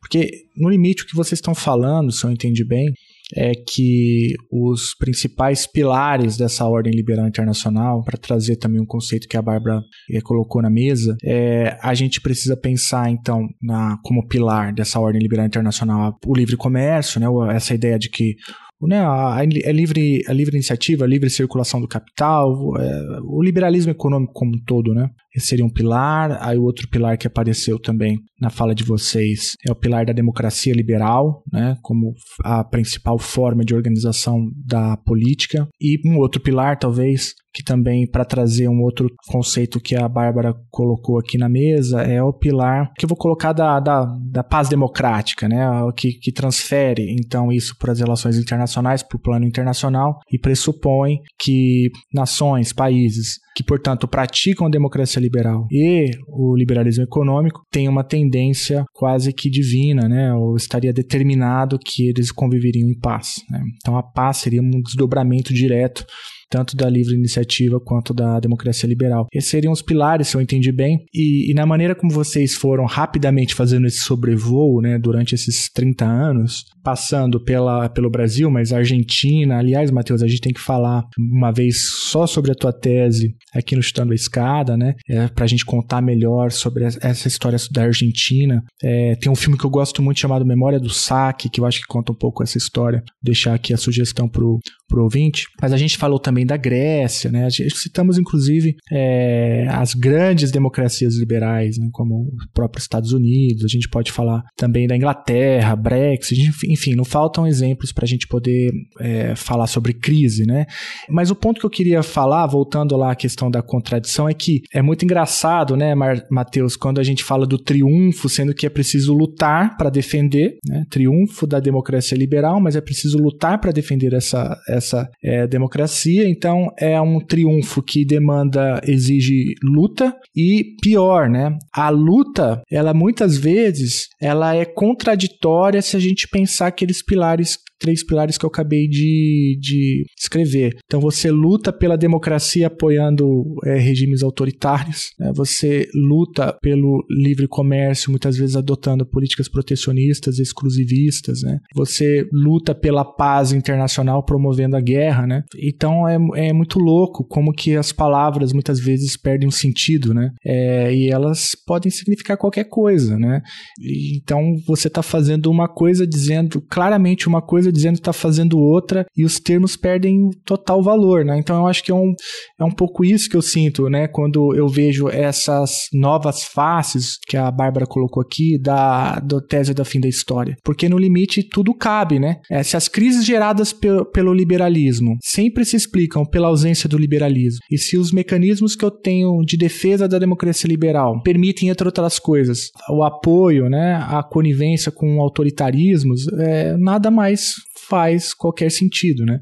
Porque, 0.01 0.47
no 0.57 0.69
limite, 0.69 1.03
o 1.03 1.07
que 1.09 1.17
vocês 1.17 1.39
estão 1.39 1.53
falando, 1.53 2.13
se 2.13 2.25
eu 2.25 2.31
entendi 2.31 2.65
bem, 2.65 2.95
é 3.35 3.53
que 3.55 4.35
os 4.51 4.95
principais 4.99 5.67
pilares 5.67 6.37
dessa 6.37 6.67
ordem 6.67 6.93
liberal 6.93 7.27
internacional, 7.27 8.03
para 8.05 8.19
trazer 8.19 8.57
também 8.57 8.81
um 8.81 8.87
conceito 8.87 9.29
que 9.29 9.37
a 9.37 9.43
Bárbara 9.43 9.81
eh, 10.11 10.21
colocou 10.21 10.61
na 10.61 10.71
mesa, 10.71 11.17
é, 11.25 11.79
a 11.83 11.95
gente 11.95 12.21
precisa 12.21 12.57
pensar, 12.57 13.11
então, 13.11 13.47
na, 13.63 13.97
como 14.05 14.27
pilar 14.27 14.73
dessa 14.75 15.01
ordem 15.01 15.23
liberal 15.23 15.47
internacional 15.47 16.19
o 16.27 16.35
livre 16.35 16.57
comércio, 16.57 17.21
né, 17.21 17.27
essa 17.55 17.75
ideia 17.75 17.99
de 17.99 18.11
que 18.11 18.35
né, 18.83 19.01
a, 19.01 19.37
a, 19.37 19.45
livre, 19.45 20.23
a 20.29 20.33
livre 20.33 20.57
iniciativa, 20.57 21.05
a 21.05 21.09
livre 21.09 21.31
circulação 21.31 21.81
do 21.81 21.89
capital, 21.89 22.77
é, 22.79 23.21
o 23.25 23.43
liberalismo 23.43 23.93
econômico 23.93 24.33
como 24.33 24.55
um 24.55 24.65
todo, 24.65 24.93
né? 24.93 25.09
Esse 25.35 25.49
seria 25.49 25.65
um 25.65 25.71
pilar. 25.71 26.39
Aí 26.41 26.57
o 26.57 26.65
outro 26.65 26.89
pilar 26.89 27.19
que 27.19 27.27
apareceu 27.27 27.79
também 27.79 28.19
na 28.41 28.51
fala 28.51 28.75
de 28.75 28.85
vocês 28.85 29.55
é 29.67 29.73
o 29.73 29.77
pilar 29.77 30.07
da 30.07 30.13
democracia 30.13 30.73
liberal, 30.73 31.43
né, 31.53 31.77
como 31.83 32.13
a 32.45 32.63
principal 32.63 33.19
forma 33.19 33.65
de 33.65 33.75
organização 33.75 34.51
da 34.65 34.97
política. 34.97 35.67
E 35.81 35.99
um 36.07 36.19
outro 36.19 36.41
pilar, 36.41 36.79
talvez, 36.79 37.35
que 37.55 37.63
também 37.63 38.07
para 38.07 38.25
trazer 38.25 38.69
um 38.69 38.83
outro 38.83 39.09
conceito 39.29 39.81
que 39.81 39.95
a 39.95 40.09
Bárbara 40.09 40.55
colocou 40.71 41.19
aqui 41.19 41.39
na 41.39 41.49
mesa 41.49 42.03
é 42.03 42.21
o 42.21 42.33
pilar 42.33 42.93
que 42.99 43.05
eu 43.05 43.09
vou 43.09 43.17
colocar 43.17 43.53
da, 43.53 43.79
da, 43.79 44.05
da 44.31 44.43
paz 44.43 44.69
democrática, 44.69 45.49
né, 45.49 45.65
que, 45.97 46.13
que 46.15 46.33
transfere 46.33 47.15
então 47.19 47.53
isso 47.53 47.77
para 47.79 47.93
as 47.93 48.01
relações 48.01 48.37
internacionais, 48.37 49.03
para 49.03 49.17
o 49.17 49.21
plano 49.21 49.47
internacional 49.47 50.19
e 50.31 50.39
pressupõe 50.39 51.21
que 51.39 51.91
nações, 52.13 52.73
países 52.73 53.44
que, 53.55 53.63
portanto, 53.63 54.09
praticam 54.09 54.67
a 54.67 54.71
democracia 54.71 55.21
liberal 55.21 55.67
e 55.71 56.11
o 56.29 56.57
liberalismo 56.57 57.05
econômico 57.05 57.63
têm 57.71 57.89
uma 57.89 58.03
tendência 58.03 58.85
quase 58.93 59.33
que 59.33 59.49
divina, 59.49 60.09
né? 60.09 60.35
Ou 60.35 60.57
estaria 60.57 60.93
determinado 60.93 61.79
que 61.79 62.09
eles 62.09 62.33
conviveriam 62.33 62.89
em 62.89 62.99
paz. 62.99 63.37
Né? 63.49 63.63
Então, 63.77 63.97
a 63.97 64.03
paz 64.03 64.39
seria 64.39 64.61
um 64.61 64.83
desdobramento 64.83 65.55
direto 65.55 66.05
tanto 66.49 66.77
da 66.77 66.89
livre 66.89 67.15
iniciativa 67.15 67.81
quanto 67.81 68.13
da 68.15 68.39
democracia 68.41 68.89
liberal. 68.89 69.27
Esses 69.33 69.51
seriam 69.51 69.73
os 69.73 69.83
pilares, 69.83 70.29
se 70.29 70.37
eu 70.37 70.41
entendi 70.41 70.73
bem. 70.73 71.05
E, 71.13 71.51
e 71.51 71.55
na 71.55 71.67
maneira 71.67 71.95
como 71.95 72.13
vocês 72.13 72.55
foram 72.55 72.85
rapidamente 72.85 73.55
fazendo 73.55 73.87
esse 73.87 73.99
sobrevoo, 73.99 74.81
né, 74.81 74.99
durante 74.99 75.35
esses 75.35 75.69
30 75.73 76.05
anos, 76.05 76.65
passando 76.83 77.43
pela, 77.43 77.89
pelo 77.89 78.11
Brasil, 78.11 78.51
mas 78.51 78.73
Argentina. 78.73 79.59
Aliás, 79.59 79.91
Matheus, 79.91 80.23
a 80.23 80.27
gente 80.27 80.41
tem 80.41 80.53
que 80.53 80.61
falar 80.61 81.05
uma 81.19 81.51
vez 81.51 81.89
só 82.11 82.27
sobre 82.27 82.53
a 82.53 82.55
tua 82.55 82.73
tese 82.73 83.35
aqui 83.55 83.75
no 83.75 83.83
Chutando 83.83 84.13
a 84.13 84.15
Escada, 84.15 84.77
né? 84.77 84.95
É, 85.09 85.29
pra 85.29 85.47
gente 85.47 85.65
contar 85.65 86.03
melhor 86.03 86.51
sobre 86.51 86.85
essa 86.85 87.29
história 87.29 87.59
da 87.71 87.85
Argentina. 87.85 88.63
É, 88.83 89.17
tem 89.17 89.31
um 89.31 89.37
filme 89.37 89.59
que 89.59 89.65
eu 89.65 89.71
gosto 89.71 90.03
muito 90.03 90.21
chamado 90.21 90.45
Memória 90.45 90.79
do 90.79 90.91
Saque, 90.91 91.49
que 91.49 91.61
eu 91.61 91.67
acho 91.67 91.81
que 91.81 91.87
conta 91.87 92.13
um 92.13 92.17
pouco 92.17 92.43
essa 92.43 92.59
história. 92.59 92.99
Vou 92.99 93.07
deixar 93.23 93.55
aqui 93.55 93.73
a 93.73 93.79
sugestão 93.79 94.29
pro, 94.29 94.59
pro 94.89 95.03
ouvinte. 95.03 95.47
Mas 95.61 95.73
a 95.73 95.77
gente 95.77 95.97
falou 95.97 96.19
também 96.19 96.47
da 96.47 96.57
Grécia, 96.57 97.31
né? 97.31 97.47
A 97.47 97.49
gente, 97.49 97.77
citamos, 97.77 98.19
inclusive, 98.19 98.77
é, 98.93 99.67
as 99.71 99.95
grandes 99.95 100.51
democracias 100.51 101.17
liberais, 101.17 101.79
né? 101.79 101.89
como 101.93 102.31
os 102.35 102.47
próprios 102.53 102.85
Estados 102.85 103.13
Unidos. 103.13 103.65
A 103.65 103.69
gente 103.69 103.89
pode 103.89 104.13
falar 104.13 104.43
também 104.57 104.87
da 104.87 104.97
Inglaterra, 104.97 105.75
Brexit, 105.75 106.41
enfim 106.69 106.85
enfim, 106.85 106.95
não 106.95 107.05
faltam 107.05 107.47
exemplos 107.47 107.93
para 107.93 108.05
a 108.05 108.09
gente 108.09 108.27
poder 108.29 108.71
é, 109.01 109.35
falar 109.35 109.67
sobre 109.67 109.95
crise, 109.95 110.45
né? 110.47 110.67
Mas 111.09 111.31
o 111.31 111.35
ponto 111.35 111.59
que 111.59 111.67
eu 111.67 111.71
queria 111.71 112.03
falar, 112.03 112.47
voltando 112.47 112.97
lá 112.97 113.13
à 113.13 113.17
questão 113.17 113.51
da 113.51 113.63
contradição, 113.63 114.29
é 114.29 114.35
que 114.35 114.63
é 114.73 114.83
muito 114.83 115.05
engraçado, 115.05 115.77
né, 115.77 115.95
Matheus, 116.31 116.77
quando 116.77 117.01
a 117.01 117.03
gente 117.03 117.25
fala 117.25 117.47
do 117.47 117.59
triunfo, 117.59 118.29
sendo 118.29 118.55
que 118.55 118.67
é 118.67 118.69
preciso 118.69 119.15
lutar 119.15 119.77
para 119.77 119.89
defender, 119.89 120.59
né? 120.67 120.85
Triunfo 120.91 121.47
da 121.47 121.59
democracia 121.59 122.17
liberal, 122.17 122.61
mas 122.61 122.77
é 122.77 122.81
preciso 122.81 123.19
lutar 123.19 123.59
para 123.59 123.73
defender 123.73 124.13
essa, 124.13 124.57
essa 124.75 125.09
é, 125.23 125.47
democracia. 125.47 126.29
Então, 126.29 126.69
é 126.79 127.01
um 127.01 127.19
triunfo 127.21 127.83
que 127.83 128.05
demanda, 128.05 128.81
exige 128.87 129.55
luta 129.63 130.15
e 130.35 130.77
pior, 130.83 131.29
né? 131.29 131.57
A 131.73 131.89
luta, 131.89 132.63
ela 132.71 132.93
muitas 132.93 133.37
vezes 133.37 134.09
ela 134.25 134.57
é 134.57 134.65
contraditória 134.65 135.83
se 135.83 135.97
a 135.97 136.01
gente 136.01 136.27
pensar 136.29 136.69
aqueles 136.69 137.05
pilares 137.05 137.59
três 137.85 138.03
pilares 138.03 138.39
que 138.39 138.47
eu 138.47 138.49
acabei 138.49 138.89
de, 138.89 139.59
de 139.61 140.05
escrever. 140.19 140.75
Então 140.87 141.01
você 141.01 141.31
luta 141.31 141.71
pela 141.71 141.99
democracia 141.99 142.69
apoiando 142.69 143.45
é, 143.65 143.77
regimes 143.77 144.23
autoritários, 144.23 145.09
né? 145.19 145.31
você 145.35 145.87
luta 145.95 146.57
pelo 146.63 147.05
livre 147.11 147.47
comércio, 147.47 148.11
muitas 148.11 148.39
vezes 148.39 148.57
adotando 148.57 149.05
políticas 149.05 149.49
protecionistas, 149.49 150.39
exclusivistas, 150.39 151.43
né? 151.43 151.59
você 151.75 152.27
luta 152.33 152.75
pela 152.75 153.05
paz 153.05 153.53
internacional 153.53 154.25
promovendo 154.25 154.77
a 154.77 154.81
guerra. 154.81 155.27
Né? 155.27 155.43
Então 155.63 156.09
é, 156.09 156.17
é 156.49 156.53
muito 156.55 156.79
louco 156.79 157.23
como 157.29 157.53
que 157.53 157.77
as 157.77 157.93
palavras 157.93 158.53
muitas 158.55 158.81
vezes 158.81 159.15
perdem 159.17 159.49
um 159.49 159.53
sentido 159.53 160.15
né? 160.15 160.31
É, 160.45 160.95
e 160.95 161.11
elas 161.11 161.51
podem 161.67 161.91
significar 161.91 162.39
qualquer 162.39 162.65
coisa. 162.65 163.19
Né? 163.19 163.43
E, 163.79 164.14
então 164.17 164.55
você 164.67 164.89
está 164.89 165.03
fazendo 165.03 165.51
uma 165.51 165.69
coisa 165.69 166.07
dizendo 166.07 166.61
claramente 166.61 167.29
uma 167.29 167.43
coisa 167.43 167.73
dizendo 167.73 167.95
que 167.95 168.01
está 168.01 168.13
fazendo 168.13 168.59
outra 168.59 169.07
e 169.17 169.25
os 169.25 169.39
termos 169.39 169.77
perdem 169.77 170.31
total 170.45 170.83
valor, 170.83 171.25
né? 171.25 171.39
Então 171.39 171.57
eu 171.57 171.67
acho 171.67 171.83
que 171.83 171.91
é 171.91 171.95
um, 171.95 172.15
é 172.59 172.65
um 172.65 172.71
pouco 172.71 173.05
isso 173.05 173.29
que 173.29 173.37
eu 173.37 173.43
sinto, 173.43 173.89
né? 173.89 174.09
Quando 174.09 174.55
eu 174.55 174.69
vejo 174.69 175.09
essas 175.09 175.89
novas 175.93 176.45
faces 176.45 177.19
que 177.27 177.37
a 177.37 177.51
Bárbara 177.51 177.87
colocou 177.87 178.23
aqui 178.23 178.59
da, 178.59 179.23
tese 179.49 179.75
da 179.75 179.85
fim 179.85 180.01
da 180.01 180.09
história. 180.09 180.57
Porque 180.65 180.89
no 180.89 180.99
limite 180.99 181.43
tudo 181.43 181.75
cabe, 181.75 182.19
né? 182.19 182.41
É, 182.51 182.63
se 182.63 182.77
as 182.77 182.89
crises 182.89 183.25
geradas 183.25 183.73
pe 183.73 183.89
pelo 184.13 184.35
liberalismo 184.35 185.17
sempre 185.23 185.65
se 185.65 185.77
explicam 185.77 186.25
pela 186.25 186.49
ausência 186.49 186.89
do 186.89 186.99
liberalismo 186.99 187.61
e 187.71 187.79
se 187.79 187.97
os 187.97 188.13
mecanismos 188.13 188.75
que 188.75 188.85
eu 188.85 188.91
tenho 188.91 189.43
de 189.45 189.57
defesa 189.57 190.09
da 190.09 190.19
democracia 190.19 190.69
liberal 190.69 191.21
permitem, 191.23 191.69
entre 191.69 191.87
outras 191.87 192.19
coisas, 192.19 192.71
o 192.91 193.03
apoio, 193.03 193.69
né, 193.69 194.04
a 194.05 194.23
conivência 194.23 194.91
com 194.93 195.21
autoritarismos, 195.21 196.27
é, 196.39 196.77
nada 196.77 197.11
mais 197.11 197.55
faz 197.89 198.33
qualquer 198.33 198.71
sentido, 198.71 199.25
né? 199.25 199.41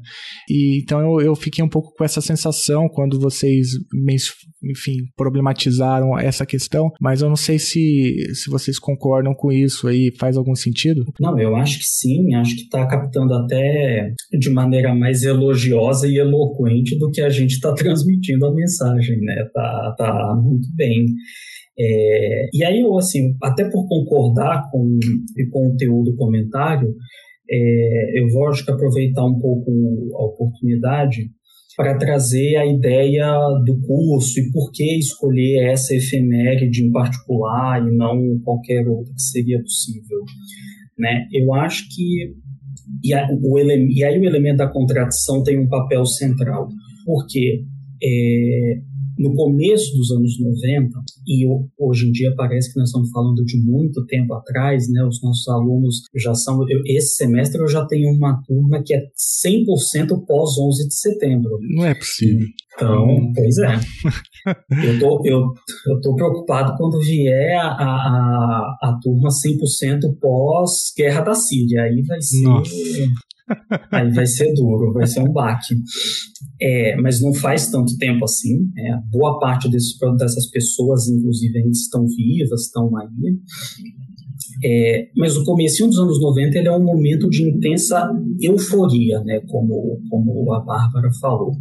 E 0.49 0.81
então 0.81 0.99
eu, 0.99 1.27
eu 1.27 1.35
fiquei 1.35 1.63
um 1.63 1.69
pouco 1.69 1.93
com 1.95 2.03
essa 2.03 2.21
sensação 2.21 2.87
quando 2.89 3.19
vocês, 3.19 3.69
enfim, 4.63 4.97
problematizaram 5.15 6.17
essa 6.17 6.45
questão, 6.45 6.89
mas 6.99 7.21
eu 7.21 7.29
não 7.29 7.35
sei 7.35 7.57
se, 7.57 8.15
se 8.33 8.49
vocês 8.49 8.77
concordam 8.77 9.33
com 9.33 9.51
isso 9.51 9.87
aí, 9.87 10.11
faz 10.19 10.37
algum 10.37 10.55
sentido? 10.55 11.05
Não, 11.19 11.39
eu 11.39 11.55
acho 11.55 11.79
que 11.79 11.85
sim, 11.85 12.33
acho 12.35 12.55
que 12.55 12.63
está 12.63 12.85
captando 12.87 13.33
até 13.33 14.13
de 14.37 14.49
maneira 14.49 14.93
mais 14.93 15.23
elogiosa 15.23 16.07
e 16.07 16.17
eloquente 16.17 16.97
do 16.97 17.09
que 17.09 17.21
a 17.21 17.29
gente 17.29 17.51
está 17.53 17.73
transmitindo 17.75 18.45
a 18.45 18.53
mensagem, 18.53 19.17
né? 19.21 19.45
Tá, 19.53 19.95
tá 19.97 20.35
muito 20.41 20.67
bem. 20.75 21.05
É, 21.79 22.49
e 22.53 22.63
aí 22.63 22.81
eu, 22.81 22.97
assim, 22.97 23.35
até 23.41 23.63
por 23.69 23.87
concordar 23.87 24.69
com 24.71 24.79
o 24.79 25.49
conteúdo 25.51 26.11
do 26.11 26.17
comentário, 26.17 26.93
é, 27.49 28.19
eu 28.19 28.27
vou 28.29 28.47
acho 28.47 28.63
que 28.63 28.71
aproveitar 28.71 29.25
um 29.25 29.39
pouco 29.39 29.71
a 30.15 30.25
oportunidade 30.25 31.29
para 31.75 31.97
trazer 31.97 32.55
a 32.57 32.65
ideia 32.65 33.25
do 33.65 33.81
curso 33.81 34.39
e 34.39 34.51
por 34.51 34.71
que 34.71 34.97
escolher 34.97 35.71
essa 35.71 35.95
efeméride 35.95 36.85
em 36.85 36.91
particular 36.91 37.81
e 37.81 37.95
não 37.95 38.39
qualquer 38.43 38.87
outra 38.87 39.11
que 39.13 39.21
seria 39.21 39.59
possível. 39.59 40.19
Né? 40.97 41.25
Eu 41.33 41.53
acho 41.53 41.87
que 41.89 42.35
e, 43.03 43.13
a, 43.13 43.27
o 43.31 43.59
e 43.59 44.03
aí 44.03 44.19
o 44.19 44.25
elemento 44.25 44.57
da 44.57 44.71
contradição 44.71 45.41
tem 45.43 45.59
um 45.59 45.67
papel 45.67 46.05
central, 46.05 46.67
porque 47.05 47.63
é, 48.03 48.81
no 49.17 49.33
começo 49.35 49.95
dos 49.95 50.11
anos 50.11 50.39
90, 50.39 50.89
e 51.27 51.45
hoje 51.77 52.07
em 52.07 52.11
dia 52.11 52.33
parece 52.35 52.71
que 52.71 52.79
nós 52.79 52.89
estamos 52.89 53.09
falando 53.11 53.43
de 53.45 53.61
muito 53.61 54.05
tempo 54.05 54.33
atrás, 54.33 54.89
né? 54.89 55.03
Os 55.05 55.21
nossos 55.21 55.47
alunos 55.47 56.01
já 56.15 56.33
são. 56.33 56.59
Eu, 56.69 56.81
esse 56.85 57.15
semestre 57.15 57.61
eu 57.61 57.67
já 57.67 57.85
tenho 57.85 58.09
uma 58.15 58.41
turma 58.45 58.81
que 58.83 58.93
é 58.93 58.99
100% 59.45 60.25
pós 60.25 60.57
11 60.57 60.87
de 60.87 60.95
setembro. 60.95 61.57
Não 61.75 61.85
é 61.85 61.93
possível. 61.93 62.47
Então, 62.75 63.31
pois 63.35 63.57
é. 63.59 63.79
Eu 64.83 64.99
tô, 64.99 65.21
eu, 65.23 65.53
eu 65.87 66.01
tô 66.01 66.15
preocupado 66.15 66.75
quando 66.77 66.99
vier 66.99 67.55
a, 67.57 67.69
a, 67.69 68.77
a 68.81 68.99
turma 69.01 69.29
100% 69.29 70.19
pós-guerra 70.19 71.21
da 71.21 71.33
Síria. 71.33 71.83
Aí 71.83 72.01
vai 72.01 72.21
ser. 72.21 72.41
Nossa. 72.41 72.75
Aí 73.91 74.11
vai 74.11 74.25
ser 74.25 74.53
duro, 74.53 74.93
vai 74.93 75.05
ser 75.05 75.21
um 75.21 75.31
baque. 75.31 75.75
É, 76.61 76.95
mas 77.01 77.21
não 77.21 77.33
faz 77.33 77.69
tanto 77.69 77.97
tempo 77.97 78.23
assim. 78.23 78.71
É, 78.77 78.97
boa 79.11 79.39
parte 79.39 79.69
desses, 79.69 79.97
dessas 80.17 80.49
pessoas, 80.49 81.07
inclusive, 81.07 81.57
ainda 81.57 81.71
estão 81.71 82.05
vivas, 82.07 82.61
estão 82.61 82.95
aí. 82.97 83.37
É, 84.65 85.09
mas 85.17 85.35
o 85.35 85.43
começo 85.43 85.85
dos 85.85 85.99
anos 85.99 86.21
90 86.21 86.57
ele 86.57 86.67
é 86.67 86.71
um 86.71 86.83
momento 86.83 87.29
de 87.29 87.43
intensa 87.43 88.09
euforia, 88.41 89.19
né, 89.21 89.41
como, 89.47 89.99
como 90.09 90.53
a 90.53 90.61
Bárbara 90.61 91.09
falou. 91.19 91.51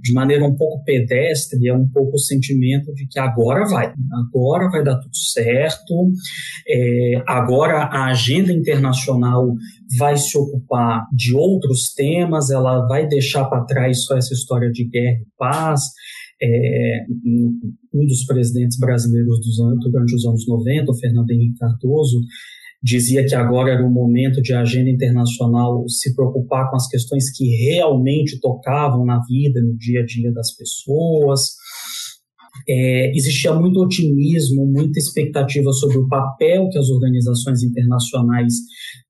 De 0.00 0.12
maneira 0.12 0.44
um 0.44 0.54
pouco 0.54 0.84
pedestre, 0.84 1.68
é 1.68 1.74
um 1.74 1.88
pouco 1.88 2.14
o 2.14 2.18
sentimento 2.18 2.94
de 2.94 3.06
que 3.08 3.18
agora 3.18 3.66
vai, 3.66 3.92
agora 4.12 4.70
vai 4.70 4.84
dar 4.84 4.96
tudo 4.96 5.16
certo, 5.16 6.12
é, 6.66 7.22
agora 7.26 7.84
a 7.84 8.06
agenda 8.06 8.52
internacional 8.52 9.52
vai 9.98 10.16
se 10.16 10.38
ocupar 10.38 11.06
de 11.12 11.34
outros 11.34 11.92
temas, 11.94 12.50
ela 12.50 12.86
vai 12.86 13.06
deixar 13.08 13.46
para 13.46 13.64
trás 13.64 14.04
só 14.04 14.16
essa 14.16 14.32
história 14.32 14.70
de 14.70 14.88
guerra 14.88 15.18
e 15.20 15.26
paz, 15.36 15.80
é, 16.42 17.06
um 17.94 18.06
dos 18.06 18.24
presidentes 18.24 18.78
brasileiros 18.78 19.40
dos 19.40 19.60
anos, 19.60 19.90
durante 19.90 20.14
os 20.14 20.24
anos 20.24 20.46
90, 20.46 20.90
o 20.90 20.98
Fernando 20.98 21.30
Henrique 21.30 21.58
Cardoso, 21.58 22.20
dizia 22.82 23.26
que 23.26 23.34
agora 23.34 23.72
era 23.72 23.84
o 23.84 23.90
momento 23.90 24.40
de 24.40 24.54
a 24.54 24.60
agenda 24.60 24.88
internacional 24.88 25.88
se 25.88 26.14
preocupar 26.14 26.70
com 26.70 26.76
as 26.76 26.86
questões 26.86 27.36
que 27.36 27.44
realmente 27.66 28.38
tocavam 28.40 29.04
na 29.04 29.20
vida, 29.24 29.60
no 29.60 29.76
dia 29.76 30.02
a 30.02 30.06
dia 30.06 30.32
das 30.32 30.54
pessoas. 30.54 31.40
É, 32.68 33.10
existia 33.16 33.52
muito 33.52 33.80
otimismo, 33.80 34.66
muita 34.66 34.98
expectativa 34.98 35.72
sobre 35.72 35.98
o 35.98 36.08
papel 36.08 36.68
que 36.68 36.78
as 36.78 36.88
organizações 36.88 37.62
internacionais 37.62 38.54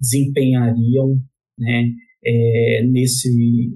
desempenhariam, 0.01 1.17
né? 1.59 1.85
É, 2.25 2.85
nesse, 2.87 3.31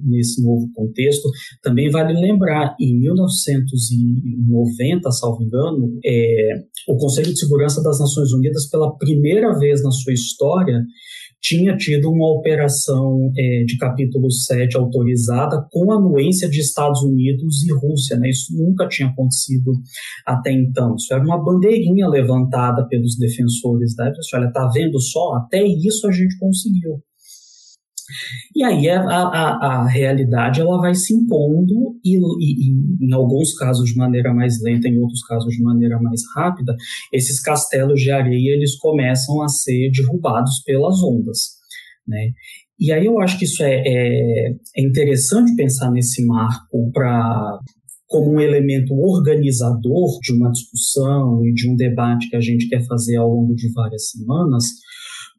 nesse 0.04 0.42
novo 0.42 0.70
contexto. 0.74 1.28
Também 1.62 1.90
vale 1.90 2.12
lembrar, 2.12 2.76
em 2.80 2.98
1990, 3.00 5.10
salvo 5.10 5.42
engano, 5.42 5.98
é, 6.04 6.62
o 6.88 6.96
Conselho 6.96 7.32
de 7.32 7.38
Segurança 7.38 7.82
das 7.82 7.98
Nações 7.98 8.32
Unidas, 8.32 8.68
pela 8.68 8.96
primeira 8.96 9.58
vez 9.58 9.82
na 9.82 9.90
sua 9.90 10.12
história, 10.12 10.84
tinha 11.42 11.76
tido 11.76 12.08
uma 12.08 12.32
operação 12.32 13.32
é, 13.36 13.64
de 13.64 13.76
capítulo 13.76 14.30
7 14.30 14.76
autorizada 14.76 15.66
com 15.72 15.92
anuência 15.92 16.48
de 16.48 16.60
Estados 16.60 17.02
Unidos 17.02 17.64
e 17.64 17.72
Rússia. 17.72 18.16
Né? 18.16 18.30
Isso 18.30 18.56
nunca 18.56 18.86
tinha 18.86 19.08
acontecido 19.08 19.72
até 20.24 20.52
então. 20.52 20.94
Isso 20.94 21.12
era 21.12 21.22
uma 21.22 21.42
bandeirinha 21.42 22.08
levantada 22.08 22.86
pelos 22.86 23.18
defensores 23.18 23.96
da 23.96 24.04
né? 24.04 24.12
Olha, 24.34 24.52
tá 24.52 24.70
vendo 24.72 25.00
só? 25.00 25.34
Até 25.34 25.64
isso 25.64 26.06
a 26.06 26.12
gente 26.12 26.38
conseguiu. 26.38 27.02
E 28.54 28.64
aí 28.64 28.88
a, 28.88 29.00
a, 29.00 29.66
a 29.66 29.88
realidade 29.88 30.60
ela 30.60 30.78
vai 30.78 30.94
se 30.94 31.14
impondo 31.14 31.98
e, 32.04 32.16
e, 32.16 32.70
e, 32.70 33.06
em 33.06 33.12
alguns 33.12 33.54
casos 33.54 33.90
de 33.90 33.96
maneira 33.96 34.32
mais 34.34 34.60
lenta, 34.62 34.88
em 34.88 34.98
outros 34.98 35.22
casos 35.24 35.54
de 35.54 35.62
maneira 35.62 36.00
mais 36.00 36.20
rápida, 36.34 36.74
esses 37.12 37.40
castelos 37.40 38.00
de 38.00 38.10
areia 38.10 38.54
eles 38.54 38.76
começam 38.78 39.42
a 39.42 39.48
ser 39.48 39.90
derrubados 39.90 40.62
pelas 40.64 41.02
ondas, 41.02 41.38
né? 42.06 42.30
E 42.78 42.90
aí 42.90 43.06
eu 43.06 43.20
acho 43.20 43.38
que 43.38 43.44
isso 43.44 43.62
é, 43.62 43.80
é, 43.86 44.50
é 44.76 44.82
interessante 44.82 45.54
pensar 45.54 45.90
nesse 45.90 46.24
marco 46.26 46.90
para 46.92 47.60
como 48.12 48.34
um 48.34 48.40
elemento 48.40 48.92
organizador 48.92 50.18
de 50.20 50.32
uma 50.34 50.50
discussão 50.50 51.46
e 51.46 51.54
de 51.54 51.70
um 51.70 51.74
debate 51.74 52.28
que 52.28 52.36
a 52.36 52.40
gente 52.40 52.68
quer 52.68 52.84
fazer 52.86 53.16
ao 53.16 53.28
longo 53.28 53.54
de 53.54 53.72
várias 53.72 54.10
semanas, 54.10 54.64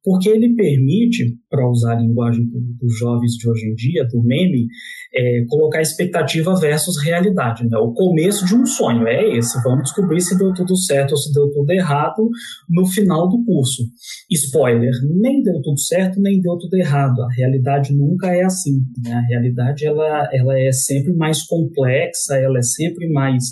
porque 0.03 0.29
ele 0.29 0.53
permite, 0.53 1.37
para 1.49 1.69
usar 1.69 1.93
a 1.93 2.01
linguagem 2.01 2.45
dos 2.79 2.97
jovens 2.99 3.33
de 3.33 3.49
hoje 3.49 3.67
em 3.67 3.73
dia, 3.73 4.05
do 4.11 4.21
meme, 4.21 4.67
é, 5.15 5.45
colocar 5.47 5.81
expectativa 5.81 6.53
versus 6.59 7.01
realidade. 7.01 7.63
Né? 7.63 7.77
O 7.77 7.93
começo 7.93 8.45
de 8.45 8.53
um 8.53 8.65
sonho 8.65 9.07
é 9.07 9.37
esse. 9.37 9.61
Vamos 9.63 9.83
descobrir 9.83 10.19
se 10.19 10.37
deu 10.37 10.53
tudo 10.53 10.75
certo 10.75 11.11
ou 11.11 11.17
se 11.17 11.33
deu 11.33 11.49
tudo 11.51 11.71
errado 11.71 12.29
no 12.69 12.85
final 12.85 13.29
do 13.29 13.43
curso. 13.45 13.83
Spoiler: 14.29 14.91
nem 15.21 15.41
deu 15.41 15.61
tudo 15.61 15.79
certo, 15.79 16.19
nem 16.19 16.41
deu 16.41 16.57
tudo 16.57 16.75
errado. 16.75 17.21
A 17.21 17.33
realidade 17.33 17.95
nunca 17.95 18.27
é 18.27 18.43
assim. 18.43 18.81
Né? 19.01 19.13
A 19.13 19.21
realidade 19.21 19.85
ela, 19.85 20.29
ela 20.33 20.59
é 20.59 20.71
sempre 20.73 21.13
mais 21.13 21.43
complexa, 21.43 22.35
ela 22.35 22.57
é 22.57 22.63
sempre 22.63 23.09
mais 23.09 23.43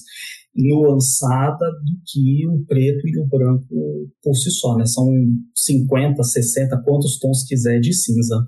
nuançada 0.55 1.65
do 1.65 2.01
que 2.05 2.47
o 2.47 2.65
preto 2.65 3.07
e 3.07 3.19
o 3.19 3.27
branco 3.27 4.09
por 4.21 4.35
si 4.35 4.51
só, 4.51 4.75
né? 4.77 4.85
São 4.85 5.07
50, 5.55 6.21
60, 6.21 6.81
quantos 6.83 7.17
tons 7.19 7.43
quiser 7.47 7.79
de 7.79 7.93
cinza. 7.93 8.45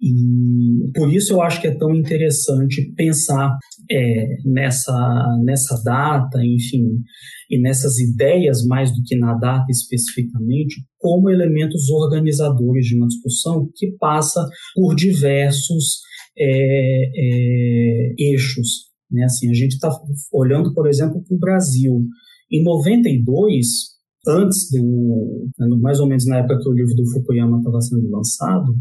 E 0.00 0.90
por 0.94 1.12
isso 1.12 1.32
eu 1.32 1.42
acho 1.42 1.60
que 1.60 1.66
é 1.66 1.76
tão 1.76 1.94
interessante 1.94 2.92
pensar 2.94 3.56
é, 3.90 4.36
nessa, 4.44 5.38
nessa 5.42 5.82
data, 5.82 6.38
enfim, 6.44 7.02
e 7.50 7.60
nessas 7.60 7.98
ideias, 7.98 8.64
mais 8.66 8.90
do 8.90 9.02
que 9.04 9.16
na 9.16 9.34
data 9.34 9.66
especificamente, 9.70 10.84
como 10.98 11.30
elementos 11.30 11.88
organizadores 11.90 12.86
de 12.86 12.96
uma 12.96 13.06
discussão 13.06 13.68
que 13.74 13.92
passa 13.98 14.46
por 14.74 14.94
diversos 14.94 16.00
é, 16.36 16.46
é, 16.46 18.14
eixos. 18.18 18.93
Né? 19.14 19.24
Assim, 19.24 19.50
a 19.50 19.54
gente 19.54 19.72
está 19.72 19.90
olhando, 20.32 20.72
por 20.74 20.88
exemplo, 20.88 21.22
para 21.22 21.36
o 21.36 21.38
Brasil. 21.38 22.02
Em 22.50 22.62
92, 22.62 23.94
antes 24.26 24.70
do, 24.70 25.48
né, 25.58 25.66
mais 25.80 26.00
ou 26.00 26.06
menos 26.06 26.26
na 26.26 26.38
época 26.38 26.58
que 26.58 26.68
o 26.68 26.72
livro 26.72 26.94
do 26.94 27.06
Fukuyama 27.10 27.58
estava 27.58 27.78
sendo 27.80 28.10
lançado, 28.10 28.74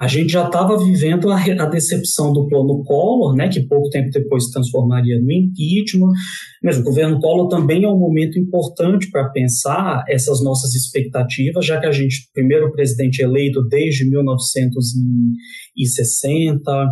a 0.00 0.08
gente 0.08 0.32
já 0.32 0.46
estava 0.46 0.82
vivendo 0.82 1.30
a, 1.30 1.36
a, 1.36 1.66
decepção 1.66 2.32
do 2.32 2.48
plano 2.48 2.82
Collor, 2.84 3.36
né, 3.36 3.48
que 3.48 3.60
pouco 3.62 3.90
tempo 3.90 4.10
depois 4.10 4.46
se 4.46 4.52
transformaria 4.52 5.20
no 5.20 5.30
impeachment. 5.30 6.10
Mas 6.62 6.78
o 6.78 6.82
governo 6.82 7.20
Collor 7.20 7.48
também 7.48 7.84
é 7.84 7.88
um 7.88 7.98
momento 7.98 8.38
importante 8.38 9.10
para 9.10 9.28
pensar 9.30 10.04
essas 10.08 10.42
nossas 10.42 10.74
expectativas, 10.74 11.64
já 11.64 11.80
que 11.80 11.86
a 11.86 11.92
gente, 11.92 12.28
primeiro 12.32 12.72
presidente 12.72 13.22
eleito 13.22 13.62
desde 13.68 14.08
1960, 14.08 16.88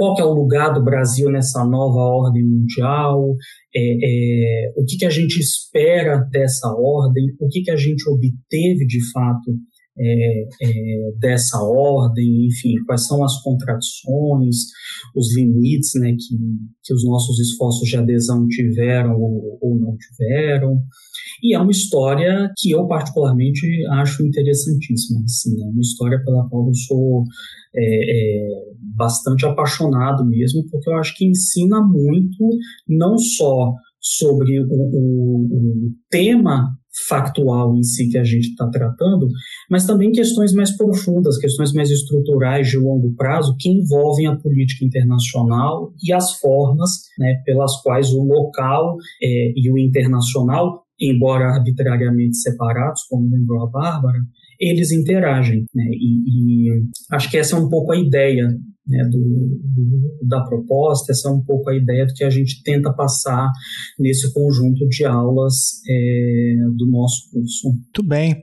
qual 0.00 0.14
que 0.14 0.22
é 0.22 0.24
o 0.24 0.32
lugar 0.32 0.72
do 0.72 0.82
Brasil 0.82 1.30
nessa 1.30 1.62
nova 1.62 1.98
ordem 1.98 2.42
mundial, 2.42 3.36
é, 3.76 3.80
é, 3.82 4.72
o 4.74 4.82
que, 4.86 4.96
que 4.96 5.04
a 5.04 5.10
gente 5.10 5.38
espera 5.38 6.26
dessa 6.32 6.72
ordem, 6.72 7.26
o 7.38 7.46
que, 7.48 7.60
que 7.60 7.70
a 7.70 7.76
gente 7.76 8.08
obteve 8.08 8.86
de 8.86 8.98
fato 9.12 9.52
é, 9.98 10.42
é, 10.62 11.12
dessa 11.18 11.58
ordem, 11.62 12.46
enfim, 12.46 12.74
quais 12.86 13.06
são 13.06 13.22
as 13.24 13.40
contradições, 13.42 14.56
os 15.14 15.36
limites 15.36 15.92
né, 15.96 16.12
que, 16.12 16.36
que 16.84 16.94
os 16.94 17.04
nossos 17.04 17.38
esforços 17.38 17.88
de 17.88 17.96
adesão 17.96 18.46
tiveram 18.48 19.20
ou, 19.20 19.58
ou 19.60 19.78
não 19.78 19.96
tiveram. 19.96 20.82
E 21.42 21.54
é 21.54 21.58
uma 21.58 21.70
história 21.70 22.50
que 22.58 22.70
eu 22.70 22.86
particularmente 22.86 23.66
acho 23.92 24.26
interessantíssima. 24.26 25.20
Assim, 25.24 25.62
é 25.62 25.66
uma 25.66 25.80
história 25.80 26.22
pela 26.24 26.48
qual 26.48 26.66
eu 26.66 26.74
sou 26.74 27.24
é, 27.74 27.82
é, 27.82 28.48
bastante 28.96 29.46
apaixonado 29.46 30.24
mesmo, 30.26 30.64
porque 30.70 30.90
eu 30.90 30.96
acho 30.96 31.16
que 31.16 31.26
ensina 31.26 31.80
muito, 31.82 32.48
não 32.88 33.18
só 33.18 33.74
sobre 34.00 34.60
o, 34.60 34.66
o, 34.66 35.86
o 35.86 35.92
tema 36.10 36.74
factual 37.08 37.76
em 37.76 37.82
si 37.82 38.08
que 38.08 38.18
a 38.18 38.24
gente 38.24 38.48
está 38.48 38.68
tratando, 38.68 39.28
mas 39.70 39.86
também 39.86 40.10
questões 40.10 40.52
mais 40.52 40.76
profundas, 40.76 41.38
questões 41.38 41.72
mais 41.72 41.90
estruturais 41.90 42.68
de 42.68 42.78
longo 42.78 43.14
prazo 43.14 43.56
que 43.58 43.68
envolvem 43.68 44.26
a 44.26 44.36
política 44.36 44.84
internacional 44.84 45.92
e 46.02 46.12
as 46.12 46.38
formas 46.38 46.90
né, 47.18 47.42
pelas 47.44 47.80
quais 47.82 48.12
o 48.12 48.22
local 48.22 48.96
é, 49.22 49.52
e 49.54 49.70
o 49.72 49.78
internacional, 49.78 50.84
embora 51.00 51.46
arbitrariamente 51.46 52.36
separados, 52.36 53.02
como 53.08 53.30
lembrou 53.30 53.64
a 53.64 53.70
Bárbara, 53.70 54.18
eles 54.60 54.92
interagem. 54.92 55.64
Né? 55.74 55.84
E, 55.92 56.68
e, 56.68 56.82
acho 57.12 57.30
que 57.30 57.38
essa 57.38 57.56
é 57.56 57.58
um 57.58 57.68
pouco 57.68 57.92
a 57.92 57.98
ideia 57.98 58.46
né, 58.86 59.04
do, 59.04 59.18
do, 59.18 60.26
da 60.28 60.42
proposta, 60.44 61.12
essa 61.12 61.28
é 61.28 61.32
um 61.32 61.42
pouco 61.44 61.70
a 61.70 61.76
ideia 61.76 62.06
do 62.06 62.14
que 62.14 62.24
a 62.24 62.30
gente 62.30 62.62
tenta 62.62 62.92
passar 62.92 63.50
nesse 63.98 64.32
conjunto 64.32 64.86
de 64.88 65.04
aulas 65.04 65.80
é, 65.88 66.54
do 66.76 66.86
nosso 66.90 67.30
curso. 67.30 67.68
Muito 67.68 68.02
bem. 68.02 68.42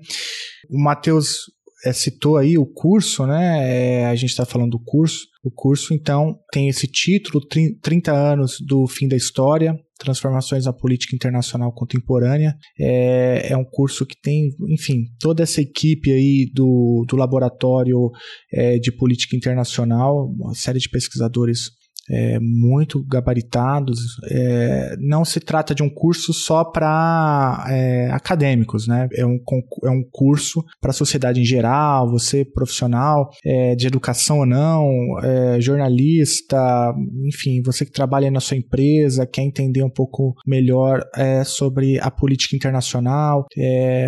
O 0.69 0.81
Matheus 0.81 1.56
citou 1.93 2.37
aí 2.37 2.57
o 2.57 2.65
curso, 2.65 3.25
né? 3.25 4.01
É, 4.01 4.05
a 4.05 4.15
gente 4.15 4.29
está 4.29 4.45
falando 4.45 4.71
do 4.71 4.79
curso. 4.79 5.27
O 5.43 5.51
curso, 5.51 5.93
então, 5.93 6.39
tem 6.51 6.67
esse 6.67 6.87
título: 6.87 7.41
30 7.81 8.11
anos 8.11 8.57
do 8.59 8.87
fim 8.87 9.07
da 9.07 9.15
história, 9.15 9.77
Transformações 9.97 10.65
na 10.65 10.73
Política 10.73 11.15
Internacional 11.15 11.71
Contemporânea. 11.73 12.55
É, 12.79 13.51
é 13.51 13.57
um 13.57 13.65
curso 13.65 14.05
que 14.05 14.19
tem, 14.19 14.49
enfim, 14.69 15.05
toda 15.19 15.43
essa 15.43 15.61
equipe 15.61 16.11
aí 16.11 16.49
do, 16.53 17.05
do 17.07 17.15
Laboratório 17.15 18.09
é, 18.51 18.77
de 18.77 18.91
Política 18.91 19.35
Internacional, 19.35 20.27
uma 20.37 20.53
série 20.53 20.79
de 20.79 20.89
pesquisadores 20.89 21.76
é, 22.09 22.39
muito 22.39 23.03
gabaritados. 23.03 23.99
É, 24.29 24.95
não 24.99 25.25
se 25.25 25.39
trata 25.39 25.75
de 25.75 25.83
um 25.83 25.89
curso 25.89 26.33
só 26.33 26.63
para 26.63 27.65
é, 27.69 28.09
acadêmicos, 28.11 28.87
né? 28.87 29.07
É 29.13 29.25
um, 29.25 29.39
é 29.83 29.89
um 29.89 30.03
curso 30.11 30.63
para 30.81 30.91
a 30.91 30.93
sociedade 30.93 31.41
em 31.41 31.45
geral, 31.45 32.09
você 32.09 32.45
profissional 32.45 33.29
é, 33.45 33.75
de 33.75 33.87
educação 33.87 34.39
ou 34.39 34.45
não, 34.45 34.87
é, 35.23 35.59
jornalista, 35.59 36.93
enfim, 37.25 37.61
você 37.63 37.85
que 37.85 37.91
trabalha 37.91 38.31
na 38.31 38.39
sua 38.39 38.57
empresa, 38.57 39.27
quer 39.27 39.43
entender 39.43 39.83
um 39.83 39.89
pouco 39.89 40.33
melhor 40.45 41.03
é, 41.15 41.43
sobre 41.43 41.99
a 41.99 42.09
política 42.09 42.55
internacional, 42.55 43.45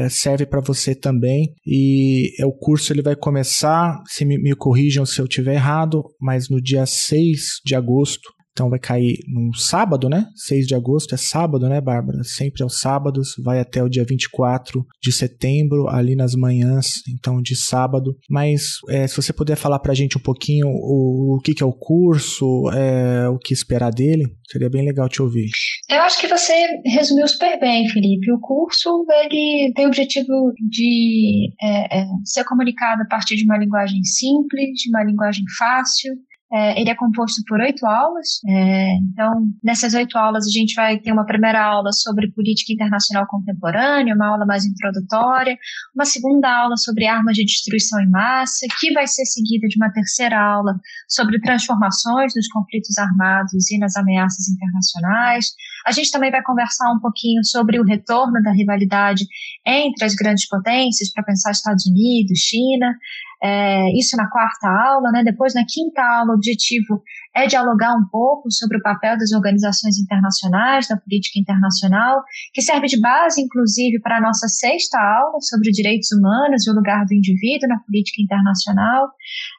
serve 0.10 0.46
para 0.46 0.62
você 0.62 0.96
também. 0.96 1.54
E 1.66 2.32
o 2.44 2.52
curso 2.52 2.94
ele 2.94 3.02
vai 3.02 3.16
começar, 3.16 4.02
se 4.08 4.26
me, 4.26 4.38
me 4.38 4.56
corrijam 4.56 5.06
se 5.06 5.20
eu 5.20 5.26
estiver 5.26 5.56
errado, 5.56 6.04
mas 6.20 6.50
no 6.50 6.62
dia 6.62 6.86
6 6.86 7.62
de 7.66 7.76
agosto 7.76 7.89
agosto. 7.90 8.30
Então 8.52 8.70
vai 8.70 8.80
cair 8.80 9.20
num 9.26 9.54
sábado, 9.54 10.10
né? 10.10 10.26
6 10.36 10.68
de 10.68 10.76
agosto 10.76 11.16
é 11.16 11.18
sábado, 11.18 11.70
né, 11.70 11.80
Bárbara? 11.80 12.24
Sempre 12.24 12.62
aos 12.62 12.80
sábados, 12.80 13.36
vai 13.42 13.58
até 13.58 13.82
o 13.82 13.88
dia 13.88 14.04
24 14.04 14.86
de 15.02 15.14
setembro, 15.14 15.88
ali 15.88 16.14
nas 16.14 16.36
manhãs, 16.36 17.02
então 17.08 17.42
de 17.42 17.56
sábado. 17.56 18.18
Mas 18.30 18.64
é, 18.90 19.08
se 19.08 19.16
você 19.16 19.32
puder 19.32 19.56
falar 19.56 19.80
pra 19.80 19.94
gente 19.94 20.18
um 20.18 20.22
pouquinho 20.22 20.68
o, 20.68 21.38
o 21.38 21.40
que, 21.40 21.54
que 21.54 21.64
é 21.64 21.66
o 21.66 21.72
curso, 21.72 22.70
é, 22.72 23.30
o 23.30 23.38
que 23.38 23.54
esperar 23.54 23.92
dele, 23.92 24.26
seria 24.52 24.70
bem 24.70 24.84
legal 24.84 25.08
te 25.08 25.22
ouvir. 25.22 25.48
Eu 25.90 26.02
acho 26.02 26.20
que 26.20 26.28
você 26.28 26.54
resumiu 26.86 27.30
super 27.30 27.58
bem, 27.62 27.88
Felipe. 27.88 28.30
O 28.34 28.42
curso 28.42 29.06
ele 29.24 29.72
tem 29.74 29.86
o 29.86 29.88
objetivo 29.88 30.52
de 30.70 31.54
é, 31.62 32.00
é, 32.00 32.06
ser 32.26 32.44
comunicado 32.44 33.04
a 33.04 33.08
partir 33.08 33.38
de 33.38 33.46
uma 33.46 33.58
linguagem 33.58 34.04
simples, 34.04 34.72
de 34.76 34.90
uma 34.90 35.04
linguagem 35.06 35.46
fácil, 35.58 36.14
é, 36.52 36.82
ele 36.82 36.90
é 36.90 36.96
composto 36.96 37.44
por 37.48 37.60
oito 37.60 37.86
aulas. 37.86 38.40
É, 38.48 38.96
então, 38.96 39.48
nessas 39.64 39.94
oito 39.94 40.18
aulas, 40.18 40.48
a 40.48 40.50
gente 40.50 40.74
vai 40.74 41.00
ter 41.00 41.12
uma 41.12 41.26
primeira 41.26 41.64
aula 41.64 41.92
sobre 41.92 42.32
política 42.32 42.74
internacional 42.74 43.28
contemporânea, 43.28 44.16
uma 44.16 44.28
aula 44.28 44.46
mais 44.46 44.66
introdutória, 44.66 45.56
uma 45.94 46.06
segunda 46.06 46.52
aula 46.52 46.76
sobre 46.76 47.06
armas 47.06 47.36
de 47.36 47.46
destruição 47.46 48.02
em 48.02 48.10
massa, 48.10 48.66
que 48.80 48.92
vai 48.94 49.06
ser 49.06 49.26
seguida 49.26 49.68
de 49.68 49.78
uma 49.78 49.92
terceira 49.92 50.40
aula 50.40 50.80
sobre 51.08 51.40
transformações 51.40 52.34
nos 52.36 52.48
conflitos 52.48 52.98
armados 52.98 53.70
e 53.70 53.78
nas 53.78 53.96
ameaças 53.96 54.48
internacionais. 54.50 55.54
A 55.86 55.92
gente 55.92 56.12
também 56.12 56.32
vai 56.32 56.42
conversar 56.42 56.92
um 56.92 57.00
pouquinho 57.00 57.44
sobre 57.44 57.80
o 57.80 57.84
retorno 57.84 58.42
da 58.42 58.52
rivalidade 58.52 59.26
entre 59.66 60.04
as 60.04 60.16
grandes 60.16 60.48
potências, 60.48 61.12
para 61.14 61.24
pensar 61.24 61.52
Estados 61.52 61.86
Unidos, 61.86 62.40
China 62.40 62.96
é, 63.42 63.98
isso 63.98 64.18
na 64.18 64.30
quarta 64.30 64.68
aula, 64.68 65.12
né? 65.12 65.24
Depois, 65.24 65.54
na 65.54 65.64
quinta 65.66 66.02
aula, 66.02 66.32
o 66.32 66.36
objetivo 66.36 67.02
é 67.34 67.48
dialogar 67.48 67.96
um 67.96 68.06
pouco 68.12 68.52
sobre 68.52 68.78
o 68.78 68.82
papel 68.82 69.18
das 69.18 69.32
organizações 69.32 69.98
internacionais, 69.98 70.88
da 70.88 70.98
política 70.98 71.40
internacional, 71.40 72.22
que 72.54 72.62
serve 72.62 72.88
de 72.88 73.00
base, 73.00 73.42
inclusive, 73.42 74.02
para 74.02 74.18
a 74.18 74.22
nossa 74.22 74.48
sexta 74.48 75.00
aula 75.00 75.40
sobre 75.42 75.72
direitos 75.72 76.12
humanos 76.12 76.68
e 76.68 76.70
o 76.70 76.74
lugar 76.74 77.06
do 77.06 77.14
indivíduo 77.14 77.70
na 77.70 77.80
política 77.80 78.22
internacional. 78.22 79.10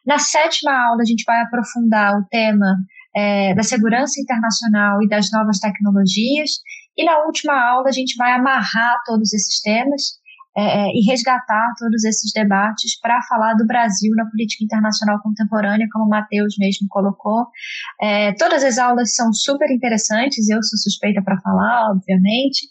Na 0.04 0.18
sétima 0.18 0.72
aula, 0.72 1.00
a 1.00 1.06
gente 1.06 1.24
vai 1.24 1.40
aprofundar 1.40 2.18
o 2.18 2.24
tema 2.30 2.76
é, 3.16 3.54
da 3.54 3.62
segurança 3.62 4.20
internacional 4.20 5.02
e 5.02 5.08
das 5.08 5.30
novas 5.32 5.58
tecnologias. 5.58 6.50
E 6.98 7.04
na 7.04 7.24
última 7.24 7.54
aula, 7.54 7.88
a 7.88 7.92
gente 7.92 8.14
vai 8.16 8.32
amarrar 8.32 9.00
todos 9.06 9.32
esses 9.32 9.60
temas 9.62 10.19
é, 10.60 10.62
é, 10.62 10.90
e 10.92 11.00
resgatar 11.08 11.72
todos 11.78 12.04
esses 12.04 12.30
debates 12.34 13.00
para 13.00 13.18
falar 13.22 13.54
do 13.54 13.66
Brasil 13.66 14.12
na 14.14 14.26
política 14.26 14.62
internacional 14.62 15.18
contemporânea, 15.22 15.86
como 15.90 16.04
o 16.04 16.08
Matheus 16.08 16.54
mesmo 16.58 16.86
colocou. 16.90 17.46
É, 17.98 18.34
todas 18.34 18.62
as 18.62 18.76
aulas 18.76 19.14
são 19.14 19.32
super 19.32 19.70
interessantes, 19.70 20.50
eu 20.50 20.62
sou 20.62 20.78
suspeita 20.78 21.22
para 21.22 21.40
falar, 21.40 21.92
obviamente. 21.92 22.66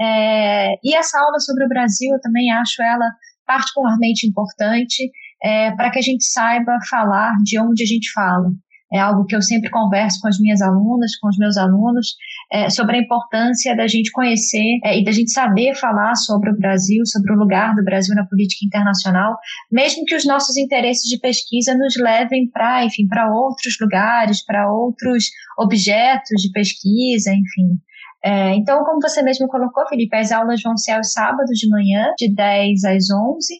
É, 0.00 0.72
e 0.82 0.96
essa 0.96 1.20
aula 1.20 1.38
sobre 1.38 1.66
o 1.66 1.68
Brasil, 1.68 2.14
eu 2.14 2.20
também 2.20 2.50
acho 2.50 2.82
ela 2.82 3.06
particularmente 3.46 4.26
importante 4.26 5.10
é, 5.42 5.70
para 5.72 5.90
que 5.90 5.98
a 5.98 6.02
gente 6.02 6.24
saiba 6.24 6.78
falar 6.88 7.34
de 7.42 7.60
onde 7.60 7.82
a 7.82 7.86
gente 7.86 8.10
fala 8.12 8.48
é 8.94 9.00
algo 9.00 9.26
que 9.26 9.34
eu 9.34 9.42
sempre 9.42 9.68
converso 9.70 10.20
com 10.20 10.28
as 10.28 10.38
minhas 10.38 10.62
alunas, 10.62 11.16
com 11.16 11.28
os 11.28 11.36
meus 11.36 11.56
alunos, 11.56 12.14
é, 12.52 12.70
sobre 12.70 12.96
a 12.96 13.00
importância 13.00 13.76
da 13.76 13.88
gente 13.88 14.12
conhecer 14.12 14.78
é, 14.84 14.98
e 14.98 15.04
da 15.04 15.10
gente 15.10 15.32
saber 15.32 15.74
falar 15.74 16.14
sobre 16.14 16.50
o 16.50 16.56
Brasil, 16.56 17.04
sobre 17.04 17.32
o 17.32 17.36
lugar 17.36 17.74
do 17.74 17.82
Brasil 17.82 18.14
na 18.14 18.24
política 18.24 18.64
internacional, 18.64 19.36
mesmo 19.70 20.04
que 20.04 20.14
os 20.14 20.24
nossos 20.24 20.56
interesses 20.56 21.08
de 21.08 21.18
pesquisa 21.18 21.74
nos 21.74 21.96
levem 21.96 22.48
para, 22.48 22.84
enfim, 22.84 23.08
para 23.08 23.28
outros 23.32 23.74
lugares, 23.80 24.44
para 24.44 24.70
outros 24.70 25.24
objetos 25.58 26.40
de 26.40 26.52
pesquisa, 26.52 27.30
enfim. 27.32 27.80
É, 28.24 28.54
então, 28.54 28.82
como 28.84 29.00
você 29.02 29.22
mesmo 29.22 29.48
colocou, 29.48 29.86
Felipe, 29.88 30.16
as 30.16 30.30
aulas 30.30 30.62
vão 30.62 30.76
ser 30.76 30.92
aos 30.92 31.12
sábados 31.12 31.58
de 31.58 31.68
manhã, 31.68 32.12
de 32.16 32.32
10 32.32 32.84
às 32.84 33.10
11, 33.10 33.54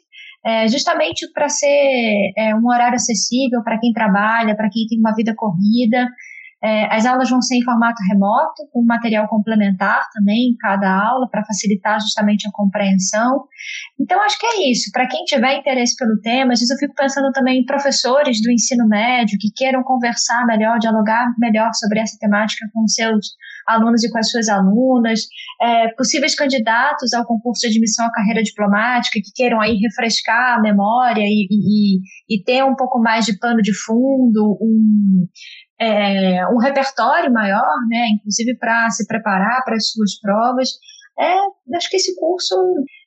é, 0.44 0.68
justamente 0.68 1.26
para 1.32 1.48
ser 1.48 2.32
é, 2.36 2.54
um 2.54 2.66
horário 2.66 2.96
acessível 2.96 3.62
para 3.64 3.78
quem 3.78 3.92
trabalha, 3.92 4.54
para 4.54 4.68
quem 4.70 4.86
tem 4.86 4.98
uma 4.98 5.14
vida 5.14 5.34
corrida. 5.34 6.06
É, 6.64 6.94
as 6.94 7.04
aulas 7.04 7.28
vão 7.28 7.42
ser 7.42 7.56
em 7.56 7.62
formato 7.62 8.00
remoto, 8.10 8.66
com 8.72 8.82
material 8.82 9.28
complementar 9.28 10.08
também 10.14 10.50
em 10.50 10.56
cada 10.56 10.90
aula, 10.90 11.28
para 11.30 11.44
facilitar 11.44 12.00
justamente 12.00 12.48
a 12.48 12.50
compreensão. 12.52 13.44
Então, 14.00 14.20
acho 14.22 14.38
que 14.38 14.46
é 14.46 14.70
isso. 14.70 14.90
Para 14.90 15.06
quem 15.06 15.24
tiver 15.24 15.58
interesse 15.58 15.94
pelo 15.96 16.18
tema, 16.22 16.52
às 16.54 16.60
vezes 16.60 16.70
eu 16.70 16.78
fico 16.78 16.94
pensando 16.94 17.30
também 17.32 17.60
em 17.60 17.66
professores 17.66 18.40
do 18.40 18.50
ensino 18.50 18.88
médio 18.88 19.38
que 19.38 19.52
queiram 19.54 19.82
conversar 19.82 20.46
melhor, 20.46 20.78
dialogar 20.78 21.26
melhor 21.38 21.70
sobre 21.74 22.00
essa 22.00 22.16
temática 22.18 22.66
com 22.72 22.86
seus 22.88 23.26
alunos 23.66 24.04
e 24.04 24.10
com 24.10 24.18
as 24.18 24.30
suas 24.30 24.48
alunas, 24.48 25.20
é, 25.60 25.88
possíveis 25.94 26.34
candidatos 26.34 27.12
ao 27.12 27.26
concurso 27.26 27.62
de 27.62 27.68
admissão 27.68 28.06
à 28.06 28.12
carreira 28.12 28.42
diplomática 28.42 29.20
que 29.22 29.32
queiram 29.34 29.60
aí 29.60 29.76
refrescar 29.76 30.58
a 30.58 30.60
memória 30.60 31.22
e, 31.22 31.46
e, 31.50 32.00
e 32.28 32.42
ter 32.42 32.64
um 32.64 32.74
pouco 32.74 33.00
mais 33.00 33.24
de 33.24 33.38
pano 33.38 33.62
de 33.62 33.72
fundo, 33.74 34.58
um, 34.60 35.26
é, 35.80 36.46
um 36.48 36.58
repertório 36.58 37.32
maior, 37.32 37.66
né, 37.88 38.08
inclusive 38.14 38.56
para 38.58 38.90
se 38.90 39.06
preparar 39.06 39.64
para 39.64 39.74
as 39.74 39.90
suas 39.90 40.18
provas. 40.20 40.68
É, 41.18 41.76
acho 41.76 41.90
que 41.90 41.96
esse 41.96 42.18
curso 42.18 42.54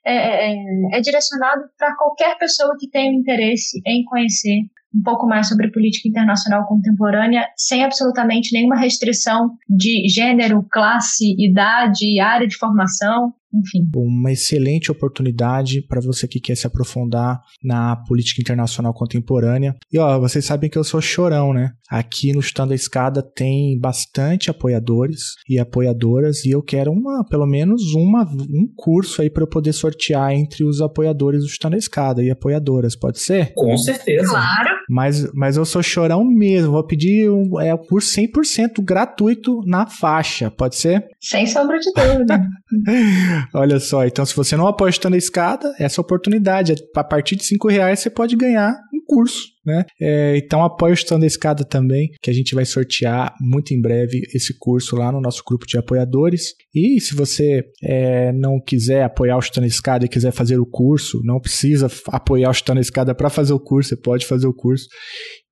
é, 0.05 0.51
é, 0.51 0.55
é 0.93 1.01
direcionado 1.01 1.63
para 1.77 1.95
qualquer 1.95 2.37
pessoa 2.37 2.75
que 2.79 2.89
tenha 2.89 3.11
interesse 3.11 3.81
em 3.85 4.03
conhecer 4.05 4.61
um 4.95 5.03
pouco 5.03 5.27
mais 5.27 5.47
sobre 5.49 5.71
política 5.71 6.07
internacional 6.07 6.65
contemporânea, 6.65 7.45
sem 7.57 7.83
absolutamente 7.83 8.53
nenhuma 8.53 8.79
restrição 8.79 9.51
de 9.69 10.07
gênero, 10.07 10.65
classe, 10.71 11.35
idade, 11.37 12.19
área 12.19 12.47
de 12.47 12.57
formação 12.57 13.33
enfim. 13.53 13.89
Uma 13.95 14.31
excelente 14.31 14.91
oportunidade 14.91 15.81
para 15.81 16.01
você 16.01 16.27
que 16.27 16.39
quer 16.39 16.55
se 16.55 16.67
aprofundar 16.67 17.39
na 17.63 17.95
política 17.95 18.41
internacional 18.41 18.93
contemporânea. 18.93 19.75
E 19.91 19.97
ó, 19.97 20.19
vocês 20.19 20.45
sabem 20.45 20.69
que 20.69 20.77
eu 20.77 20.83
sou 20.83 21.01
chorão, 21.01 21.53
né? 21.53 21.71
Aqui 21.89 22.33
no 22.33 22.41
Chutando 22.41 22.73
a 22.73 22.75
Escada 22.75 23.21
tem 23.21 23.79
bastante 23.79 24.49
apoiadores 24.49 25.35
e 25.47 25.57
apoiadoras 25.57 26.43
e 26.45 26.51
eu 26.51 26.61
quero 26.61 26.91
uma, 26.91 27.23
pelo 27.25 27.45
menos 27.45 27.93
uma, 27.93 28.23
um 28.23 28.67
curso 28.75 29.21
aí 29.21 29.29
para 29.29 29.43
eu 29.43 29.47
poder 29.47 29.73
sortear 29.73 30.31
entre 30.33 30.63
os 30.63 30.81
apoiadores 30.81 31.43
do 31.43 31.49
Chutando 31.49 31.75
a 31.75 31.79
Escada 31.79 32.23
e 32.23 32.29
apoiadoras, 32.29 32.95
pode 32.95 33.19
ser? 33.19 33.53
Com 33.53 33.77
certeza. 33.77 34.29
Claro. 34.29 34.77
Mas, 34.89 35.31
mas 35.33 35.57
eu 35.57 35.65
sou 35.65 35.83
chorão 35.83 36.23
mesmo, 36.23 36.71
vou 36.71 36.85
pedir 36.85 37.29
um, 37.29 37.59
é, 37.59 37.75
por 37.75 38.01
100% 38.01 38.81
gratuito 38.81 39.61
na 39.65 39.85
faixa, 39.85 40.49
pode 40.49 40.77
ser? 40.77 41.05
Sem 41.19 41.45
sombra 41.45 41.77
de 41.77 41.91
dúvida. 41.93 42.41
Olha 43.53 43.79
só, 43.79 44.05
então 44.05 44.25
se 44.25 44.35
você 44.35 44.55
não 44.55 44.67
aposta 44.67 45.09
na 45.09 45.17
escada, 45.17 45.73
essa 45.79 46.01
oportunidade, 46.01 46.75
a 46.95 47.03
partir 47.03 47.35
de 47.35 47.43
cinco 47.43 47.67
reais 47.67 47.99
você 47.99 48.09
pode 48.09 48.35
ganhar 48.35 48.75
um 48.93 48.99
curso, 49.05 49.43
né? 49.65 49.85
É, 49.99 50.37
então 50.37 50.63
apoie 50.63 50.91
o 50.91 50.93
Estando 50.93 51.25
Escada 51.25 51.63
também, 51.63 52.09
que 52.21 52.29
a 52.29 52.33
gente 52.33 52.53
vai 52.55 52.65
sortear 52.65 53.33
muito 53.39 53.73
em 53.73 53.81
breve 53.81 54.21
esse 54.33 54.57
curso 54.57 54.95
lá 54.95 55.11
no 55.11 55.21
nosso 55.21 55.43
grupo 55.47 55.65
de 55.65 55.77
apoiadores. 55.77 56.53
E 56.73 56.99
se 56.99 57.15
você 57.15 57.63
é, 57.83 58.31
não 58.31 58.59
quiser 58.59 59.03
apoiar 59.03 59.35
o 59.35 59.39
Estando 59.39 59.67
Escada 59.67 60.05
e 60.05 60.09
quiser 60.09 60.31
fazer 60.31 60.59
o 60.59 60.65
curso, 60.65 61.21
não 61.23 61.39
precisa 61.39 61.87
apoiar 62.07 62.49
o 62.49 62.51
Estando 62.51 62.79
Escada 62.79 63.15
para 63.15 63.29
fazer 63.29 63.53
o 63.53 63.59
curso, 63.59 63.89
você 63.89 63.97
pode 63.97 64.25
fazer 64.25 64.47
o 64.47 64.53
curso 64.53 64.87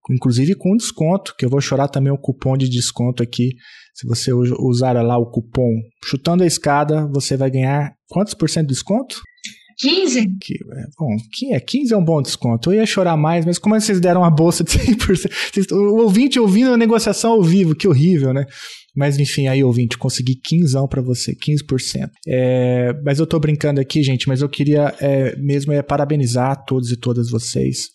inclusive 0.10 0.56
com 0.56 0.76
desconto, 0.76 1.34
que 1.38 1.46
eu 1.46 1.50
vou 1.50 1.62
chorar 1.62 1.88
também 1.88 2.14
o 2.14 2.18
cupom 2.18 2.56
de 2.56 2.70
desconto 2.70 3.24
aqui. 3.24 3.56
Se 3.96 4.06
você 4.06 4.34
usar 4.34 4.92
lá 5.02 5.18
o 5.18 5.26
cupom 5.26 5.72
chutando 6.04 6.44
a 6.44 6.48
escada, 6.48 7.08
você 7.08 7.38
vai 7.38 7.50
ganhar 7.50 7.94
quantos 8.10 8.34
por 8.34 8.50
cento 8.50 8.68
de 8.68 8.74
desconto? 8.74 9.22
15? 9.78 10.38
Que, 10.40 10.54
é, 10.54 10.84
bom, 10.98 11.16
que 11.32 11.54
é, 11.54 11.60
15 11.60 11.94
é 11.94 11.98
um 11.98 12.04
bom 12.04 12.22
desconto. 12.22 12.72
Eu 12.72 12.80
ia 12.80 12.86
chorar 12.86 13.16
mais, 13.18 13.46
mas 13.46 13.58
como 13.58 13.80
vocês 13.80 14.00
deram 14.00 14.22
uma 14.22 14.32
bolsa 14.32 14.64
de 14.64 14.72
100%, 14.72 15.72
o 15.72 16.02
ouvinte 16.04 16.40
ouvindo 16.40 16.74
a 16.74 16.78
negociação 16.78 17.32
ao 17.32 17.44
vivo, 17.44 17.76
que 17.76 17.88
horrível, 17.88 18.34
né? 18.34 18.46
Mas 18.96 19.20
enfim, 19.20 19.48
aí 19.48 19.62
ouvinte, 19.64 19.98
consegui 19.98 20.36
15 20.36 20.76
para 20.90 21.02
você, 21.02 21.36
15%. 21.36 22.10
É, 22.28 22.94
mas 23.04 23.20
eu 23.20 23.28
tô 23.28 23.38
brincando 23.40 23.82
aqui, 23.82 24.02
gente, 24.02 24.28
mas 24.28 24.42
eu 24.42 24.48
queria 24.48 24.96
é, 25.02 25.36
mesmo 25.36 25.74
é, 25.74 25.82
parabenizar 25.82 26.64
todos 26.66 26.92
e 26.92 26.98
todas 26.98 27.30
vocês. 27.30 27.90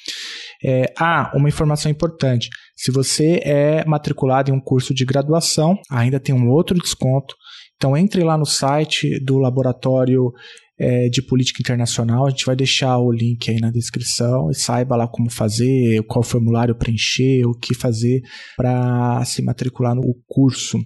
É, 0.64 0.92
ah, 0.98 1.32
uma 1.34 1.48
informação 1.48 1.90
importante. 1.90 2.48
Se 2.76 2.90
você 2.90 3.40
é 3.44 3.84
matriculado 3.86 4.50
em 4.50 4.54
um 4.54 4.60
curso 4.60 4.92
de 4.92 5.04
graduação, 5.04 5.78
ainda 5.90 6.20
tem 6.20 6.34
um 6.34 6.50
outro 6.50 6.78
desconto. 6.78 7.34
Então 7.76 7.96
entre 7.96 8.22
lá 8.22 8.36
no 8.36 8.44
site 8.44 9.18
do 9.24 9.38
laboratório 9.38 10.32
é, 10.80 11.10
de 11.10 11.20
política 11.20 11.60
internacional. 11.60 12.26
A 12.26 12.30
gente 12.30 12.46
vai 12.46 12.56
deixar 12.56 12.96
o 12.96 13.12
link 13.12 13.50
aí 13.50 13.60
na 13.60 13.70
descrição 13.70 14.50
e 14.50 14.54
saiba 14.54 14.96
lá 14.96 15.06
como 15.06 15.30
fazer, 15.30 16.02
qual 16.04 16.22
formulário 16.22 16.74
preencher, 16.74 17.46
o 17.46 17.52
que 17.52 17.74
fazer 17.74 18.22
para 18.56 19.22
se 19.26 19.42
matricular 19.42 19.94
no 19.94 20.02
curso. 20.26 20.78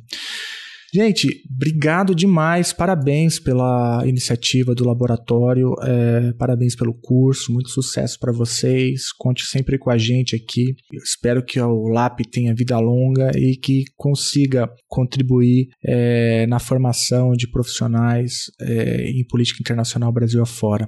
Gente, 0.95 1.43
obrigado 1.53 2.15
demais, 2.15 2.73
parabéns 2.73 3.41
pela 3.41 4.07
iniciativa 4.07 4.77
do 4.77 4.87
laboratório, 4.87 5.75
é, 5.83 6.33
parabéns 6.35 6.77
pelo 6.77 6.95
curso, 6.95 7.53
muito 7.53 7.69
sucesso 7.71 8.17
para 8.21 8.31
vocês. 8.31 9.13
Conte 9.19 9.45
sempre 9.45 9.77
com 9.77 9.91
a 9.91 9.99
gente 9.99 10.37
aqui. 10.37 10.77
Eu 10.93 11.03
espero 11.03 11.45
que 11.45 11.61
o 11.61 11.89
LAP 11.89 12.21
tenha 12.31 12.55
vida 12.55 12.79
longa 12.79 13.33
e 13.37 13.57
que 13.57 13.83
consiga 13.97 14.71
contribuir 14.87 15.67
é, 15.85 16.47
na 16.47 16.61
formação 16.61 17.33
de 17.33 17.51
profissionais 17.51 18.45
é, 18.61 19.11
em 19.11 19.27
política 19.27 19.59
internacional 19.61 20.13
Brasil 20.13 20.41
afora. 20.41 20.87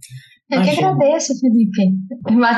Eu 0.48 0.62
que 0.62 0.70
agradeço, 0.70 1.32
Felipe. 1.40 1.82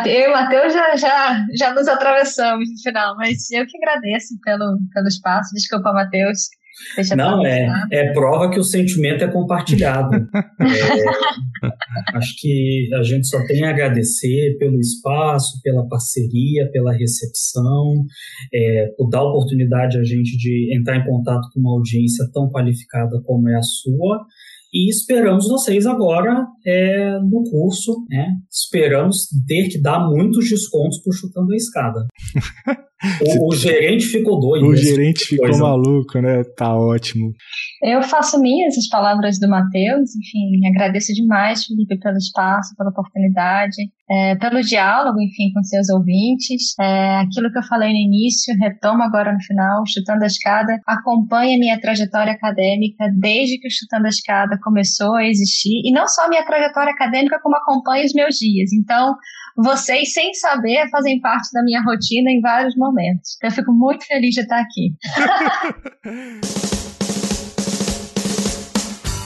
Eu 0.06 0.20
e 0.20 0.28
o 0.28 0.32
Matheus 0.32 0.74
já, 0.74 0.96
já, 0.96 1.46
já 1.56 1.72
nos 1.72 1.88
atravessamos 1.88 2.68
no 2.68 2.82
final, 2.82 3.16
mas 3.16 3.50
eu 3.50 3.64
que 3.64 3.78
agradeço 3.78 4.38
pelo, 4.44 4.76
pelo 4.92 5.08
espaço. 5.08 5.54
Desculpa, 5.54 5.94
Matheus. 5.94 6.57
Deixa 6.96 7.16
Não, 7.16 7.44
é, 7.44 7.68
é 7.92 8.12
prova 8.12 8.50
que 8.50 8.58
o 8.58 8.64
sentimento 8.64 9.24
é 9.24 9.28
compartilhado. 9.28 10.16
é, 10.16 12.14
acho 12.16 12.34
que 12.38 12.88
a 12.94 13.02
gente 13.02 13.26
só 13.26 13.38
tem 13.46 13.64
a 13.64 13.70
agradecer 13.70 14.56
pelo 14.58 14.78
espaço, 14.78 15.60
pela 15.62 15.86
parceria, 15.88 16.70
pela 16.72 16.92
recepção, 16.92 18.04
é, 18.52 18.86
por 18.96 19.08
dar 19.08 19.22
oportunidade 19.22 19.98
a 19.98 20.04
gente 20.04 20.36
de 20.36 20.76
entrar 20.76 20.96
em 20.96 21.04
contato 21.04 21.48
com 21.52 21.60
uma 21.60 21.72
audiência 21.72 22.28
tão 22.32 22.48
qualificada 22.50 23.20
como 23.24 23.48
é 23.48 23.56
a 23.56 23.62
sua. 23.62 24.24
E 24.72 24.90
esperamos 24.90 25.48
vocês 25.48 25.86
agora 25.86 26.46
é, 26.66 27.18
no 27.20 27.42
curso, 27.50 28.04
né? 28.10 28.34
Esperamos 28.50 29.28
ter 29.46 29.68
que 29.68 29.80
dar 29.80 29.98
muitos 30.06 30.48
descontos 30.48 31.00
por 31.02 31.14
chutando 31.14 31.52
a 31.52 31.56
escada. 31.56 32.06
O, 33.20 33.52
o, 33.52 33.56
gerente 33.56 34.06
ficou 34.06 34.40
doido. 34.40 34.66
O 34.66 34.76
gerente 34.76 35.24
ficou 35.24 35.46
coisa. 35.46 35.62
maluco, 35.62 36.20
né? 36.20 36.42
Tá 36.56 36.76
ótimo. 36.76 37.32
Eu 37.80 38.02
faço 38.02 38.40
minhas 38.40 38.76
as 38.76 38.88
palavras 38.88 39.38
do 39.38 39.48
Matheus, 39.48 40.16
enfim, 40.16 40.66
agradeço 40.68 41.12
demais, 41.14 41.64
Felipe, 41.64 41.96
pelo 42.00 42.16
espaço, 42.16 42.74
pela 42.76 42.90
oportunidade, 42.90 43.76
é, 44.10 44.34
pelo 44.34 44.60
diálogo, 44.62 45.20
enfim, 45.20 45.52
com 45.54 45.62
seus 45.62 45.88
ouvintes. 45.90 46.74
É, 46.80 47.18
aquilo 47.18 47.52
que 47.52 47.58
eu 47.58 47.62
falei 47.62 47.90
no 47.90 47.98
início, 47.98 48.56
retomo 48.58 49.02
agora 49.04 49.32
no 49.32 49.40
final, 49.42 49.84
Chutando 49.86 50.24
a 50.24 50.26
Escada, 50.26 50.80
acompanha 50.84 51.56
minha 51.56 51.80
trajetória 51.80 52.32
acadêmica 52.32 53.04
desde 53.16 53.58
que 53.58 53.68
o 53.68 53.70
Chutando 53.70 54.06
a 54.06 54.10
Escada 54.10 54.58
começou 54.60 55.14
a 55.14 55.24
existir, 55.24 55.82
e 55.84 55.92
não 55.92 56.08
só 56.08 56.24
a 56.24 56.28
minha 56.28 56.44
trajetória 56.44 56.92
acadêmica, 56.92 57.38
como 57.40 57.56
acompanha 57.56 58.04
os 58.04 58.12
meus 58.12 58.36
dias. 58.36 58.72
Então, 58.72 59.14
vocês, 59.56 60.12
sem 60.12 60.32
saber, 60.34 60.88
fazem 60.88 61.20
parte 61.20 61.48
da 61.52 61.62
minha 61.64 61.82
rotina 61.82 62.30
em 62.30 62.40
vários 62.40 62.76
momentos. 62.76 62.87
Então, 63.36 63.50
eu 63.50 63.50
fico 63.50 63.72
muito 63.72 64.04
feliz 64.06 64.34
de 64.34 64.40
estar 64.40 64.60
aqui. 64.60 64.94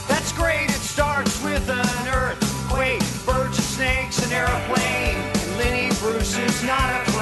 That's 0.07 0.31
great. 0.33 0.69
It 0.69 0.81
starts 0.81 1.41
with 1.43 1.69
an 1.69 2.07
earthquake, 2.07 3.01
birds 3.25 3.57
and 3.57 3.65
snakes, 3.65 4.19
an 4.25 4.31
airplane. 4.33 5.17
Lenny 5.57 5.89
Bruce 5.99 6.37
is 6.37 6.63
not 6.63 6.89
afraid. 7.01 7.12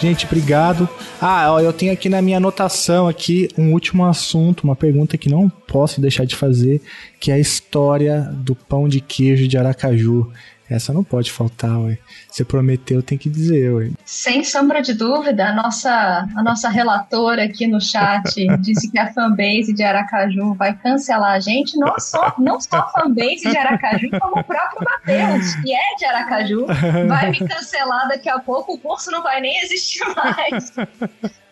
Gente, 0.00 0.26
obrigado. 0.26 0.88
Ah, 1.20 1.52
ó, 1.52 1.60
eu 1.60 1.72
tenho 1.72 1.92
aqui 1.92 2.08
na 2.08 2.22
minha 2.22 2.36
anotação 2.36 3.08
aqui 3.08 3.48
um 3.58 3.72
último 3.72 4.04
assunto, 4.04 4.62
uma 4.62 4.76
pergunta 4.76 5.18
que 5.18 5.28
não 5.28 5.48
posso 5.48 6.00
deixar 6.00 6.24
de 6.24 6.36
fazer, 6.36 6.80
que 7.18 7.32
é 7.32 7.34
a 7.34 7.38
história 7.38 8.22
do 8.32 8.54
pão 8.54 8.88
de 8.88 9.00
queijo 9.00 9.48
de 9.48 9.58
Aracaju. 9.58 10.30
Essa 10.70 10.92
não 10.92 11.02
pode 11.02 11.32
faltar, 11.32 11.78
ué. 11.80 11.98
Você 12.30 12.44
prometeu, 12.44 13.02
tem 13.02 13.16
que 13.16 13.30
dizer, 13.30 13.72
ué. 13.72 13.90
Sem 14.04 14.44
sombra 14.44 14.82
de 14.82 14.92
dúvida, 14.92 15.48
a 15.48 15.54
nossa, 15.54 16.28
a 16.36 16.42
nossa 16.42 16.68
relatora 16.68 17.44
aqui 17.44 17.66
no 17.66 17.80
chat 17.80 18.46
disse 18.60 18.90
que 18.90 18.98
a 18.98 19.12
fanbase 19.12 19.72
de 19.72 19.82
Aracaju 19.82 20.54
vai 20.54 20.76
cancelar 20.76 21.32
a 21.32 21.40
gente. 21.40 21.78
Não 21.78 21.98
só, 21.98 22.34
não 22.38 22.60
só 22.60 22.76
a 22.76 22.88
fanbase 22.88 23.48
de 23.48 23.56
Aracaju, 23.56 24.10
como 24.20 24.40
o 24.40 24.44
próprio 24.44 24.84
Matheus, 24.84 25.54
que 25.56 25.74
é 25.74 25.94
de 25.96 26.04
Aracaju, 26.04 26.66
vai 27.08 27.30
me 27.30 27.38
cancelar 27.38 28.08
daqui 28.08 28.28
a 28.28 28.38
pouco. 28.38 28.74
O 28.74 28.78
curso 28.78 29.10
não 29.10 29.22
vai 29.22 29.40
nem 29.40 29.58
existir 29.62 30.04
mais. 30.14 30.72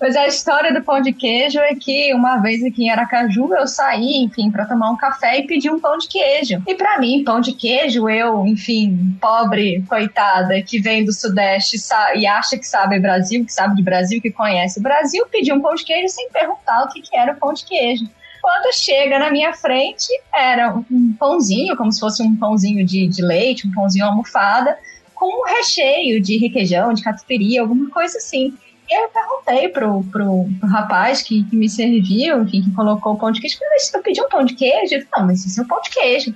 Mas 0.00 0.16
a 0.16 0.26
história 0.26 0.72
do 0.72 0.82
pão 0.82 1.00
de 1.00 1.12
queijo 1.12 1.58
é 1.58 1.74
que 1.74 2.12
uma 2.14 2.38
vez 2.38 2.62
aqui 2.62 2.84
em 2.84 2.90
Aracaju 2.90 3.54
eu 3.54 3.66
saí, 3.66 4.22
enfim, 4.24 4.50
para 4.50 4.66
tomar 4.66 4.90
um 4.90 4.96
café 4.96 5.38
e 5.38 5.46
pedi 5.46 5.70
um 5.70 5.80
pão 5.80 5.96
de 5.96 6.08
queijo. 6.08 6.62
E 6.66 6.74
para 6.74 6.98
mim, 6.98 7.24
pão 7.24 7.40
de 7.40 7.52
queijo, 7.52 8.08
eu, 8.08 8.46
enfim, 8.46 9.16
pobre, 9.20 9.82
coitada, 9.88 10.60
que 10.62 10.80
vem 10.80 11.04
do 11.04 11.12
Sudeste 11.12 11.76
e 12.16 12.26
acha 12.26 12.58
que 12.58 12.66
sabe 12.66 12.98
Brasil, 12.98 13.44
que 13.44 13.52
sabe 13.52 13.76
de 13.76 13.82
Brasil, 13.82 14.20
que 14.20 14.30
conhece 14.30 14.78
o 14.78 14.82
Brasil, 14.82 15.24
pedi 15.30 15.52
um 15.52 15.60
pão 15.60 15.74
de 15.74 15.84
queijo 15.84 16.08
sem 16.08 16.28
perguntar 16.30 16.84
o 16.84 16.88
que, 16.88 17.00
que 17.00 17.16
era 17.16 17.32
o 17.32 17.36
pão 17.36 17.52
de 17.52 17.64
queijo. 17.64 18.04
Quando 18.42 18.74
chega 18.74 19.18
na 19.18 19.30
minha 19.30 19.54
frente, 19.54 20.06
era 20.34 20.74
um 20.74 21.14
pãozinho, 21.18 21.76
como 21.76 21.90
se 21.90 21.98
fosse 21.98 22.22
um 22.22 22.36
pãozinho 22.36 22.84
de, 22.84 23.08
de 23.08 23.22
leite, 23.22 23.66
um 23.66 23.72
pãozinho 23.72 24.04
almofada, 24.04 24.76
com 25.14 25.26
um 25.26 25.46
recheio 25.46 26.20
de 26.20 26.36
requeijão, 26.36 26.92
de 26.92 27.02
catupiry, 27.02 27.58
alguma 27.58 27.88
coisa 27.88 28.18
assim 28.18 28.52
eu 28.90 29.08
perguntei 29.08 29.68
pro, 29.68 30.04
pro, 30.04 30.48
pro 30.60 30.68
rapaz 30.68 31.22
que, 31.22 31.44
que, 31.44 31.56
me 31.56 31.68
serviu, 31.68 32.42
enfim, 32.42 32.62
que 32.62 32.74
colocou 32.74 33.14
o 33.14 33.18
pão 33.18 33.30
de 33.30 33.40
queijo, 33.40 33.58
mas 33.70 33.92
eu 33.92 34.02
pedi 34.02 34.20
um 34.20 34.28
pão 34.28 34.44
de 34.44 34.54
queijo? 34.54 34.94
Ele 34.94 35.06
não, 35.16 35.26
mas 35.26 35.44
isso 35.44 35.60
é 35.60 35.64
um 35.64 35.66
pão 35.66 35.80
de 35.80 35.90
queijo. 35.90 36.34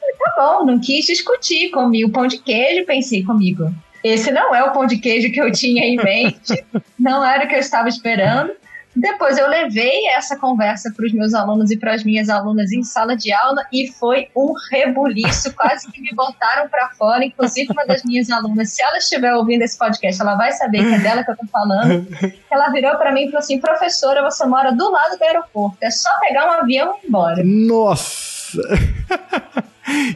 falei, 0.00 0.16
tá 0.16 0.34
bom, 0.36 0.64
não 0.64 0.78
quis 0.78 1.06
discutir, 1.06 1.70
comi 1.70 2.04
o 2.04 2.10
pão 2.10 2.26
de 2.26 2.38
queijo, 2.38 2.86
pensei 2.86 3.24
comigo, 3.24 3.72
esse 4.04 4.30
não 4.30 4.54
é 4.54 4.62
o 4.62 4.72
pão 4.72 4.86
de 4.86 4.98
queijo 4.98 5.32
que 5.32 5.40
eu 5.40 5.50
tinha 5.50 5.84
em 5.84 5.96
mente, 5.96 6.64
não 6.98 7.24
era 7.24 7.44
o 7.44 7.48
que 7.48 7.54
eu 7.54 7.60
estava 7.60 7.88
esperando. 7.88 8.52
Depois 8.96 9.36
eu 9.36 9.46
levei 9.46 10.08
essa 10.08 10.36
conversa 10.38 10.90
para 10.96 11.04
os 11.04 11.12
meus 11.12 11.34
alunos 11.34 11.70
e 11.70 11.76
para 11.76 11.94
as 11.94 12.02
minhas 12.02 12.30
alunas 12.30 12.72
em 12.72 12.82
sala 12.82 13.14
de 13.14 13.32
aula 13.32 13.66
e 13.70 13.88
foi 13.92 14.28
um 14.34 14.54
rebuliço, 14.70 15.52
quase 15.56 15.90
que 15.92 16.00
me 16.00 16.14
botaram 16.14 16.68
para 16.68 16.88
fora. 16.90 17.24
Inclusive, 17.24 17.70
uma 17.72 17.84
das 17.84 18.02
minhas 18.04 18.30
alunas, 18.30 18.70
se 18.70 18.82
ela 18.82 18.96
estiver 18.96 19.34
ouvindo 19.34 19.62
esse 19.62 19.78
podcast, 19.78 20.20
ela 20.20 20.34
vai 20.34 20.52
saber 20.52 20.78
que 20.78 20.94
é 20.94 20.98
dela 20.98 21.22
que 21.22 21.30
eu 21.30 21.34
estou 21.34 21.48
falando. 21.48 22.06
Ela 22.50 22.70
virou 22.70 22.96
para 22.96 23.12
mim 23.12 23.24
e 23.24 23.26
falou 23.26 23.40
assim: 23.40 23.60
professora, 23.60 24.22
você 24.22 24.46
mora 24.46 24.72
do 24.72 24.90
lado 24.90 25.18
do 25.18 25.24
aeroporto, 25.24 25.76
é 25.82 25.90
só 25.90 26.08
pegar 26.20 26.46
um 26.46 26.62
avião 26.62 26.94
e 26.94 27.04
ir 27.04 27.08
embora. 27.08 27.42
Nossa! 27.44 28.35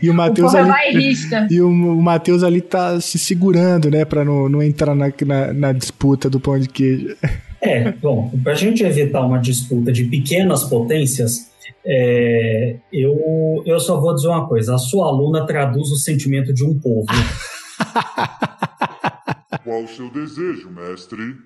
E 0.03 0.11
o 0.11 0.15
Matheus 0.15 0.55
ali. 0.55 1.15
E 1.51 1.61
o, 1.61 1.69
o 1.69 2.03
Matheus 2.03 2.43
ali 2.43 2.61
tá 2.61 3.01
se 3.01 3.19
segurando, 3.19 3.91
né, 3.91 4.05
para 4.05 4.25
não, 4.25 4.49
não 4.49 4.63
entrar 4.63 4.95
na, 4.95 5.13
na, 5.25 5.53
na 5.53 5.73
disputa 5.73 6.29
do 6.29 6.41
pão 6.41 6.59
de 6.59 6.69
queijo. 6.69 7.17
É, 7.61 7.93
bom, 7.93 8.31
para 8.43 8.53
a 8.53 8.57
gente 8.57 8.83
evitar 8.83 9.21
uma 9.21 9.39
disputa 9.39 9.93
de 9.93 10.05
pequenas 10.05 10.65
potências, 10.65 11.51
é, 11.85 12.77
eu, 12.93 13.63
eu 13.67 13.79
só 13.79 14.01
vou 14.01 14.15
dizer 14.15 14.29
uma 14.29 14.49
coisa: 14.49 14.75
a 14.75 14.79
sua 14.79 15.09
aluna 15.09 15.47
traduz 15.47 15.91
o 15.91 15.97
sentimento 15.97 16.53
de 16.53 16.65
um 16.65 16.79
povo. 16.79 17.07
Qual 19.65 19.85
o 19.85 19.89
seu 19.89 20.11
desejo, 20.11 20.71
mestre? 20.71 21.23
Hum... 21.23 21.37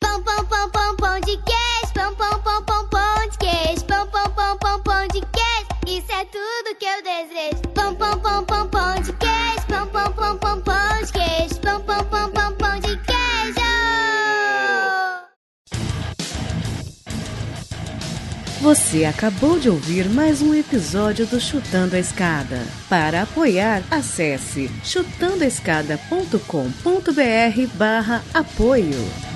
Pão, 0.00 0.22
pão, 0.22 0.44
pão, 0.46 0.70
pão, 0.70 0.96
pão 0.96 1.20
de 1.20 1.36
queijo, 1.42 1.92
pão, 1.94 2.14
pão, 2.14 2.42
pão, 2.42 2.64
pão, 2.64 2.85
Pão, 7.86 7.94
pão, 7.94 8.18
pão, 8.18 8.44
pão, 8.44 8.68
pão 8.68 9.00
de 9.00 9.12
queijo, 9.12 9.64
pão, 9.68 9.86
pão, 9.86 10.12
pão, 10.12 10.36
pão, 10.38 10.60
pão 10.60 11.04
de 11.04 11.12
queijo, 11.12 11.60
pão, 11.60 11.80
pão, 11.82 12.04
pão, 12.04 12.28
pão, 12.32 12.52
pão 12.56 12.80
de 12.80 12.96
Você 18.60 19.04
acabou 19.04 19.60
de 19.60 19.70
ouvir 19.70 20.08
mais 20.08 20.42
um 20.42 20.52
episódio 20.52 21.26
do 21.26 21.40
Chutando 21.40 21.94
a 21.94 22.00
Escada. 22.00 22.66
Para 22.88 23.22
apoiar, 23.22 23.84
acesse 23.88 24.68
chutandoaescada.com.br 24.82 27.76
barra 27.76 28.24
apoio. 28.34 29.35